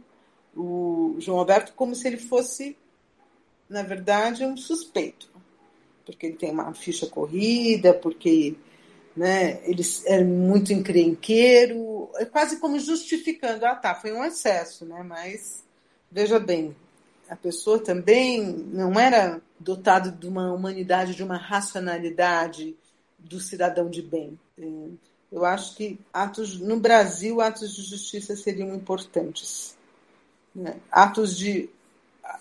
o 0.55 1.15
João 1.19 1.39
Alberto 1.39 1.73
como 1.73 1.95
se 1.95 2.07
ele 2.07 2.17
fosse, 2.17 2.77
na 3.69 3.83
verdade, 3.83 4.45
um 4.45 4.57
suspeito 4.57 5.29
porque 6.09 6.25
ele 6.25 6.35
tem 6.35 6.49
uma 6.49 6.73
ficha 6.73 7.05
corrida, 7.05 7.93
porque 7.93 8.55
né, 9.19 9.59
ele 9.65 9.83
é 10.05 10.23
muito 10.23 10.71
encrenqueiro, 10.71 12.09
é 12.15 12.23
quase 12.23 12.57
como 12.57 12.79
justificando, 12.79 13.65
ah 13.65 13.75
tá, 13.75 13.93
foi 13.93 14.13
um 14.13 14.23
excesso, 14.23 14.85
né, 14.85 15.03
mas 15.03 15.61
veja 16.09 16.39
bem, 16.39 16.73
a 17.29 17.35
pessoa 17.35 17.83
também 17.83 18.41
não 18.41 18.97
era 18.97 19.41
dotado 19.59 20.09
de 20.09 20.25
uma 20.25 20.53
humanidade, 20.53 21.13
de 21.15 21.21
uma 21.21 21.35
racionalidade 21.35 22.77
do 23.17 23.41
cidadão 23.41 23.89
de 23.89 24.01
bem. 24.01 24.39
Eu 25.29 25.43
acho 25.43 25.75
que 25.75 25.99
atos 26.13 26.57
no 26.57 26.79
Brasil 26.79 27.41
atos 27.41 27.75
de 27.75 27.81
justiça 27.81 28.37
seriam 28.37 28.73
importantes, 28.73 29.75
né? 30.55 30.77
atos 30.89 31.37
de 31.37 31.69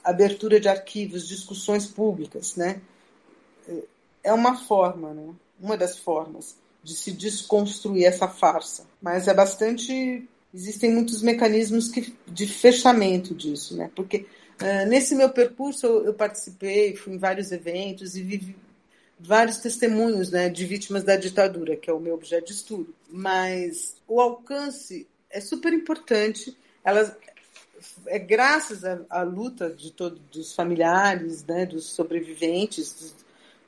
abertura 0.04 0.60
de 0.60 0.68
arquivos, 0.68 1.26
discussões 1.26 1.86
públicas, 1.86 2.54
né? 2.54 2.80
É 4.22 4.32
uma 4.32 4.56
forma, 4.56 5.12
né? 5.12 5.34
Uma 5.60 5.76
das 5.76 5.98
formas 5.98 6.56
de 6.88 6.94
se 6.94 7.12
desconstruir 7.12 8.06
essa 8.06 8.26
farsa, 8.26 8.86
mas 9.02 9.28
é 9.28 9.34
bastante 9.34 10.26
existem 10.54 10.90
muitos 10.90 11.20
mecanismos 11.20 11.88
que, 11.88 12.16
de 12.26 12.46
fechamento 12.46 13.34
disso, 13.34 13.76
né? 13.76 13.90
Porque 13.94 14.24
uh, 14.62 14.88
nesse 14.88 15.14
meu 15.14 15.28
percurso 15.28 15.86
eu, 15.86 16.06
eu, 16.06 16.14
participei, 16.14 16.96
fui 16.96 17.12
em 17.12 17.18
vários 17.18 17.52
eventos 17.52 18.16
e 18.16 18.22
vivi 18.22 18.56
vários 19.20 19.58
testemunhos, 19.58 20.30
né, 20.30 20.48
de 20.48 20.64
vítimas 20.64 21.04
da 21.04 21.16
ditadura, 21.16 21.76
que 21.76 21.90
é 21.90 21.92
o 21.92 22.00
meu 22.00 22.14
objeto 22.14 22.46
de 22.46 22.52
estudo. 22.52 22.94
Mas 23.10 23.96
o 24.06 24.18
alcance 24.20 25.06
é 25.28 25.40
super 25.40 25.74
importante. 25.74 26.56
Elas 26.82 27.14
é 28.06 28.18
graças 28.18 28.84
à, 28.84 29.00
à 29.10 29.22
luta 29.22 29.68
de 29.68 29.92
todos 29.92 30.18
dos 30.32 30.54
familiares, 30.54 31.44
né, 31.44 31.66
dos 31.66 31.84
sobreviventes, 31.84 32.94
dos, 32.94 33.14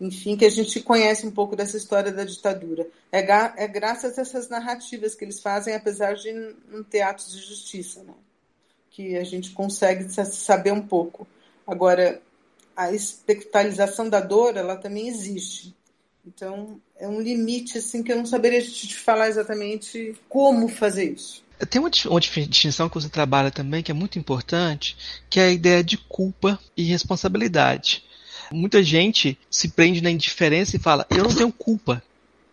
enfim, 0.00 0.36
que 0.36 0.46
a 0.46 0.50
gente 0.50 0.80
conhece 0.80 1.26
um 1.26 1.30
pouco 1.30 1.54
dessa 1.54 1.76
história 1.76 2.10
da 2.10 2.24
ditadura. 2.24 2.86
É, 3.12 3.18
é 3.18 3.68
graças 3.68 4.18
a 4.18 4.22
essas 4.22 4.48
narrativas 4.48 5.14
que 5.14 5.24
eles 5.24 5.40
fazem, 5.40 5.74
apesar 5.74 6.14
de 6.14 6.54
ter 6.88 7.02
atos 7.02 7.30
de 7.30 7.38
justiça, 7.38 8.02
né? 8.02 8.14
que 8.90 9.16
a 9.16 9.24
gente 9.24 9.50
consegue 9.50 10.08
saber 10.08 10.72
um 10.72 10.82
pouco. 10.82 11.26
Agora, 11.66 12.20
a 12.76 12.92
espectralização 12.92 14.08
da 14.08 14.20
dor, 14.20 14.56
ela 14.56 14.76
também 14.76 15.08
existe. 15.08 15.74
Então, 16.26 16.80
é 16.98 17.06
um 17.06 17.20
limite 17.20 17.78
assim 17.78 18.02
que 18.02 18.12
eu 18.12 18.16
não 18.16 18.26
saberia 18.26 18.62
te 18.62 18.94
falar 18.96 19.28
exatamente 19.28 20.14
como 20.28 20.68
fazer 20.68 21.12
isso. 21.12 21.42
Tem 21.68 21.80
uma, 21.80 21.90
uma 22.06 22.20
distinção 22.20 22.88
que 22.88 22.94
você 22.94 23.08
trabalha 23.08 23.50
também 23.50 23.82
que 23.82 23.90
é 23.90 23.94
muito 23.94 24.18
importante, 24.18 24.96
que 25.28 25.38
é 25.38 25.44
a 25.44 25.50
ideia 25.50 25.84
de 25.84 25.98
culpa 25.98 26.58
e 26.76 26.82
responsabilidade. 26.82 28.02
Muita 28.52 28.82
gente 28.82 29.38
se 29.50 29.68
prende 29.68 30.00
na 30.00 30.10
indiferença 30.10 30.76
e 30.76 30.80
fala: 30.80 31.06
eu 31.10 31.24
não 31.24 31.34
tenho 31.34 31.52
culpa 31.52 32.02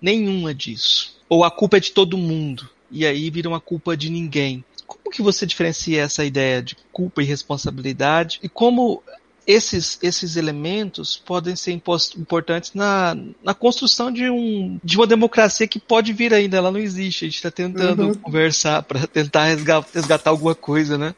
nenhuma 0.02 0.54
disso. 0.54 1.18
Ou 1.30 1.44
a 1.44 1.52
culpa 1.52 1.78
é 1.78 1.80
de 1.80 1.92
todo 1.92 2.18
mundo. 2.18 2.70
E 2.90 3.06
aí 3.06 3.30
vira 3.30 3.50
uma 3.50 3.60
culpa 3.60 3.98
de 3.98 4.10
ninguém. 4.10 4.64
Como 4.86 5.12
que 5.12 5.22
você 5.22 5.46
diferencia 5.46 6.02
essa 6.02 6.24
ideia 6.24 6.62
de 6.62 6.78
culpa 6.92 7.22
e 7.22 7.26
responsabilidade? 7.26 8.40
E 8.42 8.48
como 8.48 9.04
esses, 9.48 9.98
esses 10.04 10.36
elementos 10.36 11.16
podem 11.18 11.56
ser 11.56 11.72
importantes 11.72 12.74
na, 12.74 13.18
na 13.42 13.54
construção 13.54 14.12
de, 14.12 14.30
um, 14.30 14.78
de 14.84 14.98
uma 14.98 15.08
democracia 15.08 15.66
que 15.66 15.80
pode 15.80 16.12
vir 16.12 16.34
ainda, 16.34 16.58
ela 16.58 16.72
não 16.72 16.80
existe. 16.80 17.24
A 17.24 17.28
gente 17.28 17.38
está 17.38 17.50
tentando 17.50 18.08
uhum. 18.08 18.14
conversar 18.14 18.84
para 18.84 19.08
tentar 19.08 19.46
resgatar, 19.46 19.90
resgatar 19.94 20.30
alguma 20.32 20.54
coisa, 20.54 20.98
né? 20.98 21.16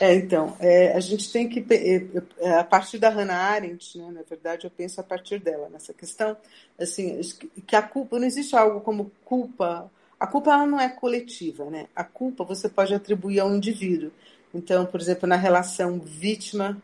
É, 0.00 0.14
então, 0.14 0.56
é, 0.60 0.92
a 0.92 1.00
gente 1.00 1.32
tem 1.32 1.48
que, 1.48 1.64
é, 1.70 2.06
é, 2.38 2.58
a 2.58 2.64
partir 2.64 2.98
da 2.98 3.08
Hannah 3.08 3.34
Arendt, 3.34 3.98
né, 3.98 4.10
na 4.10 4.22
verdade, 4.22 4.66
eu 4.66 4.70
penso 4.70 5.00
a 5.00 5.04
partir 5.04 5.38
dela 5.38 5.68
nessa 5.70 5.94
questão, 5.94 6.36
assim, 6.78 7.20
que 7.66 7.74
a 7.74 7.82
culpa, 7.82 8.18
não 8.18 8.26
existe 8.26 8.54
algo 8.54 8.80
como 8.80 9.10
culpa, 9.24 9.90
a 10.20 10.26
culpa 10.26 10.52
ela 10.52 10.66
não 10.66 10.78
é 10.78 10.88
coletiva, 10.88 11.64
né? 11.64 11.88
A 11.96 12.04
culpa 12.04 12.44
você 12.44 12.68
pode 12.68 12.94
atribuir 12.94 13.40
ao 13.40 13.52
indivíduo. 13.52 14.12
Então, 14.54 14.86
por 14.86 15.00
exemplo, 15.00 15.28
na 15.28 15.34
relação 15.34 15.98
vítima 15.98 16.80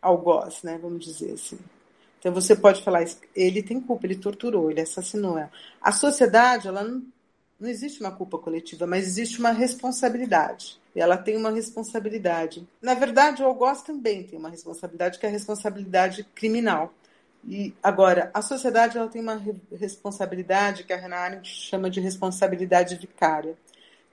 algoz, 0.00 0.62
né, 0.62 0.78
vamos 0.80 1.04
dizer 1.04 1.32
assim. 1.32 1.58
Então 2.18 2.32
você 2.32 2.54
pode 2.54 2.82
falar, 2.82 3.04
ele 3.34 3.62
tem 3.62 3.80
culpa, 3.80 4.06
ele 4.06 4.16
torturou, 4.16 4.70
ele 4.70 4.80
assassinou 4.80 5.38
ela. 5.38 5.50
A 5.80 5.92
sociedade, 5.92 6.68
ela 6.68 6.82
não, 6.84 7.02
não 7.58 7.68
existe 7.68 8.00
uma 8.00 8.12
culpa 8.12 8.38
coletiva, 8.38 8.86
mas 8.86 9.06
existe 9.06 9.38
uma 9.38 9.50
responsabilidade 9.50 10.78
ela 11.00 11.16
tem 11.16 11.36
uma 11.36 11.50
responsabilidade. 11.50 12.66
Na 12.82 12.94
verdade, 12.94 13.42
o 13.42 13.46
algoz 13.46 13.82
também 13.82 14.24
tem 14.24 14.38
uma 14.38 14.48
responsabilidade, 14.48 15.18
que 15.18 15.26
é 15.26 15.28
a 15.28 15.32
responsabilidade 15.32 16.24
criminal. 16.34 16.92
E 17.46 17.72
agora, 17.82 18.30
a 18.34 18.42
sociedade 18.42 18.98
ela 18.98 19.08
tem 19.08 19.22
uma 19.22 19.40
responsabilidade 19.78 20.84
que 20.84 20.92
a 20.92 20.96
Renan 20.96 21.42
chama 21.44 21.88
de 21.88 22.00
responsabilidade 22.00 22.96
vicária, 22.96 23.56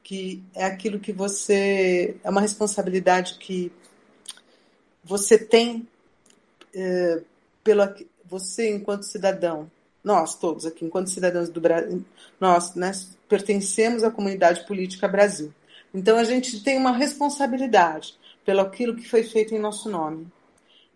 que 0.04 0.44
é 0.54 0.66
aquilo 0.66 1.00
que 1.00 1.12
você 1.12 2.16
é 2.24 2.30
uma 2.30 2.42
responsabilidade 2.42 3.38
que 3.40 3.72
você 5.04 5.38
tem 5.38 5.88
é, 6.74 7.22
você 8.26 8.76
enquanto 8.76 9.04
cidadão, 9.04 9.70
nós 10.06 10.36
todos 10.36 10.66
aqui 10.68 10.86
enquanto 10.86 11.10
cidadãos 11.10 11.50
do 11.50 11.60
Brasil, 11.60 12.06
nós 12.40 12.76
né, 12.76 12.92
pertencemos 13.28 14.04
à 14.04 14.12
comunidade 14.12 14.66
política 14.68 15.08
Brasil. 15.08 15.52
Então 15.92 16.18
a 16.18 16.24
gente 16.24 16.64
tem 16.64 16.78
uma 16.78 16.92
responsabilidade 16.92 18.16
pelo 18.46 18.62
aquilo 18.62 18.96
que 18.96 19.10
foi 19.10 19.24
feito 19.24 19.56
em 19.56 19.60
nosso 19.60 19.90
nome. 19.90 20.28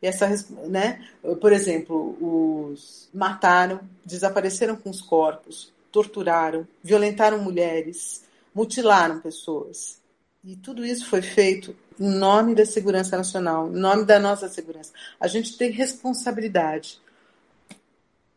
E 0.01 0.07
essa, 0.07 0.27
né? 0.67 1.03
Por 1.41 1.51
exemplo, 1.51 2.15
os 2.21 3.09
mataram, 3.13 3.81
desapareceram 4.05 4.75
com 4.75 4.89
os 4.89 5.01
corpos, 5.01 5.73
torturaram, 5.91 6.67
violentaram 6.83 7.39
mulheres, 7.39 8.23
mutilaram 8.53 9.19
pessoas. 9.19 9.99
E 10.43 10.55
tudo 10.55 10.85
isso 10.85 11.05
foi 11.05 11.21
feito 11.21 11.75
em 11.99 12.09
nome 12.09 12.55
da 12.55 12.65
segurança 12.65 13.17
nacional, 13.17 13.67
em 13.67 13.79
nome 13.79 14.05
da 14.05 14.19
nossa 14.19 14.47
segurança. 14.47 14.93
A 15.19 15.27
gente 15.27 15.57
tem 15.57 15.71
responsabilidade 15.71 17.01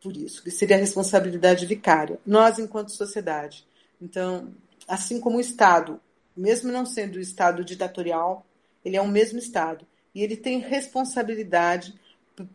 por 0.03 0.17
isso, 0.17 0.43
que 0.43 0.51
seria 0.51 0.77
a 0.77 0.81
responsabilidade 0.81 1.65
vicária. 1.67 2.19
Nós, 2.27 2.59
enquanto 2.59 2.91
sociedade. 2.91 3.65
Então, 4.01 4.53
assim 4.89 5.21
como 5.21 5.37
o 5.37 5.41
Estado 5.41 6.01
mesmo 6.37 6.73
não 6.73 6.85
sendo 6.85 7.17
o 7.17 7.21
Estado 7.21 7.65
ditatorial, 7.65 8.45
ele 8.85 8.97
é 8.97 9.01
o 9.01 9.09
mesmo 9.09 9.39
Estado. 9.39 9.87
E 10.15 10.23
ele 10.23 10.37
tem 10.37 10.59
responsabilidade 10.59 11.95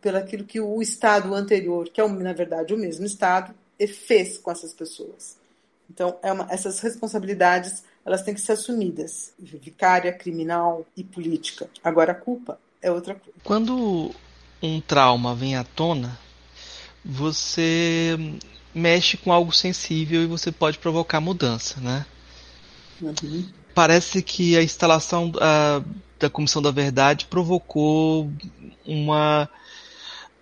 pelo 0.02 0.18
aquilo 0.18 0.44
que 0.44 0.60
o 0.60 0.82
Estado 0.82 1.34
anterior, 1.34 1.90
que 1.90 2.02
é, 2.02 2.08
na 2.08 2.34
verdade, 2.34 2.74
o 2.74 2.78
mesmo 2.78 3.06
Estado, 3.06 3.54
fez 3.88 4.38
com 4.38 4.52
essas 4.52 4.74
pessoas. 4.74 5.38
Então, 5.90 6.18
é 6.22 6.32
uma, 6.32 6.48
essas 6.50 6.80
responsabilidades 6.80 7.84
elas 8.04 8.24
têm 8.24 8.34
que 8.34 8.42
ser 8.42 8.54
assumidas, 8.54 9.34
vicária, 9.38 10.14
criminal 10.14 10.86
e 10.96 11.04
política. 11.04 11.70
Agora, 11.84 12.14
a 12.14 12.16
culpa 12.16 12.60
é 12.82 12.90
outra 12.90 13.16
coisa. 13.16 13.38
Quando 13.44 14.12
um 14.64 14.82
trauma 14.82 15.36
vem 15.36 15.58
à 15.58 15.64
tona, 15.64 16.18
você 17.08 18.20
mexe 18.76 19.18
com 19.18 19.32
algo 19.32 19.52
sensível 19.52 20.22
e 20.22 20.28
você 20.28 20.52
pode 20.52 20.78
provocar 20.78 21.22
mudança, 21.22 21.80
né? 21.80 22.06
Uhum 23.02 23.46
parece 23.78 24.24
que 24.24 24.58
a 24.58 24.64
instalação 24.64 25.30
uh, 25.36 25.86
da 26.18 26.32
Comissão 26.32 26.64
da 26.64 26.72
Verdade 26.72 27.28
provocou 27.30 28.28
uma, 28.84 29.48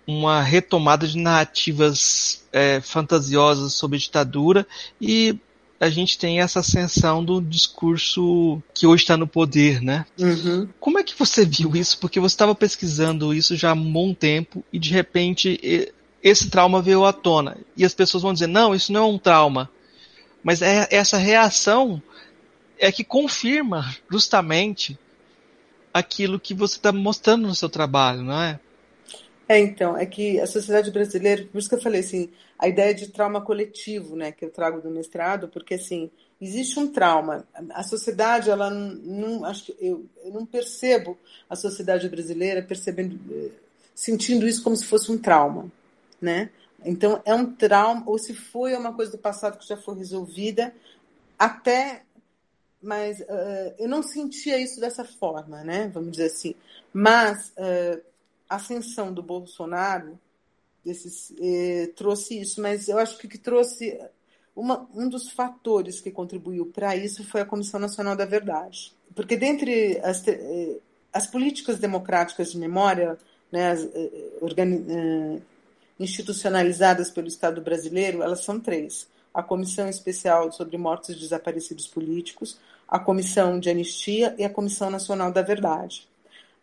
uma 0.06 0.40
retomada 0.40 1.06
de 1.06 1.18
narrativas 1.18 2.42
é, 2.50 2.80
fantasiosas 2.80 3.74
sobre 3.74 3.98
ditadura 3.98 4.66
e 4.98 5.38
a 5.78 5.90
gente 5.90 6.18
tem 6.18 6.40
essa 6.40 6.60
ascensão 6.60 7.22
do 7.22 7.42
discurso 7.42 8.62
que 8.72 8.86
hoje 8.86 9.02
está 9.02 9.18
no 9.18 9.26
poder, 9.26 9.82
né? 9.82 10.06
Uhum. 10.18 10.66
Como 10.80 10.98
é 10.98 11.02
que 11.02 11.14
você 11.14 11.44
viu 11.44 11.76
isso? 11.76 11.98
Porque 11.98 12.18
você 12.18 12.34
estava 12.34 12.54
pesquisando 12.54 13.34
isso 13.34 13.54
já 13.54 13.72
há 13.72 13.74
um 13.74 13.92
bom 13.92 14.14
tempo 14.14 14.64
e 14.72 14.78
de 14.78 14.90
repente 14.94 15.60
esse 16.28 16.50
trauma 16.50 16.82
veio 16.82 17.04
à 17.04 17.12
tona. 17.12 17.56
E 17.76 17.84
as 17.84 17.94
pessoas 17.94 18.24
vão 18.24 18.32
dizer, 18.32 18.48
não, 18.48 18.74
isso 18.74 18.92
não 18.92 19.04
é 19.04 19.06
um 19.06 19.18
trauma. 19.18 19.70
Mas 20.42 20.60
é 20.60 20.88
essa 20.90 21.16
reação 21.16 22.02
é 22.78 22.90
que 22.90 23.04
confirma 23.04 23.94
justamente 24.10 24.98
aquilo 25.94 26.40
que 26.40 26.52
você 26.52 26.78
está 26.78 26.90
mostrando 26.90 27.46
no 27.46 27.54
seu 27.54 27.68
trabalho, 27.68 28.24
não 28.24 28.42
é? 28.42 28.58
É, 29.48 29.60
então, 29.60 29.96
é 29.96 30.04
que 30.04 30.40
a 30.40 30.48
sociedade 30.48 30.90
brasileira, 30.90 31.44
por 31.44 31.58
isso 31.58 31.68
que 31.68 31.76
eu 31.76 31.80
falei 31.80 32.00
assim, 32.00 32.28
a 32.58 32.66
ideia 32.66 32.92
de 32.92 33.06
trauma 33.06 33.40
coletivo, 33.40 34.16
né, 34.16 34.32
que 34.32 34.44
eu 34.44 34.50
trago 34.50 34.80
do 34.80 34.90
mestrado, 34.90 35.46
porque 35.46 35.74
assim, 35.74 36.10
existe 36.40 36.76
um 36.80 36.88
trauma. 36.88 37.46
A 37.70 37.84
sociedade, 37.84 38.50
ela 38.50 38.68
não, 38.68 39.44
acho 39.44 39.66
que 39.66 39.76
eu, 39.80 40.04
eu 40.24 40.32
não 40.32 40.44
percebo 40.44 41.16
a 41.48 41.54
sociedade 41.54 42.08
brasileira 42.08 42.62
percebendo, 42.62 43.16
eh, 43.30 43.50
sentindo 43.94 44.48
isso 44.48 44.64
como 44.64 44.76
se 44.76 44.84
fosse 44.84 45.12
um 45.12 45.18
trauma, 45.18 45.70
né? 46.20 46.50
Então, 46.84 47.20
é 47.24 47.34
um 47.34 47.52
trauma, 47.54 48.02
ou 48.06 48.18
se 48.18 48.34
foi 48.34 48.74
uma 48.76 48.92
coisa 48.92 49.12
do 49.12 49.18
passado 49.18 49.58
que 49.58 49.66
já 49.66 49.76
foi 49.76 49.96
resolvida, 49.96 50.74
até 51.38 52.02
mas 52.86 53.20
uh, 53.20 53.74
eu 53.78 53.88
não 53.88 54.02
sentia 54.02 54.58
isso 54.58 54.78
dessa 54.80 55.04
forma, 55.04 55.64
né? 55.64 55.90
Vamos 55.92 56.12
dizer 56.12 56.26
assim. 56.26 56.54
Mas 56.92 57.48
uh, 57.50 58.00
a 58.48 58.56
ascensão 58.56 59.12
do 59.12 59.22
Bolsonaro 59.22 60.18
desses, 60.84 61.34
eh, 61.40 61.90
trouxe 61.96 62.40
isso, 62.40 62.62
mas 62.62 62.88
eu 62.88 62.96
acho 62.96 63.18
que, 63.18 63.26
que 63.26 63.38
trouxe 63.38 63.98
uma, 64.54 64.88
um 64.94 65.08
dos 65.08 65.28
fatores 65.32 66.00
que 66.00 66.12
contribuiu 66.12 66.66
para 66.66 66.94
isso 66.94 67.24
foi 67.24 67.40
a 67.40 67.44
Comissão 67.44 67.80
Nacional 67.80 68.14
da 68.14 68.24
Verdade, 68.24 68.94
porque 69.12 69.36
dentre 69.36 69.98
as, 70.04 70.22
as 71.12 71.26
políticas 71.26 71.80
democráticas 71.80 72.52
de 72.52 72.58
memória, 72.58 73.18
né, 73.50 73.72
as, 73.72 73.88
organi, 74.40 75.42
institucionalizadas 75.98 77.10
pelo 77.10 77.28
Estado 77.28 77.60
brasileiro, 77.60 78.22
elas 78.22 78.44
são 78.44 78.60
três: 78.60 79.08
a 79.32 79.42
Comissão 79.42 79.88
Especial 79.88 80.50
sobre 80.52 80.76
Mortos 80.76 81.10
e 81.10 81.14
Desaparecidos 81.14 81.86
Políticos, 81.86 82.58
a 82.88 82.98
Comissão 82.98 83.58
de 83.58 83.70
Anistia 83.70 84.34
e 84.38 84.44
a 84.44 84.50
Comissão 84.50 84.90
Nacional 84.90 85.32
da 85.32 85.42
Verdade. 85.42 86.08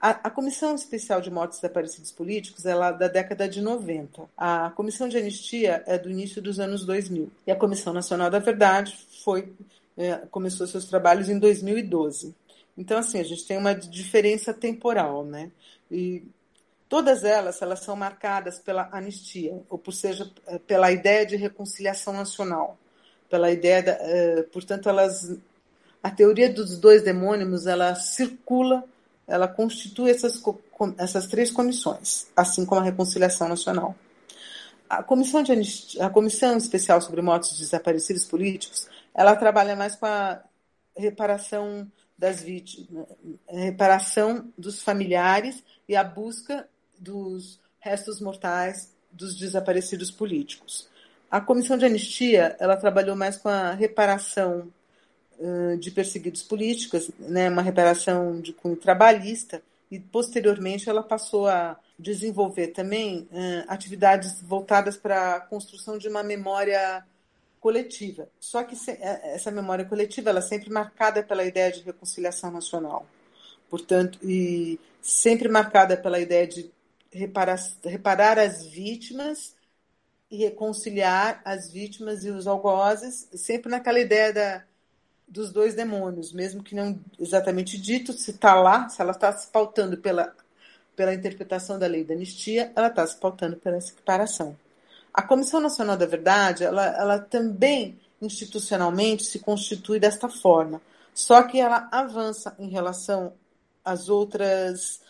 A, 0.05 0.29
Comissão 0.29 0.75
Especial 0.75 1.21
de 1.21 1.31
Mortos 1.31 1.59
e 1.59 1.61
Desaparecidos 1.61 2.11
Políticos 2.11 2.65
é 2.65 2.75
lá 2.75 2.91
da 2.91 3.07
década 3.07 3.47
de 3.47 3.61
90. 3.61 4.23
A 4.35 4.69
Comissão 4.71 5.07
de 5.07 5.17
Anistia 5.17 5.81
é 5.87 5.97
do 5.97 6.11
início 6.11 6.41
dos 6.41 6.59
anos 6.59 6.85
2000. 6.85 7.31
E 7.47 7.51
a 7.51 7.55
Comissão 7.55 7.93
Nacional 7.93 8.29
da 8.29 8.37
Verdade 8.37 8.97
foi, 9.23 9.53
é, 9.95 10.15
começou 10.29 10.67
seus 10.67 10.83
trabalhos 10.83 11.29
em 11.29 11.39
2012. 11.39 12.35
Então, 12.77 12.97
assim, 12.97 13.17
a 13.17 13.23
gente 13.23 13.47
tem 13.47 13.57
uma 13.57 13.73
diferença 13.73 14.53
temporal, 14.53 15.23
né? 15.23 15.49
E 15.89 16.23
todas 16.93 17.23
elas, 17.23 17.59
elas 17.59 17.79
são 17.79 17.95
marcadas 17.95 18.59
pela 18.59 18.87
anistia, 18.91 19.59
ou 19.67 19.79
por 19.79 19.91
seja, 19.91 20.31
é, 20.45 20.59
pela 20.59 20.91
ideia 20.91 21.25
de 21.25 21.35
reconciliação 21.35 22.13
nacional, 22.13 22.77
pela 23.27 23.49
ideia, 23.49 23.81
da, 23.81 23.93
uh, 23.93 24.43
portanto, 24.51 24.87
elas, 24.87 25.35
a 26.03 26.11
teoria 26.11 26.53
dos 26.53 26.77
dois 26.77 27.01
demônios, 27.01 27.65
ela 27.65 27.95
circula 27.95 28.83
ela 29.27 29.47
constitui 29.47 30.11
essas, 30.11 30.39
essas 30.99 31.25
três 31.25 31.49
comissões, 31.49 32.27
assim 32.35 32.63
como 32.63 32.81
a 32.81 32.83
Reconciliação 32.83 33.47
Nacional. 33.47 33.95
A 34.87 35.01
Comissão, 35.01 35.41
de 35.41 35.51
Anistia, 35.51 36.05
a 36.05 36.11
Comissão 36.11 36.55
Especial 36.57 37.01
sobre 37.01 37.23
Mortos 37.23 37.53
de 37.53 37.61
Desaparecidos 37.61 38.25
Políticos, 38.25 38.87
ela 39.15 39.35
trabalha 39.35 39.75
mais 39.75 39.95
com 39.95 40.05
a 40.05 40.43
reparação 40.95 41.91
das 42.15 42.43
vítimas, 42.43 43.07
reparação 43.49 44.53
dos 44.55 44.83
familiares 44.83 45.63
e 45.89 45.95
a 45.95 46.03
busca 46.03 46.67
dos 47.03 47.59
restos 47.79 48.21
mortais 48.21 48.91
dos 49.11 49.37
desaparecidos 49.37 50.09
políticos. 50.09 50.87
A 51.29 51.41
Comissão 51.41 51.77
de 51.77 51.85
Anistia, 51.85 52.55
ela 52.59 52.77
trabalhou 52.77 53.15
mais 53.15 53.37
com 53.37 53.49
a 53.49 53.73
reparação 53.73 54.71
de 55.79 55.91
perseguidos 55.91 56.43
políticos, 56.43 57.11
né, 57.19 57.49
uma 57.49 57.61
reparação 57.61 58.39
de 58.39 58.53
cunho 58.53 58.75
trabalhista, 58.75 59.61
e 59.91 59.99
posteriormente 59.99 60.89
ela 60.89 61.03
passou 61.03 61.47
a 61.47 61.77
desenvolver 61.99 62.67
também 62.67 63.27
uh, 63.31 63.63
atividades 63.67 64.41
voltadas 64.41 64.97
para 64.97 65.35
a 65.35 65.39
construção 65.39 65.97
de 65.97 66.07
uma 66.07 66.23
memória 66.23 67.05
coletiva. 67.59 68.27
Só 68.39 68.63
que 68.63 68.75
se, 68.75 68.91
é, 68.91 69.35
essa 69.35 69.51
memória 69.51 69.85
coletiva 69.85 70.29
ela 70.29 70.39
é 70.39 70.41
sempre 70.41 70.69
marcada 70.71 71.21
pela 71.21 71.45
ideia 71.45 71.71
de 71.71 71.81
reconciliação 71.81 72.49
nacional. 72.49 73.05
Portanto, 73.69 74.17
e 74.23 74.79
sempre 75.01 75.47
marcada 75.47 75.95
pela 75.95 76.19
ideia 76.19 76.47
de 76.47 76.71
reparar, 77.13 77.59
reparar 77.83 78.39
as 78.39 78.65
vítimas 78.65 79.55
e 80.29 80.37
reconciliar 80.37 81.41
as 81.45 81.71
vítimas 81.71 82.25
e 82.25 82.29
os 82.29 82.47
algozes, 82.47 83.29
sempre 83.33 83.69
naquela 83.69 83.99
ideia 83.99 84.33
da 84.33 84.63
dos 85.27 85.51
dois 85.51 85.73
demônios, 85.73 86.31
mesmo 86.31 86.61
que 86.61 86.75
não 86.75 86.99
exatamente 87.19 87.75
dito, 87.79 88.13
se 88.13 88.29
está 88.29 88.53
lá, 88.53 88.87
se 88.87 89.01
ela 89.01 89.11
está 89.11 89.31
se 89.35 89.47
pautando 89.47 89.97
pela, 89.97 90.31
pela 90.95 91.13
interpretação 91.13 91.79
da 91.79 91.87
lei 91.87 92.03
da 92.03 92.13
anistia, 92.13 92.71
ela 92.75 92.87
está 92.87 93.05
se 93.07 93.17
pautando 93.17 93.57
pela 93.57 93.81
separação. 93.81 94.55
A 95.11 95.23
Comissão 95.23 95.59
Nacional 95.59 95.97
da 95.97 96.05
Verdade, 96.05 96.63
ela, 96.63 96.85
ela 96.85 97.19
também 97.19 97.99
institucionalmente 98.21 99.23
se 99.23 99.39
constitui 99.39 99.99
desta 99.99 100.29
forma, 100.29 100.79
só 101.15 101.41
que 101.43 101.59
ela 101.59 101.89
avança 101.91 102.55
em 102.59 102.69
relação 102.69 103.33
às 103.83 104.09
outras, 104.09 105.01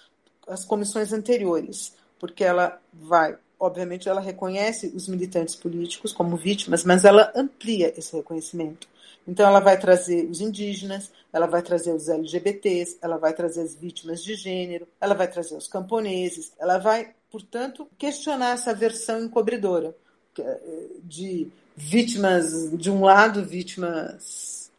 as 0.47 0.65
comissões 0.65 1.13
anteriores, 1.13 1.93
porque 2.19 2.43
ela 2.43 2.79
vai, 2.93 3.37
obviamente, 3.59 4.07
ela 4.07 4.21
reconhece 4.21 4.91
os 4.95 5.07
militantes 5.07 5.55
políticos 5.55 6.13
como 6.13 6.37
vítimas, 6.37 6.83
mas 6.83 7.05
ela 7.05 7.31
amplia 7.35 7.93
esse 7.97 8.15
reconhecimento. 8.15 8.87
Então, 9.27 9.47
ela 9.47 9.59
vai 9.59 9.79
trazer 9.79 10.25
os 10.29 10.41
indígenas, 10.41 11.11
ela 11.31 11.47
vai 11.47 11.61
trazer 11.61 11.93
os 11.93 12.09
LGBTs, 12.09 12.97
ela 13.01 13.17
vai 13.17 13.33
trazer 13.33 13.61
as 13.61 13.73
vítimas 13.73 14.23
de 14.23 14.35
gênero, 14.35 14.87
ela 14.99 15.15
vai 15.15 15.29
trazer 15.29 15.55
os 15.55 15.67
camponeses, 15.67 16.51
ela 16.59 16.77
vai, 16.77 17.13
portanto, 17.31 17.87
questionar 17.97 18.51
essa 18.53 18.73
versão 18.73 19.23
encobridora 19.23 19.95
eh, 20.37 20.87
de 21.03 21.49
vítimas, 21.75 22.71
de 22.77 22.91
um 22.91 23.01
lado, 23.01 23.45
vítimas 23.45 24.71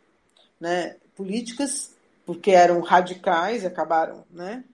né, 0.60 0.96
políticas, 1.16 1.92
porque 2.24 2.50
eram 2.50 2.80
radicais 2.80 3.62
e 3.62 3.66
acabaram 3.66 4.24
né, 4.30 4.64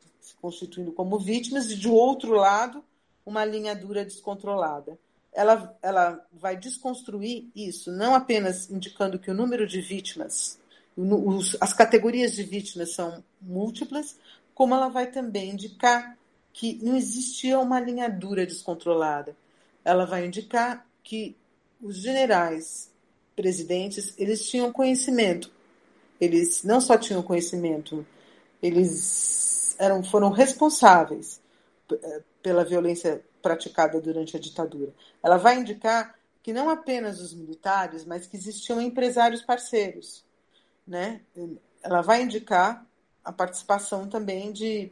constituindo 0.41 0.93
como 0.93 1.19
vítimas, 1.19 1.71
e 1.71 1.77
de 1.77 1.89
outro 1.89 2.33
lado, 2.33 2.85
uma 3.25 3.45
linha 3.45 3.75
dura 3.75 4.05
descontrolada 4.05 4.99
ela, 5.33 5.77
ela 5.83 6.27
vai 6.33 6.57
desconstruir 6.57 7.49
isso, 7.55 7.91
não 7.93 8.15
apenas 8.15 8.71
indicando 8.71 9.19
que 9.19 9.31
o 9.31 9.35
número 9.35 9.67
de 9.67 9.81
vítimas, 9.81 10.59
os, 10.97 11.57
as 11.61 11.73
categorias 11.73 12.35
de 12.35 12.43
vítimas 12.43 12.95
são 12.95 13.23
múltiplas, 13.41 14.17
como 14.55 14.75
ela 14.75 14.89
vai 14.89 15.11
também 15.11 15.51
indicar 15.51 16.19
que 16.53 16.79
não 16.83 16.97
existia 16.97 17.59
uma 17.59 17.81
linha 17.81 18.09
dura 18.09 18.45
descontrolada. 18.45 19.37
Ela 19.85 20.05
vai 20.05 20.27
indicar 20.27 20.85
que 21.03 21.37
os 21.81 21.97
generais 21.97 22.91
presidentes, 23.37 24.13
eles 24.19 24.47
tinham 24.47 24.73
conhecimento. 24.73 25.51
Eles 26.21 26.63
não 26.65 26.81
só 26.81 26.99
tinham 26.99 27.23
conhecimento, 27.23 28.05
eles 28.63 29.77
eram, 29.79 30.03
foram 30.03 30.31
responsáveis 30.31 31.41
eh, 31.93 32.23
pela 32.43 32.65
violência 32.65 33.25
praticada 33.43 34.01
durante 34.01 34.37
a 34.37 34.41
ditadura. 34.41 34.93
Ela 35.23 35.37
vai 35.37 35.59
indicar 35.59 36.15
que 36.43 36.53
não 36.53 36.71
apenas 36.71 37.21
os 37.21 37.35
militares, 37.35 38.05
mas 38.05 38.27
que 38.27 38.37
existiam 38.37 38.81
empresários 38.81 39.43
parceiros. 39.43 40.25
Né? 40.87 41.21
Ela 41.83 42.01
vai 42.01 42.23
indicar 42.23 42.87
a 43.25 43.33
participação 43.33 44.09
também 44.09 44.53
de 44.53 44.91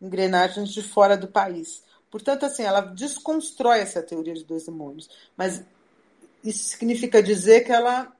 engrenagens 0.00 0.70
de 0.70 0.82
fora 0.82 1.16
do 1.16 1.28
país. 1.28 1.82
Portanto, 2.10 2.46
assim, 2.46 2.62
ela 2.62 2.80
desconstrói 2.80 3.80
essa 3.80 4.02
teoria 4.02 4.34
de 4.34 4.44
dois 4.44 4.64
demônios, 4.64 5.08
mas 5.36 5.62
isso 6.42 6.64
significa 6.70 7.22
dizer 7.22 7.64
que 7.64 7.72
ela 7.72 8.12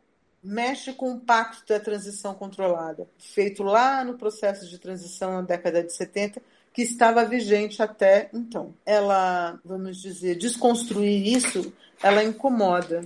mexe 0.43 0.93
com 0.93 1.13
o 1.13 1.21
pacto 1.21 1.63
da 1.69 1.79
transição 1.79 2.35
controlada, 2.35 3.07
feito 3.19 3.63
lá 3.63 4.05
no 4.05 4.15
processo 4.15 4.69
de 4.69 4.79
transição 4.79 5.33
na 5.33 5.43
década 5.43 5.83
de 5.83 5.93
70, 5.93 6.41
que 6.73 6.83
estava 6.83 7.25
vigente 7.25 7.83
até 7.83 8.31
então. 8.33 8.75
Ela, 8.87 9.59
vamos 9.65 10.01
dizer, 10.01 10.37
desconstruir 10.37 11.27
isso, 11.27 11.73
ela 12.03 12.25
incomoda. 12.25 13.05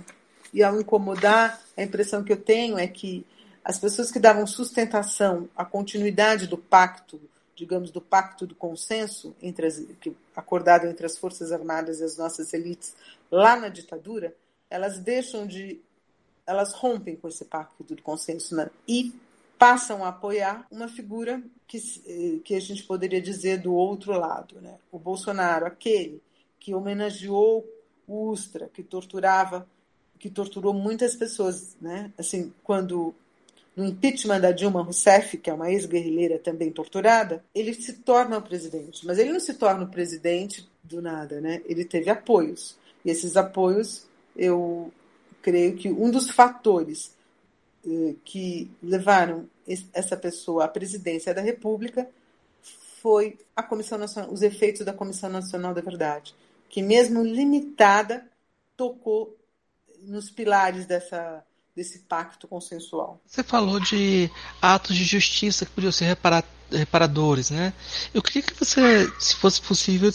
E 0.53 0.63
ao 0.63 0.81
incomodar, 0.81 1.61
a 1.77 1.83
impressão 1.83 2.23
que 2.23 2.33
eu 2.33 2.37
tenho 2.37 2.79
é 2.79 2.87
que 2.87 3.27
as 3.65 3.79
pessoas 3.79 4.13
que 4.13 4.21
davam 4.21 4.47
sustentação 4.47 5.49
à 5.57 5.65
continuidade 5.65 6.47
do 6.47 6.59
pacto, 6.59 7.21
digamos, 7.57 7.91
do 7.91 8.01
pacto 8.01 8.47
do 8.47 8.55
consenso 8.55 9.35
entre 9.41 9.67
as, 9.67 9.83
acordado 10.37 10.87
entre 10.87 11.07
as 11.07 11.17
Forças 11.17 11.51
Armadas 11.51 12.01
e 12.01 12.05
as 12.05 12.19
nossas 12.19 12.53
elites 12.53 12.95
lá 13.31 13.57
na 13.57 13.69
ditadura, 13.69 14.35
elas 14.69 14.99
deixam 14.99 15.47
de. 15.47 15.81
Elas 16.47 16.73
rompem 16.73 17.17
com 17.17 17.29
esse 17.29 17.45
pacto 17.45 17.83
do 17.83 18.01
consenso 18.03 18.55
né? 18.55 18.71
e 18.87 19.13
passam 19.59 20.05
a 20.05 20.09
apoiar 20.09 20.67
uma 20.71 20.89
figura 20.89 21.43
que, 21.67 21.79
eh, 22.07 22.41
que 22.45 22.55
a 22.55 22.61
gente 22.61 22.83
poderia 22.83 23.21
dizer 23.21 23.59
do 23.59 23.73
outro 23.73 24.13
lado. 24.13 24.61
Né? 24.61 24.77
O 24.93 24.99
Bolsonaro, 24.99 25.65
aquele 25.65 26.21
que 26.61 26.75
homenageou 26.75 27.67
o 28.07 28.31
Ustra, 28.31 28.69
que 28.73 28.83
torturava, 28.83 29.67
que 30.19 30.29
torturou 30.29 30.75
muitas 30.75 31.15
pessoas. 31.15 31.77
Né? 31.81 32.13
Assim, 32.19 32.53
quando 32.63 33.15
no 33.77 33.85
impeachment 33.85 34.41
da 34.41 34.53
Dilma 34.53 34.83
Rousseff, 34.83 35.37
que 35.39 35.51
é 35.51 35.55
uma 35.55 35.71
ex-guerrilheira 35.71 36.39
também 36.39 36.71
torturada, 36.71 37.45
ele 37.55 37.75
se 37.75 37.95
torna 37.95 38.39
o 38.39 38.43
presidente. 38.43 39.05
Mas 39.07 39.19
ele 39.19 39.33
não 39.33 39.41
se 39.41 39.55
torna 39.55 39.85
o 39.85 39.91
presidente 39.91 40.69
do 40.83 41.03
nada, 41.03 41.41
né? 41.41 41.61
Ele 41.67 41.85
teve 41.85 42.09
apoios. 42.09 42.77
E 43.05 43.11
esses 43.11 43.37
apoios, 43.37 44.07
eu 44.37 44.93
creio 45.45 45.77
que 45.77 45.91
um 45.91 46.11
dos 46.11 46.31
fatores 46.31 47.13
eh, 47.87 48.15
que 48.25 48.71
levaram 48.83 49.47
essa 49.93 50.17
pessoa 50.17 50.65
à 50.65 50.69
presidência 50.69 51.35
da 51.35 51.43
República 51.43 52.09
foi 53.03 53.39
a 53.55 53.63
Comissão 53.63 53.99
Nacional, 53.99 54.33
os 54.33 54.41
efeitos 54.41 54.87
da 54.87 54.95
Comissão 54.95 55.29
Nacional 55.29 55.75
da 55.75 55.83
Verdade, 55.83 56.35
que 56.71 56.83
mesmo 56.83 57.23
limitada 57.23 58.27
tocou 58.75 59.37
nos 60.01 60.31
pilares 60.31 60.87
dessa 60.87 61.45
desse 61.77 61.99
pacto 61.99 62.47
consensual. 62.47 63.21
Você 63.27 63.43
falou 63.43 63.81
de 63.81 64.31
atos 64.63 64.95
de 64.95 65.05
justiça 65.05 65.67
que 65.67 65.73
podiam 65.73 65.91
ser 65.91 66.17
reparadores, 66.71 67.51
né? 67.51 67.73
Eu 68.15 68.23
queria 68.23 68.43
que 68.43 68.55
você, 68.55 69.11
se 69.19 69.35
fosse 69.35 69.61
possível, 69.61 70.09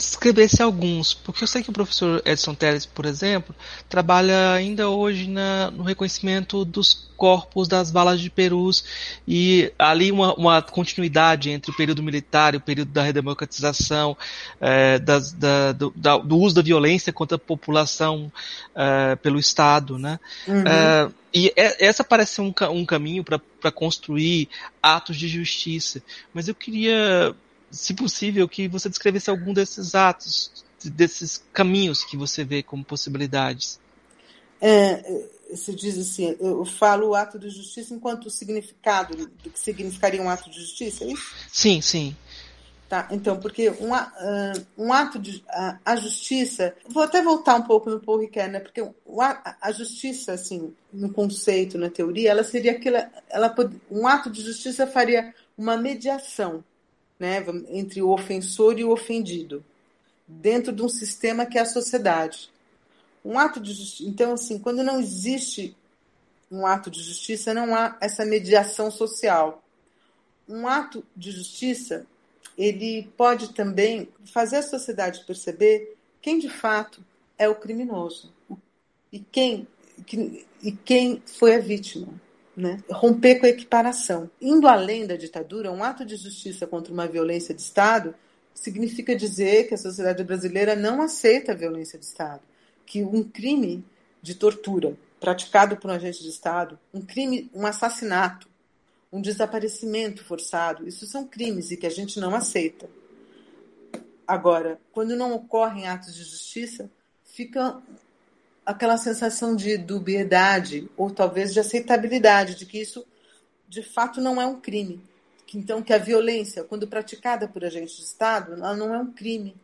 descrevesse 0.00 0.62
alguns, 0.62 1.12
porque 1.12 1.44
eu 1.44 1.48
sei 1.48 1.62
que 1.62 1.68
o 1.68 1.72
professor 1.72 2.22
Edson 2.24 2.54
Teles, 2.54 2.86
por 2.86 3.04
exemplo, 3.04 3.54
trabalha 3.88 4.52
ainda 4.52 4.88
hoje 4.88 5.28
na, 5.28 5.70
no 5.70 5.82
reconhecimento 5.82 6.64
dos 6.64 7.10
corpos 7.16 7.68
das 7.68 7.90
balas 7.90 8.18
de 8.18 8.30
Perus 8.30 8.82
e 9.28 9.70
ali 9.78 10.10
uma, 10.10 10.34
uma 10.34 10.62
continuidade 10.62 11.50
entre 11.50 11.70
o 11.70 11.76
período 11.76 12.02
militar 12.02 12.54
e 12.54 12.56
o 12.56 12.60
período 12.60 12.90
da 12.92 13.02
redemocratização, 13.02 14.16
é, 14.58 14.98
das, 14.98 15.32
da, 15.32 15.72
do, 15.72 15.92
da, 15.94 16.16
do, 16.16 16.38
uso 16.38 16.54
da 16.54 16.62
violência 16.62 17.12
contra 17.12 17.36
a 17.36 17.38
população 17.38 18.32
é, 18.74 19.16
pelo 19.16 19.38
Estado, 19.38 19.98
né? 19.98 20.18
Uhum. 20.48 20.64
É, 20.66 21.10
e 21.32 21.52
essa 21.54 22.02
parece 22.02 22.36
ser 22.36 22.40
um, 22.40 22.54
um 22.72 22.86
caminho 22.86 23.22
para 23.22 23.70
construir 23.70 24.48
atos 24.82 25.16
de 25.16 25.28
justiça, 25.28 26.02
mas 26.32 26.48
eu 26.48 26.54
queria 26.54 27.36
se 27.70 27.94
possível, 27.94 28.48
que 28.48 28.68
você 28.68 28.88
descrevesse 28.88 29.30
algum 29.30 29.52
desses 29.52 29.94
atos, 29.94 30.64
desses 30.84 31.42
caminhos 31.52 32.04
que 32.04 32.16
você 32.16 32.44
vê 32.44 32.62
como 32.62 32.84
possibilidades. 32.84 33.78
É, 34.60 35.24
você 35.50 35.72
diz 35.72 35.98
assim, 35.98 36.36
eu 36.40 36.64
falo 36.64 37.08
o 37.08 37.14
ato 37.14 37.38
de 37.38 37.48
justiça 37.48 37.94
enquanto 37.94 38.30
significado 38.30 39.16
do 39.16 39.50
que 39.50 39.58
significaria 39.58 40.20
um 40.20 40.28
ato 40.28 40.50
de 40.50 40.60
justiça, 40.60 41.04
é 41.04 41.08
isso? 41.08 41.34
Sim, 41.48 41.80
sim. 41.80 42.16
Tá, 42.88 43.06
então, 43.12 43.38
porque 43.38 43.70
um, 43.70 43.94
uh, 43.94 44.66
um 44.76 44.92
ato 44.92 45.16
de. 45.16 45.44
A, 45.48 45.78
a, 45.84 45.94
justiça. 45.94 46.74
Vou 46.88 47.04
até 47.04 47.22
voltar 47.22 47.54
um 47.54 47.62
pouco 47.62 47.88
no 47.88 48.00
Paul 48.00 48.18
Ricoeur, 48.18 48.50
né? 48.50 48.58
Porque 48.58 48.82
o, 48.82 49.22
a, 49.22 49.56
a, 49.60 49.70
justiça, 49.70 50.32
assim, 50.32 50.74
no 50.92 51.08
conceito, 51.12 51.78
na 51.78 51.88
teoria, 51.88 52.32
ela 52.32 52.42
seria 52.42 52.72
aquela. 52.72 53.08
Ela, 53.28 53.54
um 53.88 54.08
ato 54.08 54.28
de 54.28 54.42
justiça 54.42 54.88
faria 54.88 55.32
uma 55.56 55.76
mediação 55.76 56.64
né, 57.20 57.44
entre 57.68 58.00
o 58.00 58.08
ofensor 58.08 58.78
e 58.78 58.84
o 58.84 58.90
ofendido, 58.90 59.62
dentro 60.26 60.72
de 60.72 60.82
um 60.82 60.88
sistema 60.88 61.44
que 61.44 61.58
é 61.58 61.60
a 61.60 61.66
sociedade. 61.66 62.50
Um 63.22 63.38
ato 63.38 63.60
de. 63.60 63.74
Então, 64.08 64.32
assim, 64.32 64.58
quando 64.58 64.82
não 64.82 64.98
existe 64.98 65.76
um 66.50 66.66
ato 66.66 66.90
de 66.90 67.02
justiça, 67.02 67.52
não 67.52 67.74
há 67.74 67.96
essa 68.00 68.24
mediação 68.24 68.90
social. 68.90 69.62
Um 70.48 70.66
ato 70.66 71.04
de 71.14 71.30
justiça, 71.30 72.06
ele 72.56 73.08
pode 73.16 73.52
também 73.52 74.08
fazer 74.32 74.56
a 74.56 74.62
sociedade 74.62 75.24
perceber 75.26 75.96
quem 76.22 76.38
de 76.38 76.48
fato 76.48 77.04
é 77.38 77.48
o 77.48 77.54
criminoso 77.54 78.32
e 79.12 79.20
quem, 79.20 79.68
e 80.62 80.72
quem 80.72 81.22
foi 81.26 81.54
a 81.54 81.60
vítima 81.60 82.08
né? 82.60 82.82
romper 82.90 83.36
com 83.36 83.46
a 83.46 83.48
equiparação. 83.48 84.30
Indo 84.40 84.68
além 84.68 85.06
da 85.06 85.16
ditadura, 85.16 85.72
um 85.72 85.82
ato 85.82 86.04
de 86.04 86.16
justiça 86.16 86.66
contra 86.66 86.92
uma 86.92 87.06
violência 87.06 87.54
de 87.54 87.62
Estado 87.62 88.14
significa 88.54 89.16
dizer 89.16 89.66
que 89.68 89.74
a 89.74 89.78
sociedade 89.78 90.22
brasileira 90.22 90.76
não 90.76 91.00
aceita 91.00 91.52
a 91.52 91.54
violência 91.54 91.98
de 91.98 92.04
Estado, 92.04 92.42
que 92.84 93.02
um 93.02 93.22
crime 93.22 93.84
de 94.22 94.34
tortura 94.34 94.96
praticado 95.18 95.76
por 95.76 95.90
um 95.90 95.94
agente 95.94 96.22
de 96.22 96.28
Estado, 96.28 96.78
um 96.92 97.00
crime, 97.00 97.50
um 97.54 97.66
assassinato, 97.66 98.48
um 99.12 99.20
desaparecimento 99.20 100.24
forçado, 100.24 100.86
isso 100.86 101.06
são 101.06 101.26
crimes 101.26 101.70
e 101.70 101.76
que 101.76 101.86
a 101.86 101.90
gente 101.90 102.20
não 102.20 102.34
aceita. 102.34 102.88
Agora, 104.26 104.78
quando 104.92 105.16
não 105.16 105.34
ocorrem 105.34 105.88
atos 105.88 106.14
de 106.14 106.22
justiça, 106.22 106.90
fica 107.24 107.82
aquela 108.70 108.96
sensação 108.96 109.56
de 109.56 109.76
dubiedade 109.76 110.88
ou 110.96 111.10
talvez 111.10 111.52
de 111.52 111.58
aceitabilidade 111.58 112.54
de 112.54 112.64
que 112.64 112.80
isso 112.80 113.04
de 113.68 113.82
fato 113.82 114.20
não 114.20 114.40
é 114.40 114.46
um 114.46 114.60
crime. 114.60 115.00
Então 115.52 115.82
que 115.82 115.92
a 115.92 115.98
violência, 115.98 116.62
quando 116.62 116.86
praticada 116.86 117.48
por 117.48 117.64
agentes 117.64 117.96
de 117.96 118.04
Estado, 118.04 118.52
ela 118.52 118.76
não 118.76 118.94
é 118.94 118.98
um 118.98 119.12
crime. 119.12 119.56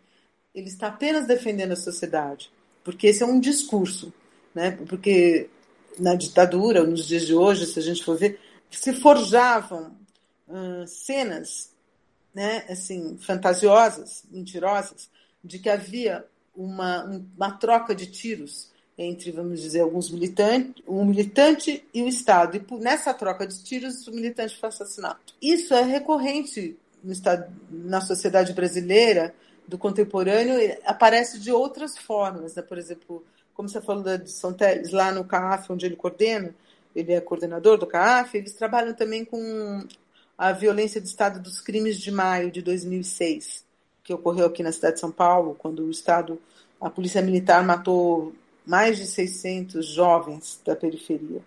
Ele 0.52 0.68
está 0.68 0.88
apenas 0.88 1.26
defendendo 1.26 1.70
a 1.72 1.76
sociedade, 1.76 2.50
porque 2.82 3.06
esse 3.06 3.22
é 3.22 3.26
um 3.26 3.38
discurso, 3.38 4.12
né? 4.52 4.72
Porque 4.88 5.48
na 5.96 6.16
ditadura, 6.16 6.82
nos 6.82 7.06
dias 7.06 7.24
de 7.24 7.34
hoje, 7.34 7.66
se 7.66 7.78
a 7.78 7.82
gente 7.82 8.02
for 8.02 8.16
ver, 8.16 8.40
se 8.68 8.92
forjavam 8.92 9.94
cenas, 10.88 11.70
né, 12.34 12.64
assim, 12.68 13.16
fantasiosas, 13.18 14.24
mentirosas, 14.30 15.08
de 15.42 15.58
que 15.60 15.68
havia 15.68 16.24
uma, 16.56 17.04
uma 17.36 17.52
troca 17.52 17.94
de 17.94 18.06
tiros 18.06 18.74
entre, 18.98 19.30
vamos 19.30 19.60
dizer, 19.60 19.80
alguns 19.80 20.10
militantes, 20.10 20.82
um 20.88 21.04
militante 21.04 21.84
e 21.92 22.02
o 22.02 22.08
Estado. 22.08 22.56
E 22.56 22.60
por, 22.60 22.80
nessa 22.80 23.12
troca 23.12 23.46
de 23.46 23.62
tiros, 23.62 24.06
o 24.06 24.12
militante 24.12 24.56
foi 24.56 24.68
assassinado. 24.68 25.18
Isso 25.40 25.74
é 25.74 25.82
recorrente 25.82 26.76
no 27.02 27.12
estado, 27.12 27.52
na 27.70 28.00
sociedade 28.00 28.52
brasileira 28.52 29.34
do 29.68 29.76
contemporâneo, 29.76 30.56
aparece 30.84 31.38
de 31.38 31.52
outras 31.52 31.98
formas. 31.98 32.54
Né? 32.54 32.62
Por 32.62 32.78
exemplo, 32.78 33.24
como 33.54 33.68
você 33.68 33.80
falou 33.80 34.02
de 34.16 34.30
São 34.30 34.52
Teles, 34.52 34.92
lá 34.92 35.12
no 35.12 35.24
CAF, 35.24 35.72
onde 35.72 35.86
ele 35.86 35.96
coordena, 35.96 36.54
ele 36.94 37.12
é 37.12 37.20
coordenador 37.20 37.76
do 37.76 37.86
CAF, 37.86 38.36
eles 38.36 38.54
trabalham 38.54 38.94
também 38.94 39.24
com 39.24 39.84
a 40.38 40.52
violência 40.52 41.00
de 41.00 41.08
Estado 41.08 41.40
dos 41.40 41.60
crimes 41.60 41.98
de 41.98 42.10
maio 42.10 42.50
de 42.50 42.62
2006, 42.62 43.64
que 44.02 44.14
ocorreu 44.14 44.46
aqui 44.46 44.62
na 44.62 44.72
cidade 44.72 44.94
de 44.94 45.00
São 45.00 45.10
Paulo, 45.10 45.54
quando 45.58 45.84
o 45.84 45.90
Estado, 45.90 46.40
a 46.80 46.88
polícia 46.88 47.20
militar 47.20 47.64
matou 47.64 48.32
mais 48.66 48.98
de 48.98 49.06
600 49.06 49.86
jovens 49.86 50.60
da 50.64 50.74
periferia. 50.74 51.40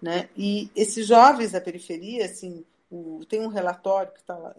Né? 0.00 0.28
E 0.36 0.70
esses 0.76 1.06
jovens 1.06 1.52
da 1.52 1.60
periferia, 1.60 2.26
assim, 2.26 2.64
o, 2.90 3.24
tem 3.28 3.40
um 3.40 3.48
relatório 3.48 4.12
que 4.12 4.20
está 4.20 4.54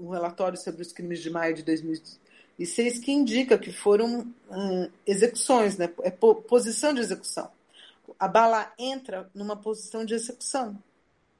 um 0.00 0.08
relatório 0.10 0.58
sobre 0.58 0.82
os 0.82 0.92
crimes 0.92 1.20
de 1.20 1.30
maio 1.30 1.54
de 1.54 1.62
2006 1.62 2.98
que 2.98 3.12
indica 3.12 3.58
que 3.58 3.72
foram 3.72 4.26
hum, 4.50 4.88
execuções, 5.06 5.76
né? 5.76 5.88
é 6.02 6.10
po 6.10 6.34
posição 6.36 6.92
de 6.92 7.00
execução. 7.00 7.50
A 8.18 8.28
bala 8.28 8.72
entra 8.78 9.30
numa 9.34 9.56
posição 9.56 10.04
de 10.04 10.14
execução 10.14 10.76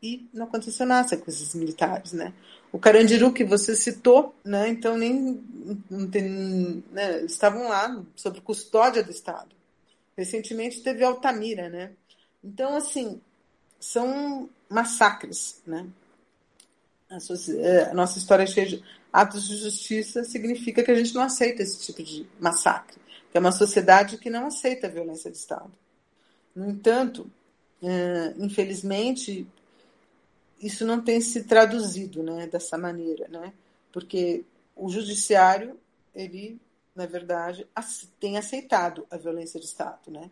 e 0.02 0.28
não 0.32 0.44
aconteceu 0.44 0.86
nada 0.86 1.16
com 1.16 1.30
esses 1.30 1.54
militares, 1.54 2.12
né? 2.12 2.32
O 2.70 2.78
Carandiru 2.78 3.32
que 3.32 3.44
você 3.44 3.74
citou, 3.74 4.34
né? 4.44 4.68
Então 4.68 4.96
nem 4.98 5.42
não 5.88 6.10
tem, 6.10 6.84
né? 6.90 7.22
estavam 7.24 7.68
lá 7.68 8.02
sob 8.16 8.40
custódia 8.40 9.02
do 9.02 9.10
Estado. 9.10 9.53
Recentemente 10.16 10.82
teve 10.82 11.04
Altamira, 11.04 11.68
né? 11.68 11.92
Então, 12.42 12.76
assim, 12.76 13.20
são 13.80 14.48
massacres, 14.68 15.62
né? 15.66 15.86
A, 17.10 17.18
é, 17.58 17.90
a 17.90 17.94
nossa 17.94 18.18
história 18.18 18.44
é 18.44 18.46
cheia 18.46 18.66
de 18.66 18.84
atos 19.12 19.46
de 19.46 19.56
justiça 19.56 20.24
significa 20.24 20.82
que 20.82 20.90
a 20.90 20.94
gente 20.94 21.14
não 21.14 21.22
aceita 21.22 21.62
esse 21.62 21.80
tipo 21.80 22.02
de 22.02 22.26
massacre, 22.40 23.00
que 23.30 23.36
é 23.36 23.40
uma 23.40 23.52
sociedade 23.52 24.18
que 24.18 24.28
não 24.28 24.46
aceita 24.46 24.86
a 24.86 24.90
violência 24.90 25.30
de 25.30 25.36
Estado. 25.36 25.72
No 26.54 26.68
entanto, 26.68 27.30
é, 27.82 28.34
infelizmente, 28.38 29.46
isso 30.60 30.84
não 30.84 31.00
tem 31.00 31.20
se 31.20 31.44
traduzido, 31.44 32.22
né, 32.22 32.46
dessa 32.46 32.78
maneira, 32.78 33.28
né? 33.28 33.52
Porque 33.92 34.44
o 34.74 34.88
judiciário 34.88 35.78
ele 36.14 36.58
na 36.94 37.06
verdade, 37.06 37.66
tem 38.20 38.36
aceitado 38.38 39.06
a 39.10 39.16
violência 39.16 39.58
de 39.58 39.66
Estado. 39.66 40.10
Né? 40.10 40.30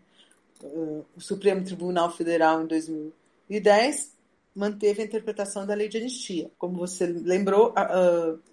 O 0.62 1.20
Supremo 1.20 1.64
Tribunal 1.64 2.10
Federal, 2.10 2.62
em 2.62 2.66
2010, 2.66 4.12
manteve 4.54 5.02
a 5.02 5.04
interpretação 5.04 5.66
da 5.66 5.74
lei 5.74 5.88
de 5.88 5.98
anistia. 5.98 6.50
Como 6.58 6.78
você 6.78 7.06
lembrou, 7.06 7.74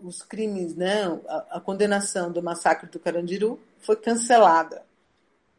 os 0.02 0.24
crimes, 0.24 0.76
né, 0.76 1.04
a, 1.28 1.58
a, 1.58 1.62
condenação 1.62 2.32
do 2.32 2.42
massacre 2.42 2.90
do 2.90 3.00
Carandiru 3.00 3.60
foi 3.80 3.96
cancelada. 3.96 4.84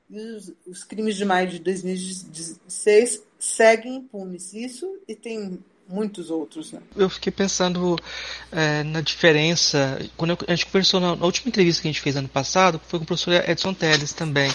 E 0.08 0.18
os, 0.18 0.52
os 0.66 0.82
crimes 0.82 1.14
de 1.14 1.24
maio 1.24 1.48
de 1.48 1.60
2016 1.60 3.22
seguem 3.38 3.96
impunes. 3.96 4.52
Isso 4.54 4.98
e 5.06 5.14
tem 5.14 5.62
muitos 5.90 6.30
outros. 6.30 6.72
Né? 6.72 6.80
Eu 6.96 7.10
fiquei 7.10 7.32
pensando 7.32 7.96
é, 8.52 8.82
na 8.84 9.00
diferença. 9.00 10.00
Quando 10.16 10.38
a 10.46 10.54
gente 10.54 10.66
conversou 10.66 11.00
na, 11.00 11.16
na, 11.16 11.24
última 11.24 11.48
entrevista 11.48 11.82
que 11.82 11.88
a 11.88 11.90
gente 11.92 12.00
fez 12.00 12.16
ano 12.16 12.28
passado, 12.28 12.80
foi 12.86 12.98
com 12.98 13.04
o 13.04 13.06
professor 13.06 13.32
Edson 13.48 13.74
Teles 13.74 14.12
também. 14.12 14.50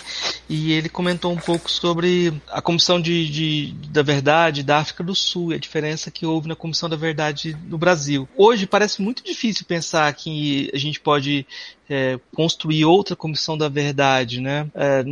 E 0.49 0.71
ele 0.71 0.87
comentou 0.87 1.31
um 1.31 1.37
pouco 1.37 1.69
sobre 1.69 2.33
a 2.49 2.61
Comissão 2.61 3.01
de, 3.01 3.29
de, 3.29 3.73
da 3.89 4.01
Verdade 4.01 4.63
da 4.63 4.77
África 4.77 5.03
do 5.03 5.13
Sul 5.13 5.51
e 5.51 5.55
a 5.55 5.59
diferença 5.59 6.09
que 6.09 6.25
houve 6.25 6.47
na 6.47 6.55
Comissão 6.55 6.87
da 6.87 6.95
Verdade 6.95 7.57
no 7.67 7.77
Brasil. 7.77 8.27
Hoje 8.37 8.65
parece 8.65 9.01
muito 9.01 9.23
difícil 9.23 9.65
pensar 9.65 10.11
que 10.13 10.69
a 10.73 10.77
gente 10.77 10.99
pode 10.99 11.45
é, 11.89 12.19
construir 12.33 12.85
outra 12.85 13.15
comissão 13.15 13.57
da 13.57 13.69
verdade, 13.69 14.41
né? 14.41 14.67
É, 14.73 15.03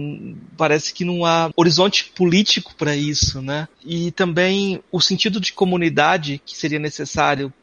parece 0.57 0.93
que 0.93 1.05
não 1.05 1.25
há 1.25 1.51
horizonte 1.55 2.11
político 2.15 2.73
para 2.75 2.95
isso, 2.95 3.41
né? 3.41 3.67
E 3.85 4.11
também 4.11 4.81
o 4.91 4.99
sentido 4.99 5.39
de 5.39 5.53
comunidade 5.53 6.41
que 6.45 6.55
seria 6.55 6.79
necessário 6.79 7.53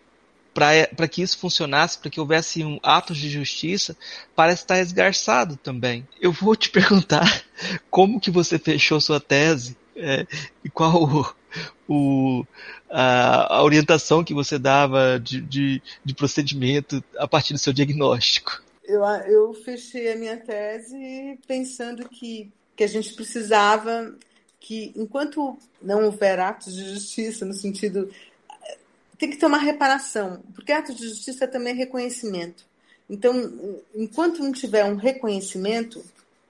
para 0.52 1.08
que 1.08 1.22
isso 1.22 1.38
funcionasse, 1.38 1.98
para 1.98 2.10
que 2.10 2.20
houvesse 2.20 2.64
um 2.64 2.78
atos 2.82 3.16
de 3.16 3.30
justiça, 3.30 3.96
parece 4.34 4.62
estar 4.62 4.80
esgarçado 4.80 5.56
também. 5.56 6.06
Eu 6.20 6.32
vou 6.32 6.56
te 6.56 6.68
perguntar 6.70 7.44
como 7.88 8.20
que 8.20 8.30
você 8.30 8.58
fechou 8.58 9.00
sua 9.00 9.20
tese 9.20 9.76
é, 9.96 10.26
e 10.64 10.68
qual 10.68 11.34
o, 11.88 12.44
a, 12.90 13.56
a, 13.56 13.62
orientação 13.62 14.24
que 14.24 14.34
você 14.34 14.58
dava 14.58 15.20
de, 15.20 15.40
de, 15.40 15.82
de 16.04 16.14
procedimento 16.14 17.02
a 17.18 17.28
partir 17.28 17.52
do 17.52 17.58
seu 17.58 17.72
diagnóstico 17.72 18.62
eu, 18.90 19.04
eu 19.04 19.54
fechei 19.54 20.12
a 20.12 20.16
minha 20.16 20.36
tese 20.36 21.38
pensando 21.46 22.08
que, 22.08 22.52
que 22.74 22.84
a 22.84 22.86
gente 22.86 23.14
precisava 23.14 24.14
que, 24.58 24.92
enquanto 24.96 25.56
não 25.80 26.04
houver 26.04 26.38
atos 26.38 26.74
de 26.74 26.90
justiça, 26.92 27.44
no 27.44 27.54
sentido. 27.54 28.12
tem 29.18 29.30
que 29.30 29.36
ter 29.36 29.46
uma 29.46 29.58
reparação, 29.58 30.42
porque 30.54 30.72
atos 30.72 30.96
de 30.96 31.08
justiça 31.08 31.44
é 31.44 31.48
também 31.48 31.74
reconhecimento. 31.74 32.64
Então, 33.08 33.80
enquanto 33.94 34.42
não 34.42 34.52
tiver 34.52 34.84
um 34.84 34.96
reconhecimento, 34.96 36.04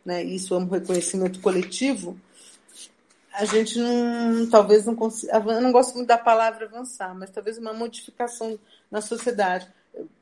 né, 0.05 0.23
isso 0.23 0.55
é 0.55 0.59
um 0.59 0.69
reconhecimento 0.69 1.41
coletivo, 1.41 2.19
a 3.33 3.45
gente 3.45 3.79
não, 3.79 4.49
talvez 4.51 4.85
não 4.85 4.95
consiga, 4.95 5.37
eu 5.37 5.61
não 5.61 5.73
gosto 5.73 5.95
muito 5.95 6.09
da 6.09 6.19
palavra 6.19 6.67
avançar, 6.67 7.15
mas 7.15 7.31
talvez 7.31 7.59
uma 7.59 7.73
modificação 7.73 8.59
na 8.91 9.01
sociedade, 9.01 9.69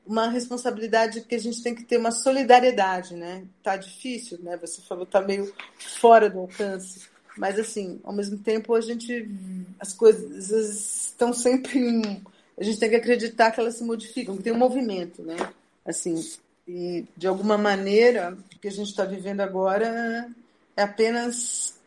uma 0.06 0.28
responsabilidade 0.28 1.20
que 1.20 1.34
a 1.34 1.38
gente 1.38 1.62
tem 1.62 1.74
que 1.74 1.84
ter 1.84 1.98
uma 1.98 2.10
solidariedade, 2.10 3.14
né? 3.14 3.44
Tá 3.62 3.76
difícil, 3.76 4.38
né? 4.42 4.56
Você 4.56 4.80
falou 4.80 5.04
tá 5.04 5.20
meio 5.20 5.52
fora 5.78 6.30
do 6.30 6.40
alcance, 6.40 7.06
mas 7.36 7.58
assim, 7.58 8.00
ao 8.02 8.12
mesmo 8.12 8.38
tempo 8.38 8.74
a 8.74 8.80
gente 8.80 9.28
as 9.78 9.92
coisas 9.92 10.50
estão 11.08 11.32
sempre 11.32 11.78
em, 11.78 12.22
a 12.58 12.64
gente 12.64 12.80
tem 12.80 12.88
que 12.88 12.96
acreditar 12.96 13.50
que 13.50 13.60
elas 13.60 13.76
se 13.76 13.84
modificam, 13.84 14.36
que 14.36 14.42
tem 14.42 14.52
um 14.52 14.58
movimento, 14.58 15.22
né? 15.22 15.36
Assim, 15.84 16.26
e 16.66 17.04
de 17.16 17.26
alguma 17.26 17.58
maneira 17.58 18.36
o 18.54 18.58
que 18.58 18.68
a 18.68 18.72
gente 18.72 18.88
está 18.88 19.04
vivendo 19.04 19.40
agora 19.40 20.28
é 20.74 20.82
apenas 20.82 21.78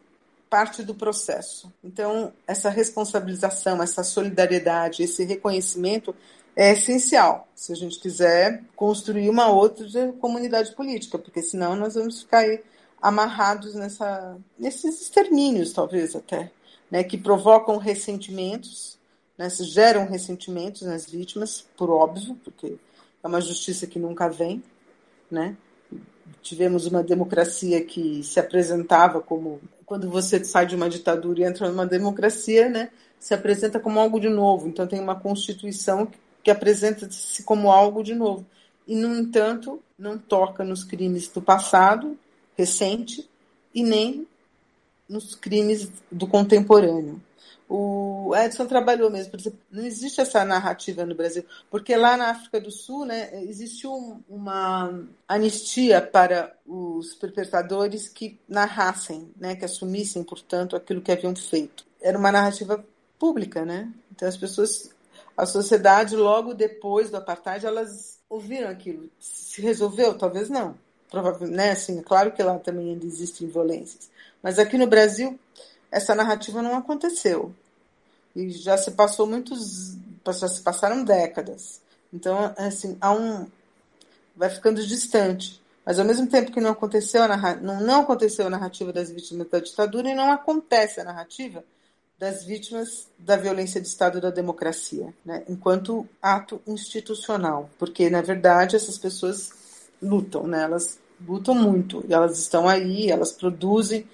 parte 0.48 0.84
do 0.84 0.94
processo. 0.94 1.72
Então, 1.82 2.34
essa 2.46 2.70
responsabilização, 2.70 3.82
essa 3.82 4.04
solidariedade, 4.04 5.02
esse 5.02 5.24
reconhecimento 5.24 6.14
é 6.56 6.74
essencial 6.74 7.48
se 7.56 7.72
a 7.72 7.76
gente 7.76 8.00
quiser 8.00 8.64
construir 8.76 9.30
uma 9.30 9.48
outra 9.48 9.86
comunidade 10.20 10.76
política, 10.76 11.18
porque 11.18 11.42
senão 11.42 11.76
nós 11.76 11.96
vamos 11.96 12.22
ficar 12.22 12.46
amarrados 13.02 13.74
nessa, 13.74 14.38
nesses 14.58 15.02
extermínios, 15.02 15.74
talvez 15.74 16.16
até, 16.16 16.52
né, 16.90 17.04
que 17.04 17.18
provocam 17.18 17.78
ressentimentos, 17.78 18.98
né, 19.38 19.50
geram 19.50 20.06
ressentimentos 20.08 20.84
nas 20.84 21.10
vítimas, 21.10 21.66
por 21.78 21.90
óbvio, 21.90 22.36
porque 22.44 22.78
é 23.24 23.28
uma 23.28 23.42
justiça 23.42 23.88
que 23.88 24.00
nunca 24.00 24.28
vem, 24.28 24.64
né? 25.30 25.56
Tivemos 26.42 26.88
uma 26.88 27.04
democracia 27.04 27.84
que 27.84 28.24
se 28.24 28.40
apresentava 28.40 29.22
como 29.22 29.62
quando 29.86 30.10
você 30.10 30.44
sai 30.44 30.66
de 30.66 30.76
uma 30.76 30.90
ditadura 30.90 31.42
e 31.42 31.44
entra 31.44 31.70
numa 31.70 31.86
democracia, 31.86 32.70
né? 32.70 32.90
Se 33.20 33.34
apresenta 33.34 33.80
como 33.80 34.00
algo 34.00 34.20
de 34.20 34.30
novo. 34.30 34.68
Então 34.68 34.88
tem 34.88 35.00
uma 35.00 35.20
constituição 35.20 36.08
que 36.44 36.52
apresenta-se 36.52 37.44
como 37.44 37.72
algo 37.72 38.04
de 38.04 38.14
novo. 38.16 38.46
E 38.88 38.96
no 38.96 39.16
entanto, 39.16 39.82
não 39.98 40.18
toca 40.18 40.64
nos 40.64 40.84
crimes 40.84 41.28
do 41.28 41.42
passado 41.42 42.18
recente 42.58 43.30
e 43.74 43.84
nem 43.84 44.28
nos 45.08 45.36
crimes 45.36 45.92
do 46.12 46.28
contemporâneo 46.28 47.22
o 47.74 48.36
Edson 48.36 48.66
trabalhou 48.66 49.10
mesmo, 49.10 49.32
por 49.32 49.40
exemplo, 49.40 49.60
não 49.72 49.86
existe 49.86 50.20
essa 50.20 50.44
narrativa 50.44 51.06
no 51.06 51.16
Brasil, 51.16 51.46
porque 51.70 51.96
lá 51.96 52.18
na 52.18 52.32
África 52.32 52.60
do 52.60 52.70
Sul 52.70 53.06
né, 53.06 53.46
existiu 53.46 54.22
uma 54.28 55.02
anistia 55.26 56.02
para 56.02 56.54
os 56.68 57.16
perpetradores 57.16 58.10
que 58.10 58.38
narrassem, 58.46 59.32
né, 59.40 59.56
que 59.56 59.64
assumissem, 59.64 60.22
portanto, 60.22 60.76
aquilo 60.76 61.00
que 61.00 61.14
haviam 61.14 61.34
feito. 61.34 61.86
Era 62.02 62.18
uma 62.18 62.30
narrativa 62.30 62.84
pública, 63.18 63.64
né? 63.64 63.90
Então 64.12 64.28
as 64.28 64.36
pessoas, 64.36 64.94
a 65.36 65.46
sociedade, 65.46 66.16
logo 66.16 66.54
depois 66.54 67.10
do 67.10 67.18
apartheid, 67.18 67.66
elas 67.66 68.20
ouviram 68.30 68.70
aquilo. 68.70 69.10
Se 69.20 69.62
resolveu? 69.62 70.18
Talvez 70.18 70.50
não. 70.50 70.76
Provavelmente, 71.10 71.56
né? 71.56 71.72
Assim, 71.72 72.02
claro 72.02 72.32
que 72.32 72.42
lá 72.42 72.58
também 72.60 72.92
ainda 72.92 73.06
existem 73.06 73.48
violências. 73.48 74.10
Mas 74.42 74.60
aqui 74.60 74.78
no 74.78 74.88
Brasil, 74.88 75.40
essa 75.92 76.16
narrativa 76.16 76.62
não 76.62 76.76
aconteceu. 76.76 77.54
E 78.36 78.50
já 78.50 78.78
se 78.78 78.92
passou 78.92 79.28
muitos. 79.28 79.96
Já 80.26 80.48
se 80.48 80.62
passaram 80.62 81.04
décadas. 81.04 81.82
Então, 82.14 82.54
assim, 82.58 82.98
há 83.02 83.12
um. 83.12 83.48
Vai 84.36 84.50
ficando 84.50 84.86
distante. 84.86 85.62
Mas 85.86 86.00
ao 86.00 86.06
mesmo 86.06 86.28
tempo 86.28 86.52
que 86.52 86.62
não 86.62 86.72
aconteceu 86.72 87.24
a 87.24 87.28
narra... 87.28 87.56
não, 87.56 87.82
não 87.82 88.02
aconteceu 88.02 88.46
a 88.46 88.50
narrativa 88.50 88.94
das 88.94 89.10
vítimas 89.10 89.50
da 89.50 89.60
ditadura 89.60 90.10
e 90.10 90.16
não 90.16 90.32
acontece 90.32 91.02
a 91.02 91.04
narrativa 91.04 91.64
das 92.22 92.44
vítimas 92.44 93.08
da 93.18 93.36
violência 93.36 93.82
de 93.82 93.88
Estado 93.88 94.20
e 94.20 94.22
da 94.22 94.30
democracia, 94.30 95.12
né? 95.26 95.44
enquanto 95.50 96.08
ato 96.22 96.62
institucional. 96.68 97.68
Porque, 97.80 98.12
na 98.12 98.22
verdade, 98.22 98.76
essas 98.76 99.00
pessoas 99.00 99.52
lutam, 100.00 100.46
né? 100.46 100.62
elas 100.62 101.00
lutam 101.28 101.56
muito, 101.56 102.06
e 102.08 102.14
elas 102.14 102.38
estão 102.38 102.70
aí, 102.70 103.10
elas 103.10 103.32
produzem 103.32 104.08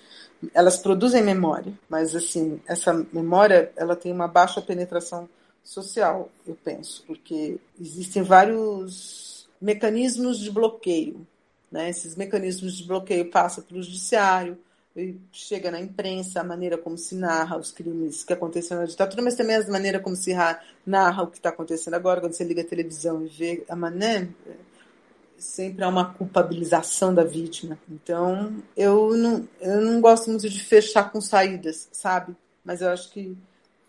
elas 0.54 0.78
produzem 0.78 1.24
memória, 1.24 1.74
mas 1.90 2.16
assim, 2.16 2.62
essa 2.68 2.94
memória 3.12 3.72
ela 3.76 3.96
tem 3.96 4.12
uma 4.14 4.28
baixa 4.28 4.62
penetração 4.62 5.28
social, 5.64 6.30
eu 6.46 6.56
penso, 6.64 7.04
porque 7.08 7.60
existem 7.82 8.22
vários 8.22 9.50
mecanismos 9.60 10.40
de 10.40 10.52
bloqueio. 10.52 11.26
Né? 11.72 11.90
Esses 11.90 12.16
mecanismos 12.16 12.78
de 12.78 12.84
bloqueio 12.84 13.32
passam 13.32 13.64
pelo 13.64 13.82
judiciário, 13.82 14.60
chega 15.32 15.72
na 15.72 15.80
imprensa, 15.80 16.42
a 16.42 16.44
maneira 16.44 16.78
como 16.78 16.98
se 16.98 17.16
narra 17.16 17.58
os 17.58 17.72
crimes 17.72 18.24
que 18.24 18.34
aconteceram 18.34 18.82
na 18.82 18.88
ditadura, 18.88 19.22
mas 19.22 19.36
também 19.36 19.56
a 19.56 19.68
maneira 19.70 20.00
como 20.00 20.16
se 20.16 20.34
narra 20.86 21.24
o 21.24 21.28
que 21.28 21.38
está 21.38 21.50
acontecendo 21.50 21.94
agora, 21.94 22.22
quando 22.22 22.34
você 22.34 22.44
liga 22.44 22.62
a 22.62 22.66
televisão 22.66 23.24
e 23.24 23.28
vê 23.28 23.64
a 23.70 23.76
mané, 23.76 24.28
sempre 25.38 25.84
há 25.84 25.90
uma 25.90 26.14
culpabilização 26.14 27.14
da 27.14 27.24
vítima. 27.24 27.78
Então, 27.90 28.56
eu 28.76 29.16
não, 29.16 29.48
eu 29.62 29.82
não 29.82 30.02
gosto 30.02 30.30
muito 30.30 30.50
de 30.50 30.64
fechar 30.64 31.12
com 31.12 31.22
saídas, 31.22 31.88
sabe? 31.92 32.36
Mas 32.64 32.82
eu 32.82 32.90
acho 32.90 33.12
que 33.12 33.38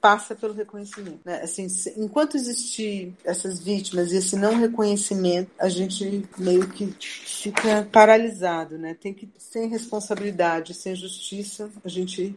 passa 0.00 0.34
pelo 0.34 0.54
reconhecimento. 0.54 1.20
Né? 1.24 1.42
Assim, 1.42 1.66
enquanto 1.96 2.36
existir 2.36 3.14
essas 3.24 3.60
vítimas 3.60 4.12
e 4.12 4.16
esse 4.16 4.36
não 4.36 4.56
reconhecimento, 4.56 5.50
a 5.58 5.68
gente 5.68 6.24
meio 6.38 6.68
que 6.68 6.86
fica 7.00 7.88
paralisado, 7.90 8.78
né? 8.78 8.94
Tem 8.94 9.12
que 9.12 9.28
sem 9.38 9.68
responsabilidade, 9.68 10.74
sem 10.74 10.94
justiça, 10.94 11.70
a 11.84 11.88
gente 11.88 12.36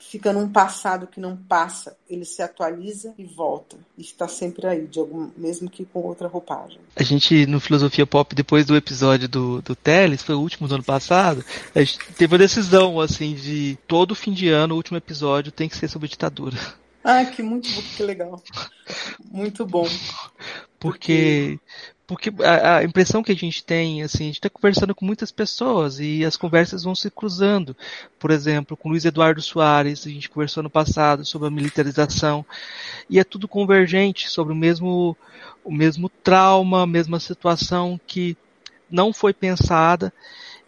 fica 0.00 0.32
num 0.32 0.48
passado 0.48 1.06
que 1.06 1.20
não 1.20 1.36
passa, 1.36 1.96
ele 2.08 2.24
se 2.24 2.42
atualiza 2.42 3.14
e 3.18 3.24
volta. 3.24 3.76
E 3.96 4.00
está 4.00 4.26
sempre 4.26 4.66
aí, 4.66 4.86
de 4.86 4.98
algum, 4.98 5.30
mesmo 5.36 5.68
que 5.68 5.84
com 5.84 6.00
outra 6.00 6.26
roupagem. 6.26 6.80
A 6.96 7.02
gente, 7.02 7.46
no 7.46 7.60
Filosofia 7.60 8.06
Pop, 8.06 8.34
depois 8.34 8.66
do 8.66 8.74
episódio 8.74 9.28
do, 9.28 9.62
do 9.62 9.76
Teles, 9.76 10.22
foi 10.22 10.34
o 10.34 10.40
último 10.40 10.66
do 10.66 10.74
ano 10.74 10.84
passado, 10.84 11.44
a 11.74 11.80
gente 11.80 11.98
teve 12.14 12.34
a 12.34 12.38
decisão, 12.38 12.98
assim, 12.98 13.34
de 13.34 13.78
todo 13.86 14.14
fim 14.14 14.32
de 14.32 14.48
ano, 14.48 14.74
o 14.74 14.76
último 14.78 14.96
episódio 14.96 15.52
tem 15.52 15.68
que 15.68 15.76
ser 15.76 15.88
sobre 15.88 16.08
ditadura. 16.08 16.56
Ah, 17.04 17.24
que 17.24 17.42
muito 17.42 17.68
que 17.96 18.02
legal. 18.02 18.42
Muito 19.30 19.64
bom. 19.64 19.88
Porque, 20.78 21.58
porque 21.58 21.60
a, 22.44 22.76
a, 22.76 22.84
impressão 22.84 23.22
que 23.22 23.32
a 23.32 23.36
gente 23.36 23.64
tem, 23.64 24.02
assim, 24.02 24.24
a 24.24 24.26
gente 24.26 24.36
está 24.36 24.50
conversando 24.50 24.94
com 24.94 25.04
muitas 25.04 25.30
pessoas 25.30 25.98
e 26.00 26.24
as 26.24 26.36
conversas 26.36 26.84
vão 26.84 26.94
se 26.94 27.10
cruzando. 27.10 27.76
Por 28.18 28.30
exemplo, 28.30 28.76
com 28.76 28.88
Luiz 28.88 29.04
Eduardo 29.04 29.42
Soares, 29.42 30.06
a 30.06 30.10
gente 30.10 30.28
conversou 30.28 30.62
no 30.62 30.70
passado 30.70 31.24
sobre 31.24 31.48
a 31.48 31.50
militarização 31.50 32.44
e 33.08 33.18
é 33.18 33.24
tudo 33.24 33.48
convergente 33.48 34.28
sobre 34.30 34.52
o 34.52 34.56
mesmo, 34.56 35.16
o 35.64 35.72
mesmo 35.72 36.08
trauma, 36.08 36.82
a 36.82 36.86
mesma 36.86 37.20
situação 37.20 38.00
que 38.06 38.36
não 38.90 39.12
foi 39.12 39.32
pensada 39.32 40.12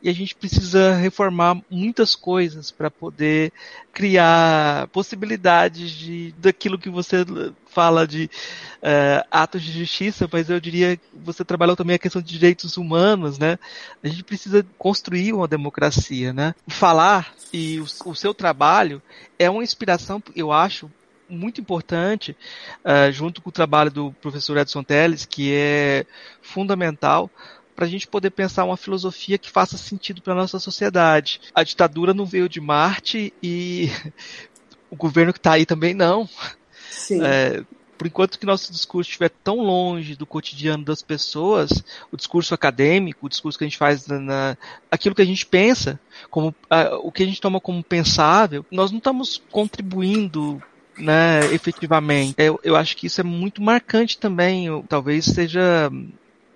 e 0.03 0.09
a 0.09 0.13
gente 0.13 0.35
precisa 0.35 0.95
reformar 0.95 1.61
muitas 1.71 2.17
coisas 2.17 2.71
para 2.73 2.91
poder 2.91 3.53
criar 3.93 4.89
possibilidades 4.89 5.91
de 5.91 6.35
daquilo 6.39 6.79
que 6.79 6.91
você 6.91 7.25
fala 7.67 8.07
de 8.07 8.29
uh, 8.83 9.27
atos 9.31 9.63
de 9.63 9.73
justiça, 9.73 10.29
mas 10.31 10.51
eu 10.51 10.61
diria 10.61 10.97
que 10.97 11.05
você 11.15 11.45
trabalhou 11.45 11.77
também 11.77 11.95
a 11.95 12.01
questão 12.01 12.21
de 12.21 12.33
direitos 12.33 12.77
humanos, 12.77 13.39
né? 13.39 13.59
A 14.03 14.09
gente 14.09 14.25
precisa 14.25 14.67
construir 14.77 15.33
uma 15.33 15.47
democracia, 15.47 16.33
né? 16.33 16.55
Falar 16.67 17.33
e 17.53 17.79
o, 17.79 17.87
o 18.11 18.15
seu 18.15 18.35
trabalho 18.35 19.01
é 19.39 19.49
uma 19.49 19.63
inspiração, 19.63 20.23
eu 20.35 20.51
acho, 20.51 20.91
muito 21.29 21.61
importante, 21.61 22.37
uh, 22.85 23.11
junto 23.11 23.41
com 23.41 23.49
o 23.49 23.53
trabalho 23.53 23.91
do 23.91 24.13
professor 24.21 24.59
Edson 24.59 24.83
Teles, 24.83 25.25
que 25.25 25.53
é 25.55 26.05
fundamental 26.43 27.31
para 27.75 27.87
a 27.87 27.89
gente 27.89 28.07
poder 28.07 28.31
pensar 28.31 28.65
uma 28.65 28.77
filosofia 28.77 29.39
que 29.39 29.51
faça 29.51 29.77
sentido 29.77 30.23
para 30.23 30.35
nossa 30.35 30.59
sociedade. 30.59 31.41
A 31.55 31.63
ditadura 31.63 32.13
não 32.13 32.27
veio 32.27 32.49
de 32.49 32.61
Marte 32.61 33.33
e 33.43 33.91
o 34.91 34.97
governo 34.97 35.33
que 35.33 35.39
está 35.39 35.53
aí 35.53 35.67
também 35.67 35.95
não. 35.95 36.29
Sim. 36.91 37.23
É, 37.25 37.65
por 38.03 38.07
enquanto 38.07 38.39
que 38.39 38.45
nosso 38.45 38.73
discurso 38.73 39.09
estiver 39.09 39.31
tão 39.31 39.61
longe 39.61 40.17
do 40.17 40.27
cotidiano 40.27 40.85
das 40.85 41.03
pessoas, 41.03 41.85
o 42.11 42.17
discurso 42.17 42.53
acadêmico, 42.53 43.27
o 43.27 43.29
discurso 43.29 43.57
que 43.57 43.65
a 43.65 43.69
gente 43.69 43.79
faz 43.79 44.09
na, 44.09 44.19
na 44.19 44.57
aquilo 44.91 45.15
que 45.15 45.23
a 45.23 45.27
gente 45.27 45.47
pensa, 45.47 46.01
como 46.29 46.53
o 47.03 47.13
que 47.13 47.23
a 47.23 47.27
gente 47.27 47.41
toma 47.41 47.61
como 47.61 47.83
pensável, 47.83 48.67
nós 48.73 48.91
não 48.91 48.99
estamos 48.99 49.41
contribuindo 49.51 50.61
né, 50.99 51.41
efetivamente. 51.53 52.35
Eu, 52.39 52.59
eu 52.65 52.77
acho 52.77 52.97
que 52.97 53.07
isso 53.07 53.21
é 53.21 53.25
muito 53.25 53.63
marcante 53.63 54.19
também. 54.19 54.67
Eu, 54.67 54.85
talvez 54.89 55.25
seja 55.25 55.91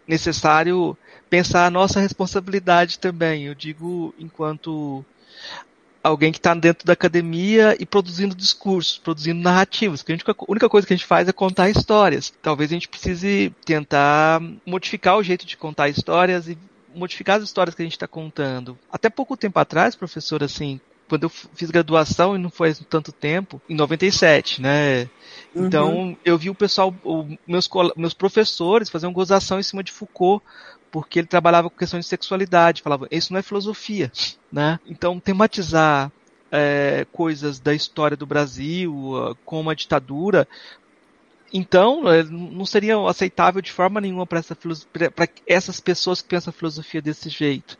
necessário 0.06 0.96
pensar 1.28 1.66
a 1.66 1.70
nossa 1.70 2.00
responsabilidade 2.00 2.98
também. 2.98 3.44
Eu 3.44 3.54
digo 3.54 4.14
enquanto 4.18 5.04
alguém 6.02 6.30
que 6.30 6.38
está 6.38 6.54
dentro 6.54 6.86
da 6.86 6.92
academia 6.92 7.76
e 7.80 7.84
produzindo 7.84 8.34
discursos, 8.34 8.98
produzindo 8.98 9.40
narrativas. 9.40 10.02
Que 10.02 10.12
a, 10.12 10.16
gente, 10.16 10.30
a, 10.30 10.34
única 10.48 10.68
coisa 10.68 10.86
que 10.86 10.92
a 10.92 10.96
gente 10.96 11.06
faz 11.06 11.28
é 11.28 11.32
contar 11.32 11.68
histórias. 11.68 12.32
Talvez 12.40 12.70
a 12.70 12.74
gente 12.74 12.88
precise 12.88 13.52
tentar 13.64 14.40
modificar 14.64 15.16
o 15.16 15.22
jeito 15.22 15.44
de 15.44 15.56
contar 15.56 15.88
histórias 15.88 16.48
e 16.48 16.56
modificar 16.94 17.38
as 17.38 17.44
histórias 17.44 17.74
que 17.74 17.82
a 17.82 17.84
gente 17.84 17.96
está 17.96 18.06
contando. 18.06 18.78
Até 18.90 19.10
pouco 19.10 19.36
tempo 19.36 19.58
atrás, 19.58 19.94
professor, 19.94 20.42
assim, 20.42 20.80
quando 21.08 21.24
eu 21.24 21.28
fiz 21.28 21.70
graduação 21.70 22.34
e 22.34 22.38
não 22.38 22.50
foi 22.50 22.74
tanto 22.74 23.12
tempo, 23.12 23.60
em 23.68 23.74
97, 23.74 24.62
né? 24.62 25.08
Então 25.54 25.94
uhum. 25.94 26.16
eu 26.24 26.36
vi 26.36 26.50
o 26.50 26.54
pessoal, 26.54 26.94
o, 27.04 27.36
meus, 27.46 27.68
meus 27.96 28.14
professores 28.14 28.90
faziam 28.90 29.12
gozação 29.12 29.58
em 29.58 29.62
cima 29.62 29.82
de 29.82 29.92
Foucault, 29.92 30.44
porque 30.90 31.18
ele 31.18 31.26
trabalhava 31.26 31.68
com 31.68 31.76
questões 31.76 32.04
de 32.04 32.08
sexualidade, 32.08 32.82
falava, 32.82 33.06
isso 33.10 33.32
não 33.32 33.40
é 33.40 33.42
filosofia, 33.42 34.10
né? 34.50 34.78
Então 34.86 35.20
tematizar 35.20 36.10
é, 36.50 37.06
coisas 37.12 37.58
da 37.58 37.74
história 37.74 38.16
do 38.16 38.26
Brasil, 38.26 39.36
como 39.44 39.70
a 39.70 39.74
ditadura, 39.74 40.46
então, 41.52 42.10
é, 42.10 42.22
não 42.24 42.66
seria 42.66 42.98
aceitável 43.08 43.62
de 43.62 43.72
forma 43.72 44.00
nenhuma 44.00 44.26
para 44.26 44.40
essa, 44.40 44.56
essas 45.46 45.80
pessoas 45.80 46.20
que 46.20 46.28
pensam 46.28 46.50
a 46.50 46.52
filosofia 46.52 47.00
desse 47.00 47.28
jeito. 47.28 47.78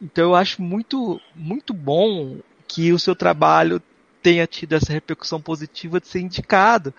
Então 0.00 0.24
eu 0.30 0.34
acho 0.34 0.60
muito, 0.60 1.20
muito 1.34 1.72
bom 1.72 2.38
que 2.68 2.92
o 2.92 2.98
seu 2.98 3.14
trabalho 3.14 3.82
tenha 4.22 4.46
tido 4.46 4.74
essa 4.74 4.92
repercussão 4.92 5.40
positiva 5.40 6.00
de 6.00 6.08
ser 6.08 6.20
indicado 6.20 6.94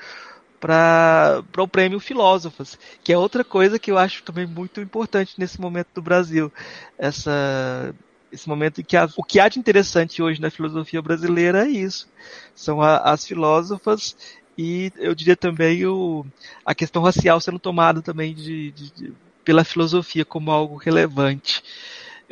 para 0.64 1.44
o 1.58 1.68
prêmio 1.68 2.00
Filósofos, 2.00 2.80
que 3.04 3.12
é 3.12 3.18
outra 3.18 3.44
coisa 3.44 3.78
que 3.78 3.92
eu 3.92 3.98
acho 3.98 4.24
também 4.24 4.48
muito 4.48 4.80
importante 4.80 5.34
nesse 5.38 5.60
momento 5.60 5.90
do 5.94 6.02
Brasil. 6.02 6.50
Essa, 6.98 7.94
esse 8.32 8.48
momento 8.48 8.80
em 8.80 8.84
que 8.86 8.96
a, 8.96 9.10
o 9.18 9.24
que 9.26 9.42
há 9.42 9.50
de 9.50 9.60
interessante 9.60 10.24
hoje 10.24 10.40
na 10.40 10.50
filosofia 10.50 11.02
brasileira 11.02 11.68
é 11.68 11.70
isso. 11.70 12.08
São 12.56 12.82
a, 12.82 13.00
as 13.00 13.28
filósofas 13.28 14.16
e 14.58 14.90
eu 14.96 15.14
diria 15.14 15.36
também 15.36 15.86
o, 15.86 16.26
a 16.66 16.74
questão 16.74 17.04
racial 17.04 17.42
sendo 17.42 17.60
tomada 17.60 18.02
também 18.02 18.34
de, 18.34 18.72
de, 18.72 18.92
de, 18.92 19.14
pela 19.44 19.66
filosofia 19.66 20.24
como 20.24 20.50
algo 20.50 20.78
relevante. 20.78 21.62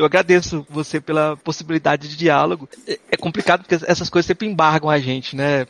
Eu 0.01 0.05
agradeço 0.07 0.65
você 0.67 0.99
pela 0.99 1.37
possibilidade 1.37 2.07
de 2.07 2.17
diálogo. 2.17 2.67
É, 2.87 2.99
é 3.11 3.17
complicado 3.17 3.61
porque 3.61 3.85
essas 3.85 4.09
coisas 4.09 4.25
sempre 4.25 4.47
embargam 4.47 4.89
a 4.89 4.97
gente, 4.97 5.35
né? 5.35 5.67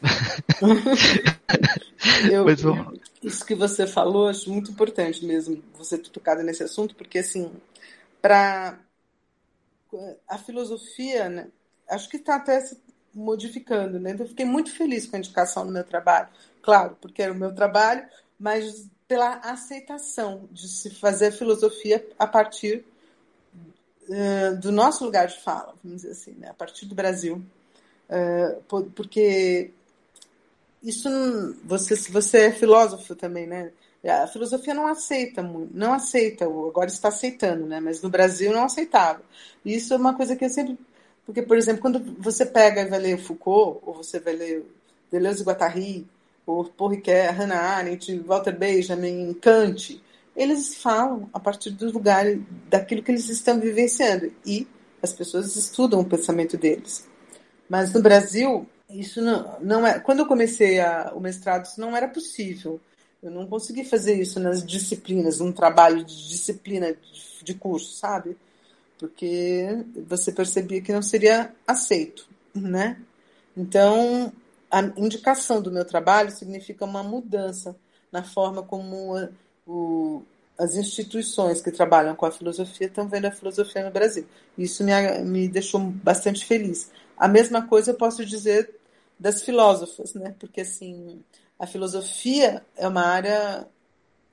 eu, 2.31 2.45
Mas, 2.47 2.61
Isso 3.21 3.45
que 3.45 3.53
você 3.53 3.85
falou, 3.85 4.29
acho 4.29 4.49
muito 4.49 4.71
importante 4.71 5.25
mesmo 5.25 5.61
você 5.77 5.97
ter 5.97 6.09
tocado 6.09 6.43
nesse 6.43 6.63
assunto, 6.63 6.95
porque 6.95 7.19
assim, 7.19 7.51
para 8.21 8.79
a 10.29 10.37
filosofia, 10.37 11.27
né, 11.27 11.47
acho 11.89 12.07
que 12.07 12.15
está 12.15 12.37
até 12.37 12.61
se 12.61 12.79
modificando, 13.13 13.99
né? 13.99 14.11
Então, 14.11 14.25
eu 14.25 14.29
fiquei 14.29 14.45
muito 14.45 14.71
feliz 14.71 15.05
com 15.05 15.17
a 15.17 15.19
indicação 15.19 15.65
no 15.65 15.71
meu 15.73 15.83
trabalho, 15.83 16.29
claro, 16.61 16.97
porque 17.01 17.21
era 17.21 17.33
o 17.33 17.35
meu 17.35 17.53
trabalho, 17.53 18.05
mas 18.39 18.89
pela 19.09 19.35
aceitação 19.39 20.47
de 20.49 20.69
se 20.69 20.89
fazer 20.89 21.33
filosofia 21.33 22.07
a 22.17 22.25
partir 22.25 22.85
do 24.59 24.71
nosso 24.71 25.03
lugar 25.05 25.27
de 25.27 25.39
fala, 25.39 25.73
vamos 25.83 26.01
dizer 26.01 26.11
assim, 26.11 26.31
né? 26.37 26.49
a 26.49 26.53
partir 26.53 26.85
do 26.85 26.95
Brasil. 26.95 27.41
Uh, 28.09 28.83
porque 28.95 29.71
isso 30.83 31.09
você 31.63 31.95
você 32.11 32.37
é 32.47 32.51
filósofo 32.51 33.15
também, 33.15 33.47
né? 33.47 33.71
A 34.03 34.27
filosofia 34.27 34.73
não 34.73 34.87
aceita 34.87 35.43
não 35.71 35.93
aceita, 35.93 36.45
agora 36.45 36.89
está 36.89 37.09
aceitando, 37.09 37.65
né? 37.65 37.79
Mas 37.79 38.01
no 38.01 38.09
Brasil 38.09 38.51
não 38.51 38.63
aceitava. 38.65 39.21
E 39.63 39.75
isso 39.75 39.93
é 39.93 39.97
uma 39.97 40.15
coisa 40.15 40.35
que 40.35 40.43
eu 40.43 40.49
sempre 40.49 40.77
porque, 41.25 41.41
por 41.41 41.57
exemplo, 41.57 41.81
quando 41.81 42.15
você 42.19 42.45
pega 42.45 42.81
e 42.81 42.89
vai 42.89 42.99
ler 42.99 43.17
Foucault, 43.17 43.79
ou 43.85 43.93
você 43.93 44.19
vai 44.19 44.33
ler 44.33 44.65
Deleuze 45.11 45.41
e 45.41 45.45
Guattari, 45.45 46.07
ou 46.45 46.65
Paul 46.65 46.91
Hannah 47.37 47.77
Arendt, 47.77 48.19
Walter 48.19 48.57
Benjamin, 48.57 49.33
Kant, 49.35 50.01
eles 50.35 50.75
falam 50.75 51.29
a 51.33 51.39
partir 51.39 51.71
do 51.71 51.91
lugar 51.91 52.25
daquilo 52.69 53.03
que 53.03 53.11
eles 53.11 53.29
estão 53.29 53.59
vivenciando 53.59 54.31
e 54.45 54.67
as 55.01 55.11
pessoas 55.11 55.55
estudam 55.55 55.99
o 55.99 56.05
pensamento 56.05 56.57
deles. 56.57 57.07
Mas 57.69 57.93
no 57.93 58.01
Brasil, 58.01 58.67
isso 58.89 59.21
não, 59.21 59.59
não 59.61 59.87
é. 59.87 59.99
Quando 59.99 60.19
eu 60.19 60.25
comecei 60.25 60.79
a, 60.79 61.11
o 61.15 61.19
mestrado, 61.19 61.65
isso 61.65 61.79
não 61.79 61.95
era 61.95 62.07
possível. 62.07 62.79
Eu 63.21 63.31
não 63.31 63.47
consegui 63.47 63.83
fazer 63.83 64.19
isso 64.19 64.39
nas 64.39 64.65
disciplinas, 64.65 65.39
num 65.39 65.51
trabalho 65.51 66.03
de 66.03 66.29
disciplina 66.29 66.93
de, 66.93 67.43
de 67.43 67.53
curso, 67.53 67.93
sabe? 67.93 68.37
Porque 68.97 69.85
você 70.07 70.31
percebia 70.31 70.81
que 70.81 70.93
não 70.93 71.01
seria 71.01 71.53
aceito, 71.67 72.27
né? 72.53 72.99
Então, 73.55 74.31
a 74.69 74.81
indicação 74.97 75.61
do 75.61 75.71
meu 75.71 75.85
trabalho 75.85 76.31
significa 76.31 76.85
uma 76.85 77.03
mudança 77.03 77.75
na 78.11 78.23
forma 78.23 78.63
como 78.63 79.17
as 80.57 80.75
instituições 80.75 81.61
que 81.61 81.71
trabalham 81.71 82.15
com 82.15 82.25
a 82.25 82.31
filosofia 82.31 82.87
estão 82.87 83.07
vendo 83.07 83.25
a 83.25 83.31
filosofia 83.31 83.83
no 83.83 83.91
Brasil. 83.91 84.27
Isso 84.57 84.83
me, 84.83 84.91
me 85.23 85.47
deixou 85.47 85.79
bastante 85.79 86.45
feliz. 86.45 86.91
A 87.17 87.27
mesma 87.27 87.67
coisa 87.67 87.91
eu 87.91 87.95
posso 87.95 88.25
dizer 88.25 88.73
das 89.19 89.41
filósofas, 89.43 90.13
né? 90.13 90.35
Porque 90.39 90.61
assim, 90.61 91.23
a 91.57 91.65
filosofia 91.65 92.63
é 92.75 92.87
uma 92.87 93.03
área 93.03 93.67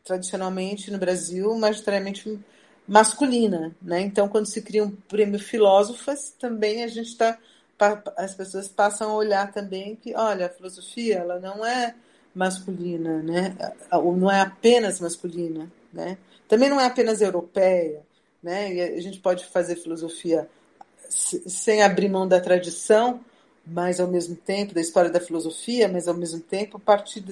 tradicionalmente 0.05 0.91
no 0.91 0.99
Brasil 0.99 1.55
majoritariamente 1.59 2.39
masculina, 2.87 3.77
né? 3.83 4.01
Então, 4.01 4.29
quando 4.29 4.47
se 4.47 4.63
cria 4.63 4.83
um 4.83 4.91
prêmio 4.91 5.39
filósofas, 5.39 6.35
também 6.39 6.83
a 6.83 6.89
gente 6.89 7.09
está 7.09 7.39
as 8.17 8.35
pessoas 8.35 8.67
passam 8.67 9.11
a 9.11 9.15
olhar 9.15 9.53
também 9.53 9.95
que, 9.95 10.15
olha, 10.15 10.47
a 10.47 10.51
filosofia 10.51 11.19
ela 11.19 11.39
não 11.39 11.65
é 11.65 11.95
masculina, 12.35 13.23
né? 13.23 13.57
Não 13.91 14.31
é 14.31 14.41
apenas 14.41 15.01
masculina, 15.01 15.71
né? 15.93 16.19
Também 16.49 16.69
não 16.69 16.81
é 16.81 16.87
apenas 16.87 17.21
europeia, 17.21 18.03
né? 18.43 18.73
E 18.73 18.81
a 18.81 19.01
gente 19.01 19.21
pode 19.21 19.45
fazer 19.47 19.77
filosofia 19.77 20.49
sem 21.09 21.83
abrir 21.83 22.09
mão 22.09 22.29
da 22.29 22.41
tradição, 22.41 23.21
mas 23.67 24.01
ao 24.01 24.09
mesmo 24.09 24.37
tempo 24.37 24.75
da 24.75 24.81
história 24.81 25.11
da 25.11 25.21
filosofia, 25.21 25.89
mas 25.89 26.09
ao 26.09 26.15
mesmo 26.15 26.41
tempo 26.41 26.77
a 26.77 26.81
partir 26.81 27.25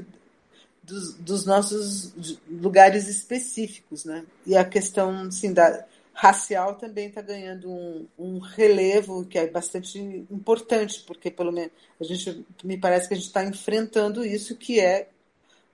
dos, 0.83 1.15
dos 1.15 1.45
nossos 1.45 2.39
lugares 2.49 3.09
específicos, 3.09 4.05
né? 4.05 4.25
E 4.47 4.57
a 4.57 4.65
questão, 4.65 5.27
assim, 5.27 5.53
da 5.53 5.85
racial 6.17 6.77
também 6.77 7.09
está 7.09 7.21
ganhando 7.21 7.71
um, 7.71 8.09
um, 8.19 8.39
relevo 8.39 9.27
que 9.27 9.39
é 9.39 9.47
bastante 9.47 9.99
importante, 10.31 11.05
porque 11.07 11.31
pelo 11.31 11.53
menos 11.53 11.73
a 12.01 12.05
gente 12.05 12.47
me 12.65 12.79
parece 12.79 13.07
que 13.07 13.13
a 13.13 13.17
gente 13.19 13.27
está 13.27 13.45
enfrentando 13.45 14.25
isso 14.25 14.57
que 14.57 14.81
é 14.81 15.11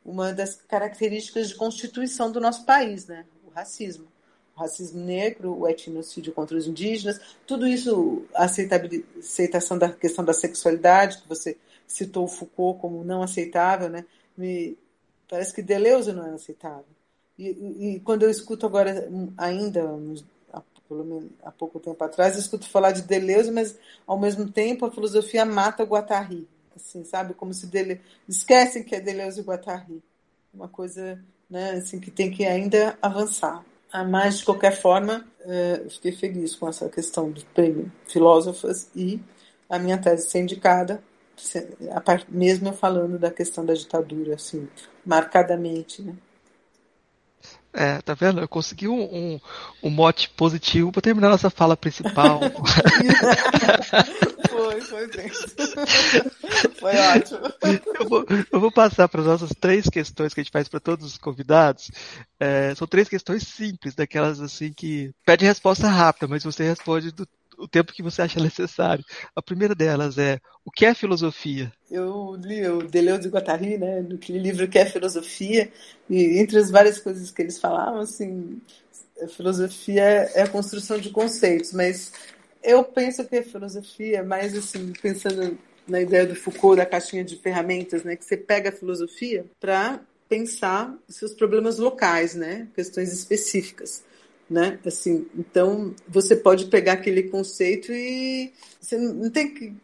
uma 0.05 0.33
das 0.33 0.57
características 0.57 1.51
de 1.51 1.55
constituição 1.55 2.33
do 2.33 2.41
nosso 2.41 2.67
país, 2.67 3.07
né? 3.07 3.25
O 3.47 3.51
racismo. 3.51 4.09
O 4.57 4.61
racismo 4.61 5.01
negro, 5.01 5.57
o 5.57 5.69
etnocídio 5.69 6.33
contra 6.33 6.57
os 6.57 6.67
indígenas, 6.67 7.21
tudo 7.47 7.65
isso, 7.65 8.25
a 8.35 8.45
aceitação 8.45 9.79
da 9.79 9.93
questão 9.93 10.25
da 10.25 10.33
sexualidade, 10.33 11.23
que 11.23 11.29
você 11.29 11.57
citou 11.87 12.25
o 12.25 12.29
Foucault 12.29 12.81
como 12.81 13.05
não 13.05 13.23
aceitável, 13.23 13.89
né? 13.89 14.05
Me 14.37 14.77
parece 15.29 15.55
que 15.55 15.63
Deleuze 15.63 16.13
não 16.13 16.27
é 16.27 16.35
aceitável. 16.35 16.85
E, 17.39 17.95
e, 17.95 18.01
quando 18.01 18.25
eu 18.25 18.31
escuto 18.31 18.67
agora, 18.67 19.09
ainda, 19.39 19.81
pelo 19.81 19.99
menos 19.99 20.25
há 21.43 21.51
pouco 21.51 21.81
tempo 21.81 22.03
atrás, 22.03 22.35
eu 22.35 22.41
escuto 22.41 22.69
falar 22.69 22.93
de 22.93 23.03
Deleuze, 23.03 23.51
mas 23.51 23.79
ao 24.07 24.19
mesmo 24.19 24.51
tempo 24.51 24.87
a 24.87 24.91
filosofia 24.91 25.45
mata 25.45 25.85
Guattari. 25.85 26.49
Assim, 26.75 27.05
sabe? 27.05 27.35
Como 27.35 27.53
se 27.53 27.67
Deleuze... 27.67 28.01
esquecem 28.29 28.83
que 28.83 28.95
é 28.95 29.01
Deleuze 29.01 29.41
e 29.41 29.45
Guattari. 29.45 30.03
Uma 30.53 30.69
coisa 30.69 31.19
né, 31.49 31.73
assim, 31.73 32.01
que 32.01 32.11
tem 32.11 32.31
que 32.31 32.45
ainda 32.45 32.97
avançar. 33.01 33.65
Ah, 33.93 34.05
mas, 34.05 34.39
de 34.39 34.45
qualquer 34.47 34.75
forma, 34.75 35.27
eh, 35.41 35.85
fiquei 35.91 36.13
feliz 36.13 36.57
com 36.57 36.67
essa 36.67 36.89
questão 36.89 37.31
do 37.31 37.45
prêmio 37.47 37.93
Filósofas 38.07 38.91
e 38.97 39.21
a 39.69 39.79
minha 39.79 39.99
tese 39.99 40.31
ser 40.31 40.41
indicada, 40.41 41.03
mesmo 42.29 42.69
eu 42.69 42.73
falando 42.73 43.19
da 43.19 43.31
questão 43.31 43.65
da 43.67 43.75
ditadura, 43.75 44.35
assim, 44.37 44.67
marcadamente, 45.05 46.01
né? 46.01 46.17
É, 47.75 48.03
tá 48.03 48.13
vendo? 48.13 48.41
Eu 48.41 48.49
consegui 48.49 48.87
um, 48.87 49.03
um, 49.03 49.41
um 49.83 49.91
mote 49.91 50.29
positivo 50.31 50.93
para 50.93 51.01
terminar 51.01 51.31
nossa 51.31 51.49
fala 51.49 51.75
principal. 51.75 52.41
foi, 54.51 54.81
foi 54.83 55.07
bem. 55.09 55.31
Foi 56.79 56.97
ótimo. 56.97 57.41
Eu 57.99 58.09
vou, 58.09 58.27
eu 58.53 58.61
vou 58.61 58.71
passar 58.71 59.09
para 59.09 59.23
as 59.23 59.27
nossas 59.27 59.51
três 59.59 59.89
questões 59.89 60.35
que 60.35 60.41
a 60.41 60.45
gente 60.45 60.53
faz 60.53 60.69
para 60.69 60.81
todos 60.81 61.07
os 61.07 61.17
convidados. 61.17 61.91
É, 62.39 62.75
são 62.75 62.87
três 62.87 63.09
questões 63.09 63.49
simples, 63.49 63.95
daquelas 63.95 64.39
assim 64.41 64.71
que 64.73 65.11
pede 65.25 65.47
resposta 65.47 65.89
rápida, 65.89 66.29
mas 66.29 66.45
você 66.45 66.65
responde 66.65 67.11
do, 67.11 67.27
o 67.59 67.69
tempo 67.69 67.93
que 67.93 68.03
você 68.03 68.23
acha 68.23 68.41
necessário. 68.41 69.05
A 69.35 69.43
primeira 69.43 69.75
delas 69.75 70.19
é 70.19 70.39
o 70.65 70.71
que 70.71 70.87
é 70.87 70.95
filosofia? 70.95 71.73
Eu 71.91 72.37
li 72.37 72.67
o 72.67 72.83
Deleuze 72.83 73.29
e 73.29 73.31
Guattari, 73.31 73.79
né, 73.79 74.01
no 74.01 74.19
livro 74.29 74.69
que 74.69 74.79
é 74.79 74.87
filosofia, 74.87 75.71
e 76.09 76.39
entre 76.39 76.59
as 76.59 76.71
várias 76.71 76.99
coisas 76.99 77.31
que 77.31 77.43
eles 77.43 77.59
falavam, 77.59 78.01
assim, 78.01 78.61
a 79.21 79.29
filosofia 79.29 80.03
é 80.03 80.43
a 80.43 80.49
construção 80.49 80.99
de 80.99 81.11
conceitos, 81.11 81.73
mas 81.73 82.13
eu 82.63 82.85
penso 82.85 83.25
que 83.25 83.37
a 83.37 83.43
filosofia, 83.43 84.23
mais 84.23 84.57
assim, 84.57 84.93
pensando 85.01 85.59
na 85.87 86.01
ideia 86.01 86.27
do 86.27 86.37
Foucault 86.37 86.77
da 86.77 86.87
caixinha 86.87 87.25
de 87.25 87.37
ferramentas, 87.37 88.05
né, 88.05 88.17
que 88.17 88.25
você 88.25 88.37
pega 88.37 88.69
a 88.69 88.73
filosofia 88.73 89.45
para 89.61 90.01
pensar 90.29 90.97
seus 91.09 91.35
problemas 91.35 91.79
locais, 91.79 92.35
né, 92.35 92.69
questões 92.75 93.13
específicas 93.13 94.05
né? 94.53 94.79
Assim, 94.85 95.27
então 95.37 95.95
você 96.07 96.37
pode 96.37 96.67
pegar 96.67 96.93
aquele 96.93 97.25
conceito 97.25 97.91
e 97.91 98.53
você 98.81 98.99
não 98.99 99.31
tem 99.31 99.53
que 99.55 99.75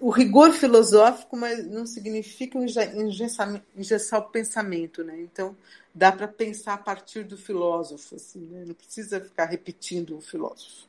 o 0.00 0.10
rigor 0.10 0.52
filosófico, 0.52 1.36
mas 1.36 1.66
não 1.66 1.86
significa 1.86 2.58
engessar, 2.58 3.62
engessar 3.76 4.20
o 4.20 4.30
pensamento, 4.30 5.02
né? 5.02 5.20
Então 5.20 5.56
dá 5.94 6.12
para 6.12 6.28
pensar 6.28 6.74
a 6.74 6.78
partir 6.78 7.24
do 7.24 7.36
filósofo, 7.36 8.14
assim, 8.14 8.40
né? 8.40 8.64
Não 8.66 8.74
precisa 8.74 9.20
ficar 9.20 9.46
repetindo 9.46 10.16
o 10.16 10.20
filósofo. 10.20 10.86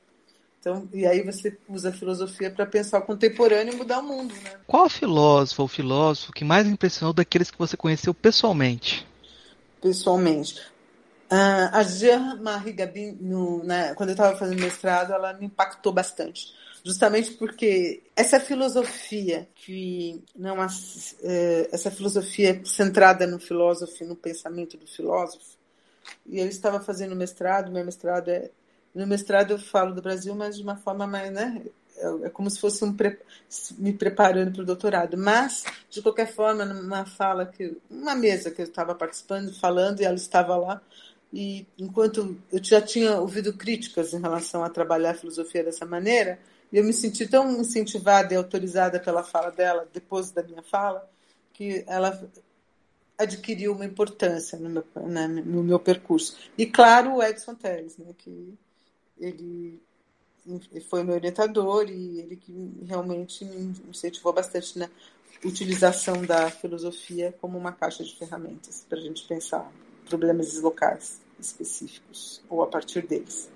Então, 0.60 0.88
e 0.94 1.06
aí 1.06 1.24
você 1.24 1.58
usa 1.70 1.90
a 1.90 1.94
filosofia 1.94 2.52
para 2.52 2.66
pensar 2.66 3.00
o 3.00 3.04
contemporâneo 3.04 3.74
e 3.74 3.78
mudar 3.78 4.00
o 4.00 4.04
mundo, 4.04 4.34
né? 4.44 4.60
Qual 4.68 4.90
filósofo 4.90 5.62
ou 5.62 5.68
filósofo 5.68 6.34
que 6.34 6.44
mais 6.44 6.68
impressionou 6.68 7.14
daqueles 7.14 7.50
que 7.50 7.58
você 7.58 7.78
conheceu 7.78 8.14
pessoalmente? 8.14 9.08
Pessoalmente. 9.82 10.77
Uh, 11.30 11.70
a 11.74 11.84
Jean-Marie 11.84 12.74
Gabi, 12.74 13.12
no, 13.20 13.64
né, 13.64 13.94
quando 13.96 14.10
eu 14.10 14.14
estava 14.14 14.38
fazendo 14.38 14.62
mestrado, 14.62 15.12
ela 15.14 15.34
me 15.34 15.46
impactou 15.48 15.92
bastante. 15.92 16.54
Justamente 16.84 17.32
porque 17.32 18.02
essa 18.16 18.40
filosofia 18.40 19.48
que 19.56 20.24
não 20.34 20.56
é, 20.64 21.70
essa 21.72 21.92
filosofia 21.92 22.62
centrada 22.64 23.28
no 23.28 23.40
filósofo, 23.40 24.06
no 24.06 24.16
pensamento 24.16 24.78
do 24.78 24.88
filósofo, 24.88 25.58
e 26.26 26.40
eu 26.40 26.48
estava 26.48 26.80
fazendo 26.80 27.14
mestrado, 27.14 27.72
meu 27.72 27.84
mestrado 27.84 28.30
é 28.30 28.50
no 28.98 29.06
mestrado 29.06 29.52
eu 29.52 29.60
falo 29.60 29.94
do 29.94 30.02
Brasil, 30.02 30.34
mas 30.34 30.58
de 30.58 30.64
uma 30.64 30.76
forma 30.76 31.06
mais, 31.06 31.32
né, 31.32 31.62
é, 31.98 32.26
é 32.26 32.30
como 32.30 32.50
se 32.50 32.60
fosse 32.60 32.84
um 32.84 32.92
pre, 32.92 33.20
me 33.78 33.94
preparando 33.94 34.54
para 34.54 34.62
o 34.64 34.66
doutorado. 34.66 35.16
Mas, 35.16 35.66
de 35.90 36.02
qualquer 36.02 36.34
forma, 36.34 36.66
numa 36.66 37.06
fala 37.06 37.46
que 37.46 37.78
uma 37.92 38.16
mesa 38.16 38.50
que 38.50 38.60
eu 38.60 38.66
estava 38.66 38.96
participando, 38.96 39.54
falando, 39.54 40.02
e 40.02 40.06
ela 40.06 40.16
estava 40.16 40.56
lá, 40.56 40.82
e 41.32 41.68
enquanto 41.78 42.38
eu 42.52 42.64
já 42.64 42.82
tinha 42.82 43.20
ouvido 43.20 43.54
críticas 43.54 44.14
em 44.14 44.22
relação 44.22 44.64
a 44.64 44.70
trabalhar 44.70 45.12
a 45.12 45.16
filosofia 45.16 45.64
dessa 45.64 45.86
maneira, 45.86 46.40
eu 46.72 46.84
me 46.84 46.94
senti 46.94 47.28
tão 47.28 47.60
incentivada 47.60 48.34
e 48.34 48.38
autorizada 48.38 49.00
pela 49.00 49.24
fala 49.24 49.52
dela, 49.52 49.88
depois 49.94 50.32
da 50.32 50.44
minha 50.44 50.64
fala, 50.64 51.10
que 51.54 51.84
ela 51.88 52.30
adquiriu 53.18 53.74
uma 53.74 53.86
importância 53.86 54.58
no 54.58 54.70
meu, 54.70 54.86
né, 55.08 55.28
no 55.28 55.64
meu 55.64 55.80
percurso. 55.80 56.38
E, 56.58 56.66
claro, 56.66 57.16
o 57.16 57.24
Edson 57.24 57.56
Telles, 57.56 57.98
né, 57.98 58.14
que 58.18 58.54
ele 59.20 59.80
foi 60.90 61.04
meu 61.04 61.16
orientador 61.16 61.90
e 61.90 62.20
ele 62.20 62.36
que 62.38 62.72
realmente 62.86 63.44
me 63.44 63.76
incentivou 63.90 64.32
bastante 64.32 64.78
na 64.80 64.90
utilização 65.44 66.22
da 66.26 66.50
filosofia 66.50 67.36
como 67.42 67.58
uma 67.58 67.72
caixa 67.72 68.04
de 68.04 68.16
ferramentas 68.16 68.86
para 68.88 68.98
a 68.98 69.02
gente 69.02 69.28
pensar 69.28 69.70
problemas 70.08 70.60
locais 70.62 71.22
específicos, 71.40 72.42
ou 72.50 72.64
a 72.64 72.68
partir 72.68 73.06
deles. 73.06 73.50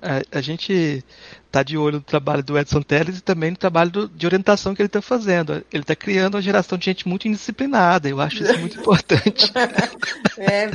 A, 0.00 0.38
a 0.38 0.40
gente 0.40 1.04
está 1.52 1.62
de 1.62 1.76
olho 1.76 1.98
no 1.98 2.02
trabalho 2.02 2.42
do 2.42 2.58
Edson 2.58 2.80
Telles 2.80 3.18
e 3.18 3.20
também 3.20 3.50
no 3.50 3.56
trabalho 3.58 3.90
do, 3.90 4.08
de 4.08 4.24
orientação 4.24 4.74
que 4.74 4.80
ele 4.80 4.86
está 4.86 5.02
fazendo. 5.02 5.52
Ele 5.70 5.82
está 5.82 5.94
criando 5.94 6.34
uma 6.34 6.42
geração 6.42 6.78
de 6.78 6.86
gente 6.86 7.06
muito 7.06 7.28
indisciplinada. 7.28 8.08
Eu 8.08 8.20
acho 8.20 8.42
isso 8.42 8.58
muito 8.58 8.80
importante. 8.80 9.52
é, 10.38 10.70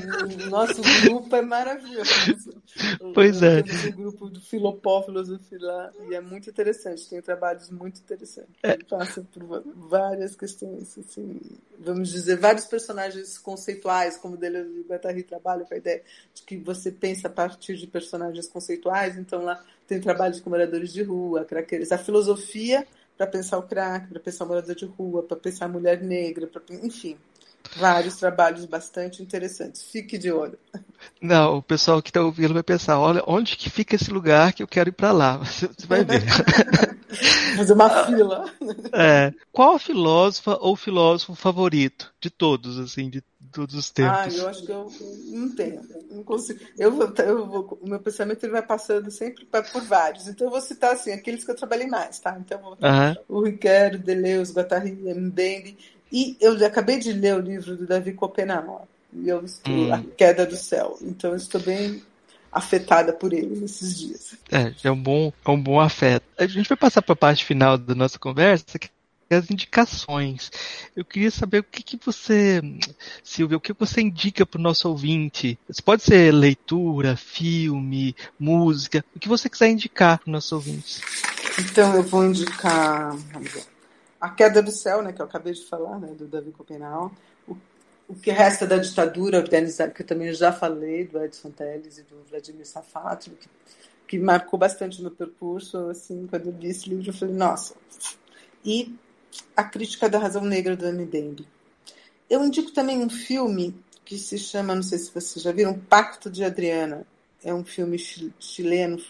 nosso 0.47 0.81
grupo 1.01 1.35
é 1.35 1.41
maravilhoso. 1.41 2.61
Pois 3.15 3.41
é. 3.41 3.63
Temos 3.63 3.85
o 3.85 3.91
grupo 3.91 4.29
do 4.29 4.39
Filopó 4.39 5.01
Filosofia 5.01 5.57
lá 5.59 5.91
e 6.09 6.13
é 6.13 6.21
muito 6.21 6.47
interessante. 6.47 7.09
Tem 7.09 7.21
trabalhos 7.23 7.71
muito 7.71 7.99
interessantes. 7.99 8.53
É. 8.61 8.73
Ele 8.73 8.83
passa 8.83 9.25
por 9.33 9.63
várias 9.89 10.35
questões, 10.35 10.95
assim, 10.95 11.41
vamos 11.79 12.09
dizer, 12.09 12.37
vários 12.37 12.65
personagens 12.65 13.39
conceituais, 13.39 14.17
como 14.17 14.35
o 14.35 14.37
Deleuze 14.37 14.79
e 14.79 14.83
Guattari 14.87 15.23
trabalham 15.23 15.65
com 15.65 15.73
a 15.73 15.77
ideia 15.77 16.03
de 16.35 16.43
que 16.43 16.55
você 16.55 16.91
pensa 16.91 17.27
a 17.27 17.31
partir 17.31 17.77
de 17.77 17.87
personagens 17.87 18.45
conceituais. 18.47 19.17
Então 19.17 19.43
lá 19.43 19.59
tem 19.87 20.01
trabalhos 20.01 20.39
com 20.39 20.49
moradores 20.49 20.91
de 20.91 21.01
rua, 21.01 21.45
craqueiros. 21.45 21.91
A 21.91 21.97
filosofia 21.97 22.85
para 23.17 23.25
pensar 23.25 23.57
o 23.57 23.63
crack, 23.63 24.07
para 24.07 24.19
pensar 24.19 24.45
o 24.45 24.47
morador 24.47 24.75
de 24.75 24.85
rua, 24.85 25.23
para 25.23 25.37
pensar 25.37 25.65
a 25.65 25.69
mulher 25.69 26.01
negra, 26.03 26.45
pra, 26.45 26.61
enfim, 26.83 27.17
vários 27.75 28.15
trabalhos 28.17 28.65
bastante 28.65 29.23
interessantes. 29.23 29.81
Fique 29.83 30.17
de 30.17 30.31
olho. 30.31 30.57
Não, 31.21 31.57
o 31.57 31.63
pessoal 31.63 32.01
que 32.01 32.09
está 32.09 32.21
ouvindo 32.21 32.53
vai 32.53 32.63
pensar, 32.63 32.99
olha, 32.99 33.23
onde 33.27 33.57
que 33.57 33.69
fica 33.69 33.95
esse 33.95 34.11
lugar 34.11 34.53
que 34.53 34.61
eu 34.61 34.67
quero 34.67 34.89
ir 34.89 34.93
para 34.93 35.11
lá? 35.11 35.37
Você, 35.43 35.69
vai 35.87 36.03
ver. 36.03 36.21
Fazer 37.57 37.73
uma 37.73 38.05
fila. 38.05 38.45
É. 38.93 39.33
Qual 39.51 39.75
a 39.75 39.79
filósofa 39.79 40.57
ou 40.61 40.75
filósofo 40.75 41.33
favorito 41.33 42.13
de 42.21 42.29
todos, 42.29 42.77
assim, 42.77 43.09
de 43.09 43.23
todos 43.47 43.75
os 43.75 43.89
tempos? 43.89 44.17
Ah, 44.17 44.27
eu 44.37 44.47
acho 44.49 44.65
que 44.65 44.71
eu 44.71 44.91
não 45.25 45.55
tenho. 45.55 45.81
Não 46.11 46.23
consigo. 46.23 46.59
Eu 46.77 46.91
vou, 46.91 47.13
eu 47.17 47.47
vou, 47.47 47.79
o 47.81 47.89
meu 47.89 47.99
pensamento 47.99 48.43
ele 48.43 48.51
vai 48.51 48.61
passando 48.61 49.09
sempre 49.09 49.45
por 49.45 49.81
vários. 49.83 50.27
Então 50.27 50.47
eu 50.47 50.51
vou 50.51 50.61
citar 50.61 50.93
assim, 50.93 51.11
aqueles 51.11 51.43
que 51.43 51.51
eu 51.51 51.55
trabalhei 51.55 51.87
mais, 51.87 52.19
tá? 52.19 52.37
Então 52.39 52.59
vou, 52.59 52.77
o 53.27 53.43
Riquelme, 53.43 53.97
Deleuze, 53.97 54.53
Guattari, 54.53 54.91
Mbembe. 54.91 55.77
E 56.11 56.37
eu 56.39 56.53
acabei 56.65 56.99
de 56.99 57.11
ler 57.11 57.35
o 57.35 57.39
livro 57.39 57.75
do 57.75 57.85
Davi 57.85 58.13
Copenhague. 58.13 58.87
E 59.13 59.27
eu 59.27 59.43
estou 59.43 59.73
hum. 59.73 59.93
A 59.93 60.03
Queda 60.15 60.45
do 60.45 60.55
Céu. 60.55 60.97
Então 61.01 61.31
eu 61.31 61.37
estou 61.37 61.61
bem 61.61 62.01
afetada 62.51 63.13
por 63.13 63.33
ele 63.33 63.59
nesses 63.59 63.97
dias. 63.97 64.35
É, 64.51 64.73
é 64.83 64.91
um 64.91 65.01
bom, 65.01 65.31
é 65.45 65.49
um 65.49 65.61
bom 65.61 65.79
afeto. 65.79 66.25
A 66.37 66.47
gente 66.47 66.67
vai 66.67 66.77
passar 66.77 67.01
para 67.01 67.13
a 67.13 67.17
parte 67.17 67.45
final 67.45 67.77
da 67.77 67.93
nossa 67.93 68.17
conversa, 68.17 68.79
que 68.79 68.89
as 69.35 69.51
indicações. 69.51 70.51
Eu 70.95 71.03
queria 71.03 71.31
saber 71.31 71.59
o 71.59 71.63
que, 71.63 71.83
que 71.83 71.99
você, 72.03 72.61
Silvia, 73.23 73.57
o 73.57 73.61
que 73.61 73.73
você 73.73 74.01
indica 74.01 74.45
para 74.45 74.59
o 74.59 74.61
nosso 74.61 74.87
ouvinte? 74.89 75.59
Isso 75.67 75.83
pode 75.83 76.03
ser 76.03 76.33
leitura, 76.33 77.15
filme, 77.17 78.15
música, 78.39 79.03
o 79.15 79.19
que 79.19 79.27
você 79.27 79.49
quiser 79.49 79.69
indicar 79.69 80.19
para 80.19 80.27
os 80.27 80.31
nossos 80.31 80.51
ouvintes. 80.51 81.01
Então 81.59 81.95
eu 81.95 82.03
vou 82.03 82.25
indicar 82.25 83.15
A 84.21 84.29
Queda 84.29 84.61
do 84.61 84.71
Céu, 84.71 85.01
né, 85.01 85.11
que 85.11 85.21
eu 85.21 85.25
acabei 85.25 85.53
de 85.53 85.65
falar, 85.65 85.99
né, 85.99 86.13
do 86.13 86.27
Davi 86.27 86.51
Copenau. 86.51 87.11
O, 87.47 87.57
o 88.07 88.15
que 88.15 88.31
resta 88.31 88.65
da 88.65 88.77
ditadura 88.77 89.39
organizada, 89.39 89.91
que 89.91 90.03
eu 90.03 90.07
também 90.07 90.33
já 90.33 90.53
falei, 90.53 91.05
do 91.05 91.21
Edson 91.23 91.51
Telles 91.51 91.97
e 91.97 92.03
do 92.03 92.23
Vladimir 92.29 92.65
Safatli, 92.65 93.35
que, 93.35 93.49
que 94.07 94.19
marcou 94.19 94.57
bastante 94.57 95.01
no 95.01 95.11
percurso. 95.11 95.89
Assim, 95.89 96.27
quando 96.27 96.47
eu 96.47 96.55
li 96.57 96.69
esse 96.69 96.89
livro, 96.89 97.09
eu 97.09 97.13
falei, 97.13 97.35
nossa. 97.35 97.75
E 98.63 98.95
a 99.55 99.63
Crítica 99.63 100.09
da 100.09 100.19
Razão 100.19 100.43
Negra 100.43 100.75
do 100.75 100.91
Mbembe. 100.91 101.47
Eu 102.29 102.43
indico 102.43 102.71
também 102.71 102.99
um 102.99 103.09
filme 103.09 103.75
que 104.03 104.17
se 104.17 104.37
chama, 104.37 104.75
não 104.75 104.83
sei 104.83 104.97
se 104.99 105.13
vocês 105.13 105.43
já 105.43 105.51
viram, 105.51 105.77
Pacto 105.77 106.29
de 106.29 106.43
Adriana. 106.43 107.05
É 107.43 107.53
um 107.53 107.63
filme 107.63 107.97
chileno 107.97 109.01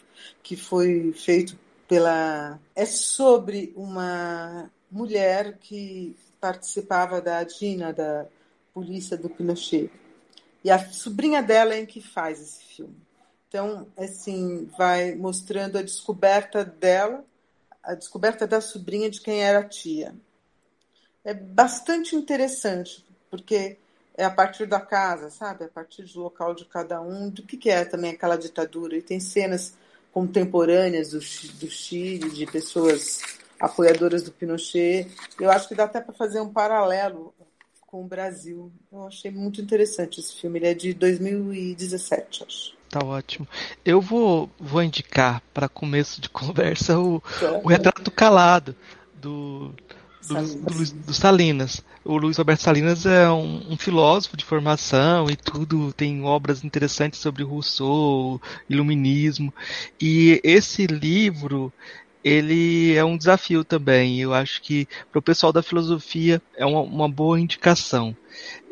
que 0.44 0.56
foi 0.56 1.14
feito 1.14 1.58
pela. 1.88 2.60
É 2.76 2.86
sobre 2.86 3.74
uma 3.76 4.70
mulher 4.92 5.58
que 5.60 6.16
participava 6.40 7.22
da 7.22 7.44
DINA, 7.44 7.94
da 7.94 8.26
polícia 8.74 9.18
do 9.18 9.30
Pinochet. 9.30 9.90
E 10.64 10.70
a 10.70 10.80
sobrinha 10.92 11.42
dela 11.42 11.74
é 11.74 11.86
que 11.86 12.02
faz 12.02 12.42
esse 12.42 12.64
filme. 12.76 12.96
Então, 13.48 13.88
assim, 13.98 14.70
vai 14.78 15.16
mostrando 15.16 15.78
a 15.78 15.82
descoberta 15.82 16.66
dela 16.66 17.24
a 17.88 17.96
descoberta 17.96 18.46
da 18.46 18.60
sobrinha 18.60 19.10
de 19.10 19.22
quem 19.22 19.42
era 19.42 19.60
a 19.60 19.64
tia. 19.64 20.14
É 21.24 21.34
bastante 21.34 22.16
interessante, 22.16 23.06
porque 23.30 23.78
é 24.16 24.26
a 24.26 24.30
partir 24.30 24.66
da 24.66 24.80
casa, 24.80 25.30
sabe? 25.30 25.64
A 25.64 25.70
partir 25.70 26.04
do 26.04 26.20
local 26.20 26.54
de 26.54 26.66
cada 26.66 27.02
um, 27.02 27.30
do 27.30 27.44
que, 27.44 27.56
que 27.56 27.70
é 27.70 27.86
também 27.86 28.12
aquela 28.12 28.36
ditadura. 28.36 28.98
E 28.98 29.02
tem 29.02 29.22
cenas 29.22 29.74
contemporâneas 30.12 31.12
do, 31.12 31.20
do 31.20 31.70
Chile, 31.70 32.30
de 32.30 32.46
pessoas 32.46 33.22
apoiadoras 33.58 34.22
do 34.24 34.34
Pinochet. 34.34 35.10
Eu 35.40 35.50
acho 35.50 35.70
que 35.70 35.76
dá 35.76 35.86
até 35.86 36.02
para 36.02 36.14
fazer 36.14 36.42
um 36.42 36.52
paralelo 36.52 37.34
com 37.86 38.04
o 38.04 38.08
Brasil. 38.08 38.70
Eu 38.92 39.08
achei 39.08 39.32
muito 39.32 39.62
interessante 39.62 40.20
esse 40.20 40.36
filme. 40.36 40.60
Ele 40.60 40.68
é 40.68 40.74
de 40.74 40.94
2017, 40.94 42.44
acho. 42.44 42.77
Tá 42.90 43.04
ótimo. 43.04 43.48
Eu 43.84 44.00
vou, 44.00 44.50
vou 44.60 44.82
indicar 44.82 45.42
para 45.54 45.68
começo 45.68 46.22
de 46.22 46.30
conversa 46.30 46.98
o, 46.98 47.22
o 47.64 47.68
retrato 47.68 48.10
calado 48.10 48.76
do, 49.16 49.74
do, 50.28 50.56
do, 50.56 50.94
do, 51.06 51.14
Salinas. 51.14 51.84
O 52.04 52.18
Luiz 52.18 52.38
Roberto 52.38 52.62
Salinas 52.62 53.06
é 53.06 53.30
um, 53.30 53.74
um, 53.74 53.78
filósofo 53.78 54.38
de 54.38 54.46
formação 54.46 55.30
e 55.30 55.36
tudo, 55.36 55.92
tem 55.92 56.24
obras 56.24 56.64
interessantes 56.64 57.20
sobre 57.20 57.44
Rousseau, 57.44 58.42
iluminismo. 58.70 59.54
E 60.00 60.40
esse 60.44 60.88
livro 60.88 61.74
ele 62.24 62.96
é 62.96 63.04
um 63.04 63.18
desafio 63.18 63.64
também. 63.64 64.20
Eu 64.20 64.34
acho 64.34 64.62
que 64.62 64.88
para 65.12 65.20
o 65.20 65.22
pessoal 65.22 65.54
da 65.54 65.64
filosofia 65.64 66.42
é 66.56 66.66
uma, 66.66 66.82
uma 66.82 67.10
boa 67.10 67.40
indicação. 67.40 68.16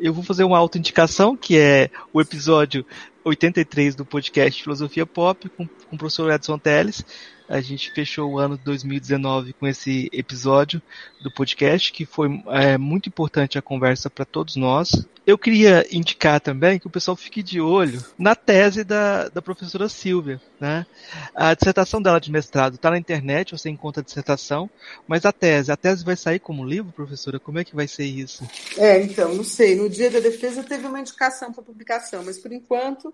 Eu 0.00 0.12
vou 0.12 0.22
fazer 0.22 0.44
uma 0.44 0.58
auto-indicação, 0.58 1.36
que 1.36 1.58
é 1.58 1.90
o 2.12 2.20
episódio 2.20 2.84
83 3.24 3.94
do 3.94 4.04
podcast 4.04 4.62
Filosofia 4.62 5.04
Pop, 5.04 5.48
com, 5.50 5.66
com 5.66 5.96
o 5.96 5.98
professor 5.98 6.30
Edson 6.32 6.58
Teles. 6.58 7.04
A 7.48 7.60
gente 7.60 7.90
fechou 7.92 8.32
o 8.32 8.38
ano 8.38 8.56
de 8.56 8.64
2019 8.64 9.52
com 9.52 9.66
esse 9.66 10.08
episódio 10.12 10.82
do 11.22 11.30
podcast, 11.30 11.92
que 11.92 12.04
foi 12.04 12.42
é, 12.48 12.76
muito 12.76 13.08
importante 13.08 13.58
a 13.58 13.62
conversa 13.62 14.10
para 14.10 14.24
todos 14.24 14.56
nós. 14.56 15.06
Eu 15.26 15.36
queria 15.36 15.84
indicar 15.90 16.40
também 16.40 16.78
que 16.78 16.86
o 16.86 16.90
pessoal 16.90 17.16
fique 17.16 17.42
de 17.42 17.60
olho 17.60 18.02
na 18.16 18.36
tese 18.36 18.84
da, 18.84 19.28
da 19.28 19.42
professora 19.42 19.88
Silvia. 19.88 20.40
Né? 20.60 20.86
A 21.34 21.52
dissertação 21.52 22.00
dela 22.00 22.20
de 22.20 22.30
mestrado 22.30 22.76
está 22.76 22.90
na 22.90 22.98
internet, 22.98 23.50
você 23.50 23.68
encontra 23.68 24.00
a 24.00 24.04
dissertação, 24.04 24.70
mas 25.06 25.24
a 25.24 25.32
tese, 25.32 25.72
a 25.72 25.76
tese 25.76 26.04
vai 26.04 26.16
sair 26.16 26.38
como 26.38 26.64
livro, 26.64 26.92
professora? 26.92 27.40
Como 27.40 27.58
é 27.58 27.64
que 27.64 27.74
vai 27.74 27.88
ser 27.88 28.04
isso? 28.04 28.48
É, 28.78 29.02
então, 29.02 29.34
não 29.34 29.42
sei. 29.42 29.74
No 29.74 29.90
dia 29.90 30.10
da 30.10 30.20
defesa 30.20 30.62
teve 30.62 30.86
uma 30.86 31.00
indicação 31.00 31.52
para 31.52 31.62
publicação, 31.62 32.24
mas 32.24 32.38
por 32.38 32.52
enquanto 32.52 33.12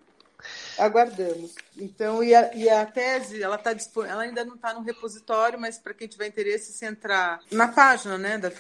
Aguardamos. 0.79 1.55
Então, 1.77 2.23
e 2.23 2.35
a, 2.35 2.55
e 2.55 2.69
a 2.69 2.85
tese, 2.87 3.43
ela, 3.43 3.59
tá, 3.59 3.75
ela 4.09 4.23
ainda 4.23 4.45
não 4.45 4.55
está 4.55 4.75
no 4.75 4.83
repositório, 4.83 5.59
mas 5.59 5.79
para 5.79 5.95
quem 5.95 6.09
tiver 6.09 6.27
interesse, 6.27 6.73
se 6.73 6.85
entrar 6.85 7.41
na 7.51 7.69
página 7.69 8.19
né, 8.19 8.39
da, 8.39 8.51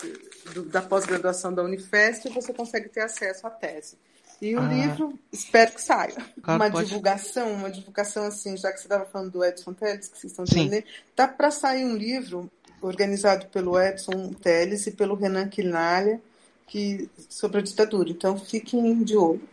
da 0.66 0.82
pós-graduação 0.82 1.52
da 1.52 1.62
Unifesp, 1.62 2.28
você 2.30 2.52
consegue 2.52 2.88
ter 2.88 3.00
acesso 3.00 3.46
à 3.46 3.50
tese. 3.50 3.96
E 4.42 4.56
o 4.56 4.60
ah. 4.60 4.66
livro, 4.66 5.16
espero 5.30 5.70
que 5.70 5.80
saia. 5.80 6.16
Claro, 6.42 6.60
uma 6.60 6.70
pode. 6.70 6.86
divulgação, 6.86 7.52
uma 7.52 7.70
divulgação 7.70 8.24
assim, 8.24 8.56
já 8.56 8.72
que 8.72 8.78
você 8.78 8.86
estava 8.86 9.04
falando 9.04 9.30
do 9.30 9.44
Edson 9.44 9.72
Teles, 9.72 10.08
que 10.08 10.18
vocês 10.18 10.32
estão 10.32 10.44
entendendo, 10.44 10.84
tá 11.14 11.28
para 11.28 11.52
sair 11.52 11.84
um 11.84 11.96
livro 11.96 12.50
organizado 12.80 13.46
pelo 13.46 13.80
Edson 13.80 14.32
Teles 14.32 14.84
e 14.88 14.90
pelo 14.90 15.14
Renan 15.14 15.48
Quinalha, 15.48 16.20
que 16.66 17.08
sobre 17.28 17.58
a 17.58 17.62
ditadura. 17.62 18.10
Então 18.10 18.36
fiquem 18.36 19.04
de 19.04 19.16
olho. 19.16 19.48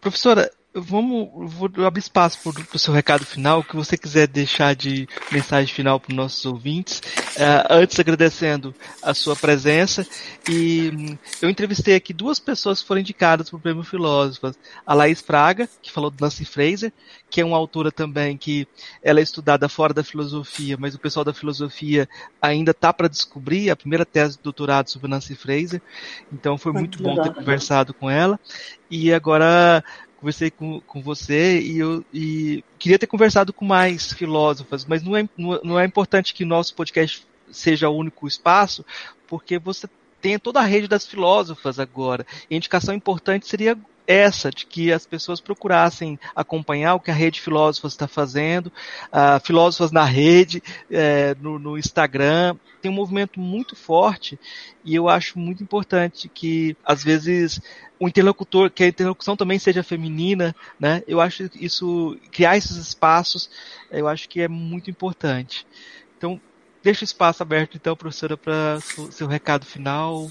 Professora, 0.00 0.52
vamos 0.74 1.52
vou 1.52 1.70
abrir 1.86 2.00
espaço 2.00 2.38
para 2.42 2.76
o 2.76 2.78
seu 2.78 2.94
recado 2.94 3.24
final, 3.24 3.60
o 3.60 3.64
que 3.64 3.76
você 3.76 3.96
quiser 3.96 4.26
deixar 4.26 4.74
de 4.74 5.06
mensagem 5.30 5.72
final 5.72 6.00
para 6.00 6.10
os 6.10 6.16
nossos 6.16 6.44
ouvintes. 6.46 6.98
Uh, 7.36 7.66
antes 7.70 7.98
agradecendo 7.98 8.74
a 9.02 9.12
sua 9.12 9.36
presença 9.36 10.06
e 10.48 10.90
um, 10.94 11.18
eu 11.42 11.50
entrevistei 11.50 11.94
aqui 11.94 12.12
duas 12.12 12.38
pessoas 12.38 12.80
que 12.80 12.88
foram 12.88 13.00
indicadas 13.00 13.50
para 13.50 13.56
o 13.56 13.60
Prêmio 13.60 13.82
Filósofas. 13.82 14.58
A 14.86 14.94
Laís 14.94 15.20
Fraga, 15.20 15.68
que 15.82 15.90
falou 15.90 16.10
do 16.10 16.20
Nancy 16.20 16.44
Fraser, 16.44 16.92
que 17.28 17.40
é 17.40 17.44
uma 17.44 17.56
autora 17.56 17.90
também 17.90 18.36
que 18.36 18.66
ela 19.02 19.20
é 19.20 19.22
estudada 19.22 19.68
fora 19.68 19.92
da 19.92 20.04
filosofia, 20.04 20.76
mas 20.78 20.94
o 20.94 20.98
pessoal 20.98 21.24
da 21.24 21.34
filosofia 21.34 22.08
ainda 22.40 22.70
está 22.70 22.92
para 22.92 23.08
descobrir 23.08 23.70
a 23.70 23.76
primeira 23.76 24.04
tese 24.04 24.36
de 24.36 24.42
doutorado 24.42 24.88
sobre 24.88 25.10
Nancy 25.10 25.34
Fraser. 25.34 25.82
Então 26.32 26.56
foi 26.56 26.72
muito 26.72 27.02
bom 27.02 27.20
ter 27.20 27.32
conversado 27.34 27.92
com 27.92 28.08
ela. 28.08 28.38
E 28.90 29.12
agora 29.12 29.82
conversei 30.22 30.52
com, 30.52 30.80
com 30.82 31.02
você 31.02 31.60
e 31.60 31.80
eu 31.80 32.04
e 32.14 32.62
queria 32.78 32.96
ter 32.96 33.08
conversado 33.08 33.52
com 33.52 33.64
mais 33.64 34.12
filósofas, 34.12 34.84
mas 34.84 35.02
não 35.02 35.16
é, 35.16 35.28
não 35.36 35.80
é 35.80 35.84
importante 35.84 36.32
que 36.32 36.44
nosso 36.44 36.76
podcast 36.76 37.26
seja 37.50 37.88
o 37.88 37.96
único 37.96 38.28
espaço, 38.28 38.86
porque 39.26 39.58
você 39.58 39.88
tem 40.20 40.38
toda 40.38 40.60
a 40.60 40.64
rede 40.64 40.86
das 40.86 41.04
filósofas 41.04 41.80
agora. 41.80 42.24
E 42.48 42.54
a 42.54 42.56
indicação 42.56 42.94
importante 42.94 43.48
seria 43.48 43.76
essa, 44.06 44.50
de 44.50 44.66
que 44.66 44.92
as 44.92 45.06
pessoas 45.06 45.40
procurassem 45.40 46.18
acompanhar 46.34 46.94
o 46.94 47.00
que 47.00 47.10
a 47.10 47.14
rede 47.14 47.40
filósofas 47.40 47.92
está 47.92 48.08
fazendo, 48.08 48.66
uh, 48.66 49.44
filósofas 49.44 49.92
na 49.92 50.04
rede, 50.04 50.62
uh, 50.90 51.40
no, 51.40 51.58
no, 51.58 51.78
Instagram, 51.78 52.56
tem 52.80 52.90
um 52.90 52.94
movimento 52.94 53.38
muito 53.38 53.76
forte 53.76 54.38
e 54.84 54.94
eu 54.94 55.08
acho 55.08 55.38
muito 55.38 55.62
importante 55.62 56.28
que, 56.28 56.76
às 56.84 57.02
vezes, 57.02 57.60
o 57.98 58.08
interlocutor, 58.08 58.70
que 58.70 58.82
a 58.82 58.88
interlocução 58.88 59.36
também 59.36 59.58
seja 59.58 59.82
feminina, 59.82 60.54
né? 60.78 61.02
Eu 61.06 61.20
acho 61.20 61.48
isso, 61.54 62.18
criar 62.32 62.56
esses 62.56 62.76
espaços, 62.76 63.48
eu 63.90 64.08
acho 64.08 64.28
que 64.28 64.40
é 64.40 64.48
muito 64.48 64.90
importante. 64.90 65.64
Então, 66.18 66.40
deixa 66.82 67.02
o 67.02 67.04
espaço 67.04 67.42
aberto, 67.42 67.76
então, 67.76 67.94
professora, 67.94 68.36
para 68.36 68.80
seu 69.10 69.28
recado 69.28 69.64
final. 69.64 70.30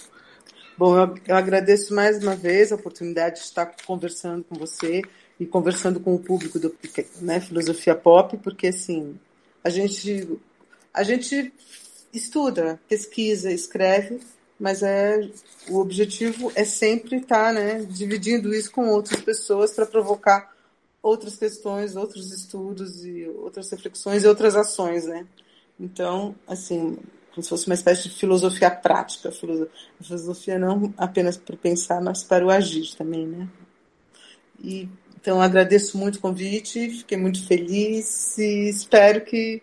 Bom, 0.82 0.98
eu, 0.98 1.36
agradeço 1.36 1.94
mais 1.94 2.18
uma 2.24 2.36
vez 2.36 2.72
a 2.72 2.76
oportunidade 2.76 3.36
de 3.36 3.42
estar 3.42 3.68
conversando 3.86 4.44
com 4.44 4.56
você 4.56 5.04
e 5.40 5.46
conversando 5.46 6.00
com 6.00 6.16
o 6.16 6.20
público 6.20 6.58
do 6.58 6.76
né, 7.22 7.40
Filosofia 7.40 7.94
Pop, 7.94 8.36
porque 8.38 8.66
assim, 8.66 9.16
a 9.64 9.70
gente, 9.70 10.28
a 10.92 11.04
gente 11.04 11.54
estuda, 12.12 12.80
pesquisa, 12.90 13.52
escreve, 13.52 14.22
mas 14.60 14.82
é 14.82 15.30
o 15.70 15.78
objetivo 15.78 16.52
é 16.56 16.66
sempre 16.66 17.18
estar 17.18 17.54
né, 17.54 17.86
dividindo 17.88 18.52
isso 18.52 18.72
com 18.72 18.90
outras 18.90 19.22
pessoas 19.22 19.76
para 19.76 19.86
provocar 19.86 20.52
outras 21.00 21.36
questões, 21.36 21.96
outros 21.96 22.34
estudos 22.34 23.06
e 23.06 23.28
outras 23.38 23.70
reflexões 23.70 24.24
e 24.24 24.28
outras 24.28 24.56
ações, 24.56 25.06
né? 25.06 25.28
Então, 25.80 26.34
assim, 26.48 26.98
como 27.32 27.44
se 27.44 27.50
fosse 27.50 27.66
uma 27.66 27.76
espécie 27.76 28.04
de 28.04 28.16
filosofia 28.16 28.70
prática. 28.70 29.32
Filosofia 29.32 30.60
não 30.60 30.94
apenas 30.98 31.38
para 31.38 31.56
pensar, 31.56 32.02
mas 32.02 32.24
para 32.24 32.46
o 32.46 32.50
agir 32.50 32.96
também, 32.96 33.26
né? 33.26 33.50
E, 34.60 34.88
então, 35.16 35.42
agradeço 35.42 35.98
muito 35.98 36.16
o 36.16 36.22
convite, 36.22 36.90
fiquei 36.90 37.18
muito 37.18 37.46
feliz 37.46 38.38
e 38.38 38.70
espero 38.70 39.24
que 39.24 39.62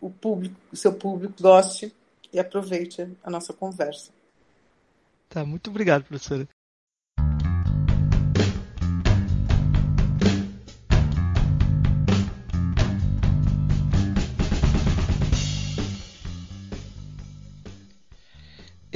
o 0.00 0.10
público, 0.10 0.56
o 0.72 0.76
seu 0.76 0.92
público 0.92 1.34
goste 1.40 1.94
e 2.32 2.38
aproveite 2.38 3.08
a 3.22 3.30
nossa 3.30 3.52
conversa. 3.52 4.10
Tá, 5.28 5.44
muito 5.44 5.70
obrigado, 5.70 6.04
professora. 6.04 6.48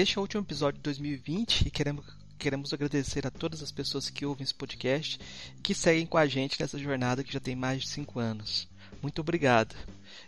Este 0.00 0.16
é 0.16 0.18
o 0.18 0.22
último 0.22 0.42
episódio 0.42 0.78
de 0.78 0.84
2020 0.84 1.66
e 1.66 1.70
queremos, 1.70 2.06
queremos 2.38 2.72
agradecer 2.72 3.26
a 3.26 3.30
todas 3.30 3.62
as 3.62 3.70
pessoas 3.70 4.08
que 4.08 4.24
ouvem 4.24 4.44
esse 4.44 4.54
podcast 4.54 5.20
e 5.58 5.60
que 5.60 5.74
seguem 5.74 6.06
com 6.06 6.16
a 6.16 6.26
gente 6.26 6.58
nessa 6.58 6.78
jornada 6.78 7.22
que 7.22 7.30
já 7.30 7.38
tem 7.38 7.54
mais 7.54 7.82
de 7.82 7.90
5 7.90 8.18
anos. 8.18 8.66
Muito 9.02 9.20
obrigado. 9.20 9.76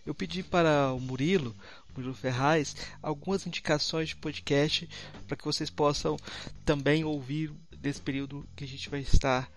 Eu 0.04 0.14
pedi 0.14 0.42
para 0.42 0.92
o 0.92 1.00
Murilo, 1.00 1.56
Murilo 1.96 2.12
Ferraz, 2.12 2.76
algumas 3.02 3.46
indicações 3.46 4.10
de 4.10 4.16
podcast 4.16 4.86
para 5.26 5.38
que 5.38 5.44
vocês 5.46 5.70
possam 5.70 6.18
também 6.66 7.02
ouvir 7.02 7.50
nesse 7.82 8.02
período 8.02 8.46
que 8.54 8.64
a 8.64 8.68
gente 8.68 8.90
vai 8.90 9.00
estar 9.00 9.50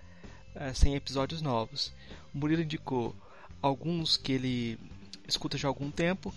uh, 0.55 0.73
sem 0.73 0.95
episódios 0.95 1.41
novos. 1.41 1.91
O 2.33 2.37
Murilo 2.37 2.61
indicou 2.61 3.13
alguns 3.61 4.15
que 4.15 4.31
ele 4.31 4.79
escuta 5.27 5.57
já 5.57 5.67
há 5.67 5.71
algum 5.71 5.91
tempo. 5.91 6.33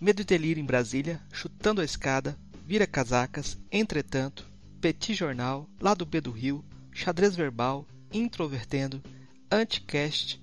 Medo 0.00 0.22
e 0.22 0.24
Delírio 0.24 0.60
em 0.60 0.66
Brasília, 0.66 1.22
Chutando 1.32 1.80
a 1.80 1.84
Escada, 1.84 2.36
Vira 2.66 2.86
Casacas, 2.86 3.58
Entretanto, 3.70 4.46
Petit 4.80 5.14
Jornal, 5.14 5.68
Lado 5.78 6.06
B 6.06 6.18
do 6.20 6.30
Rio, 6.30 6.64
Xadrez 6.92 7.36
Verbal, 7.36 7.86
Introvertendo, 8.10 9.02
Anticast, 9.50 10.40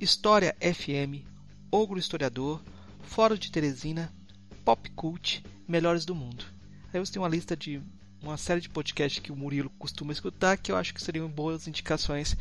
História 0.00 0.56
FM, 0.58 1.22
Ogro 1.70 1.98
Historiador, 1.98 2.62
Fórum 3.02 3.34
de 3.34 3.52
Teresina, 3.52 4.10
Pop 4.64 4.88
Cult, 4.92 5.44
Melhores 5.68 6.06
do 6.06 6.14
Mundo. 6.14 6.46
Aí 6.94 6.98
você 6.98 7.12
tem 7.12 7.20
uma 7.20 7.28
lista 7.28 7.54
de 7.54 7.82
uma 8.22 8.38
série 8.38 8.62
de 8.62 8.70
podcasts 8.70 9.22
que 9.22 9.30
o 9.30 9.36
Murilo 9.36 9.68
costuma 9.78 10.12
escutar 10.12 10.56
que 10.56 10.72
eu 10.72 10.76
acho 10.76 10.94
que 10.94 11.02
seriam 11.02 11.28
boas 11.28 11.68
indicações 11.68 12.36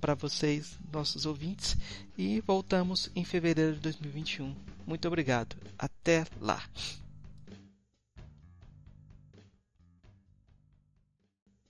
para 0.00 0.14
vocês, 0.14 0.78
nossos 0.92 1.26
ouvintes. 1.26 1.76
E 2.18 2.40
voltamos 2.40 3.08
em 3.14 3.24
fevereiro 3.24 3.74
de 3.74 3.80
2021. 3.80 4.52
Muito 4.84 5.06
obrigado. 5.06 5.56
Até 5.78 6.26
lá. 6.40 6.62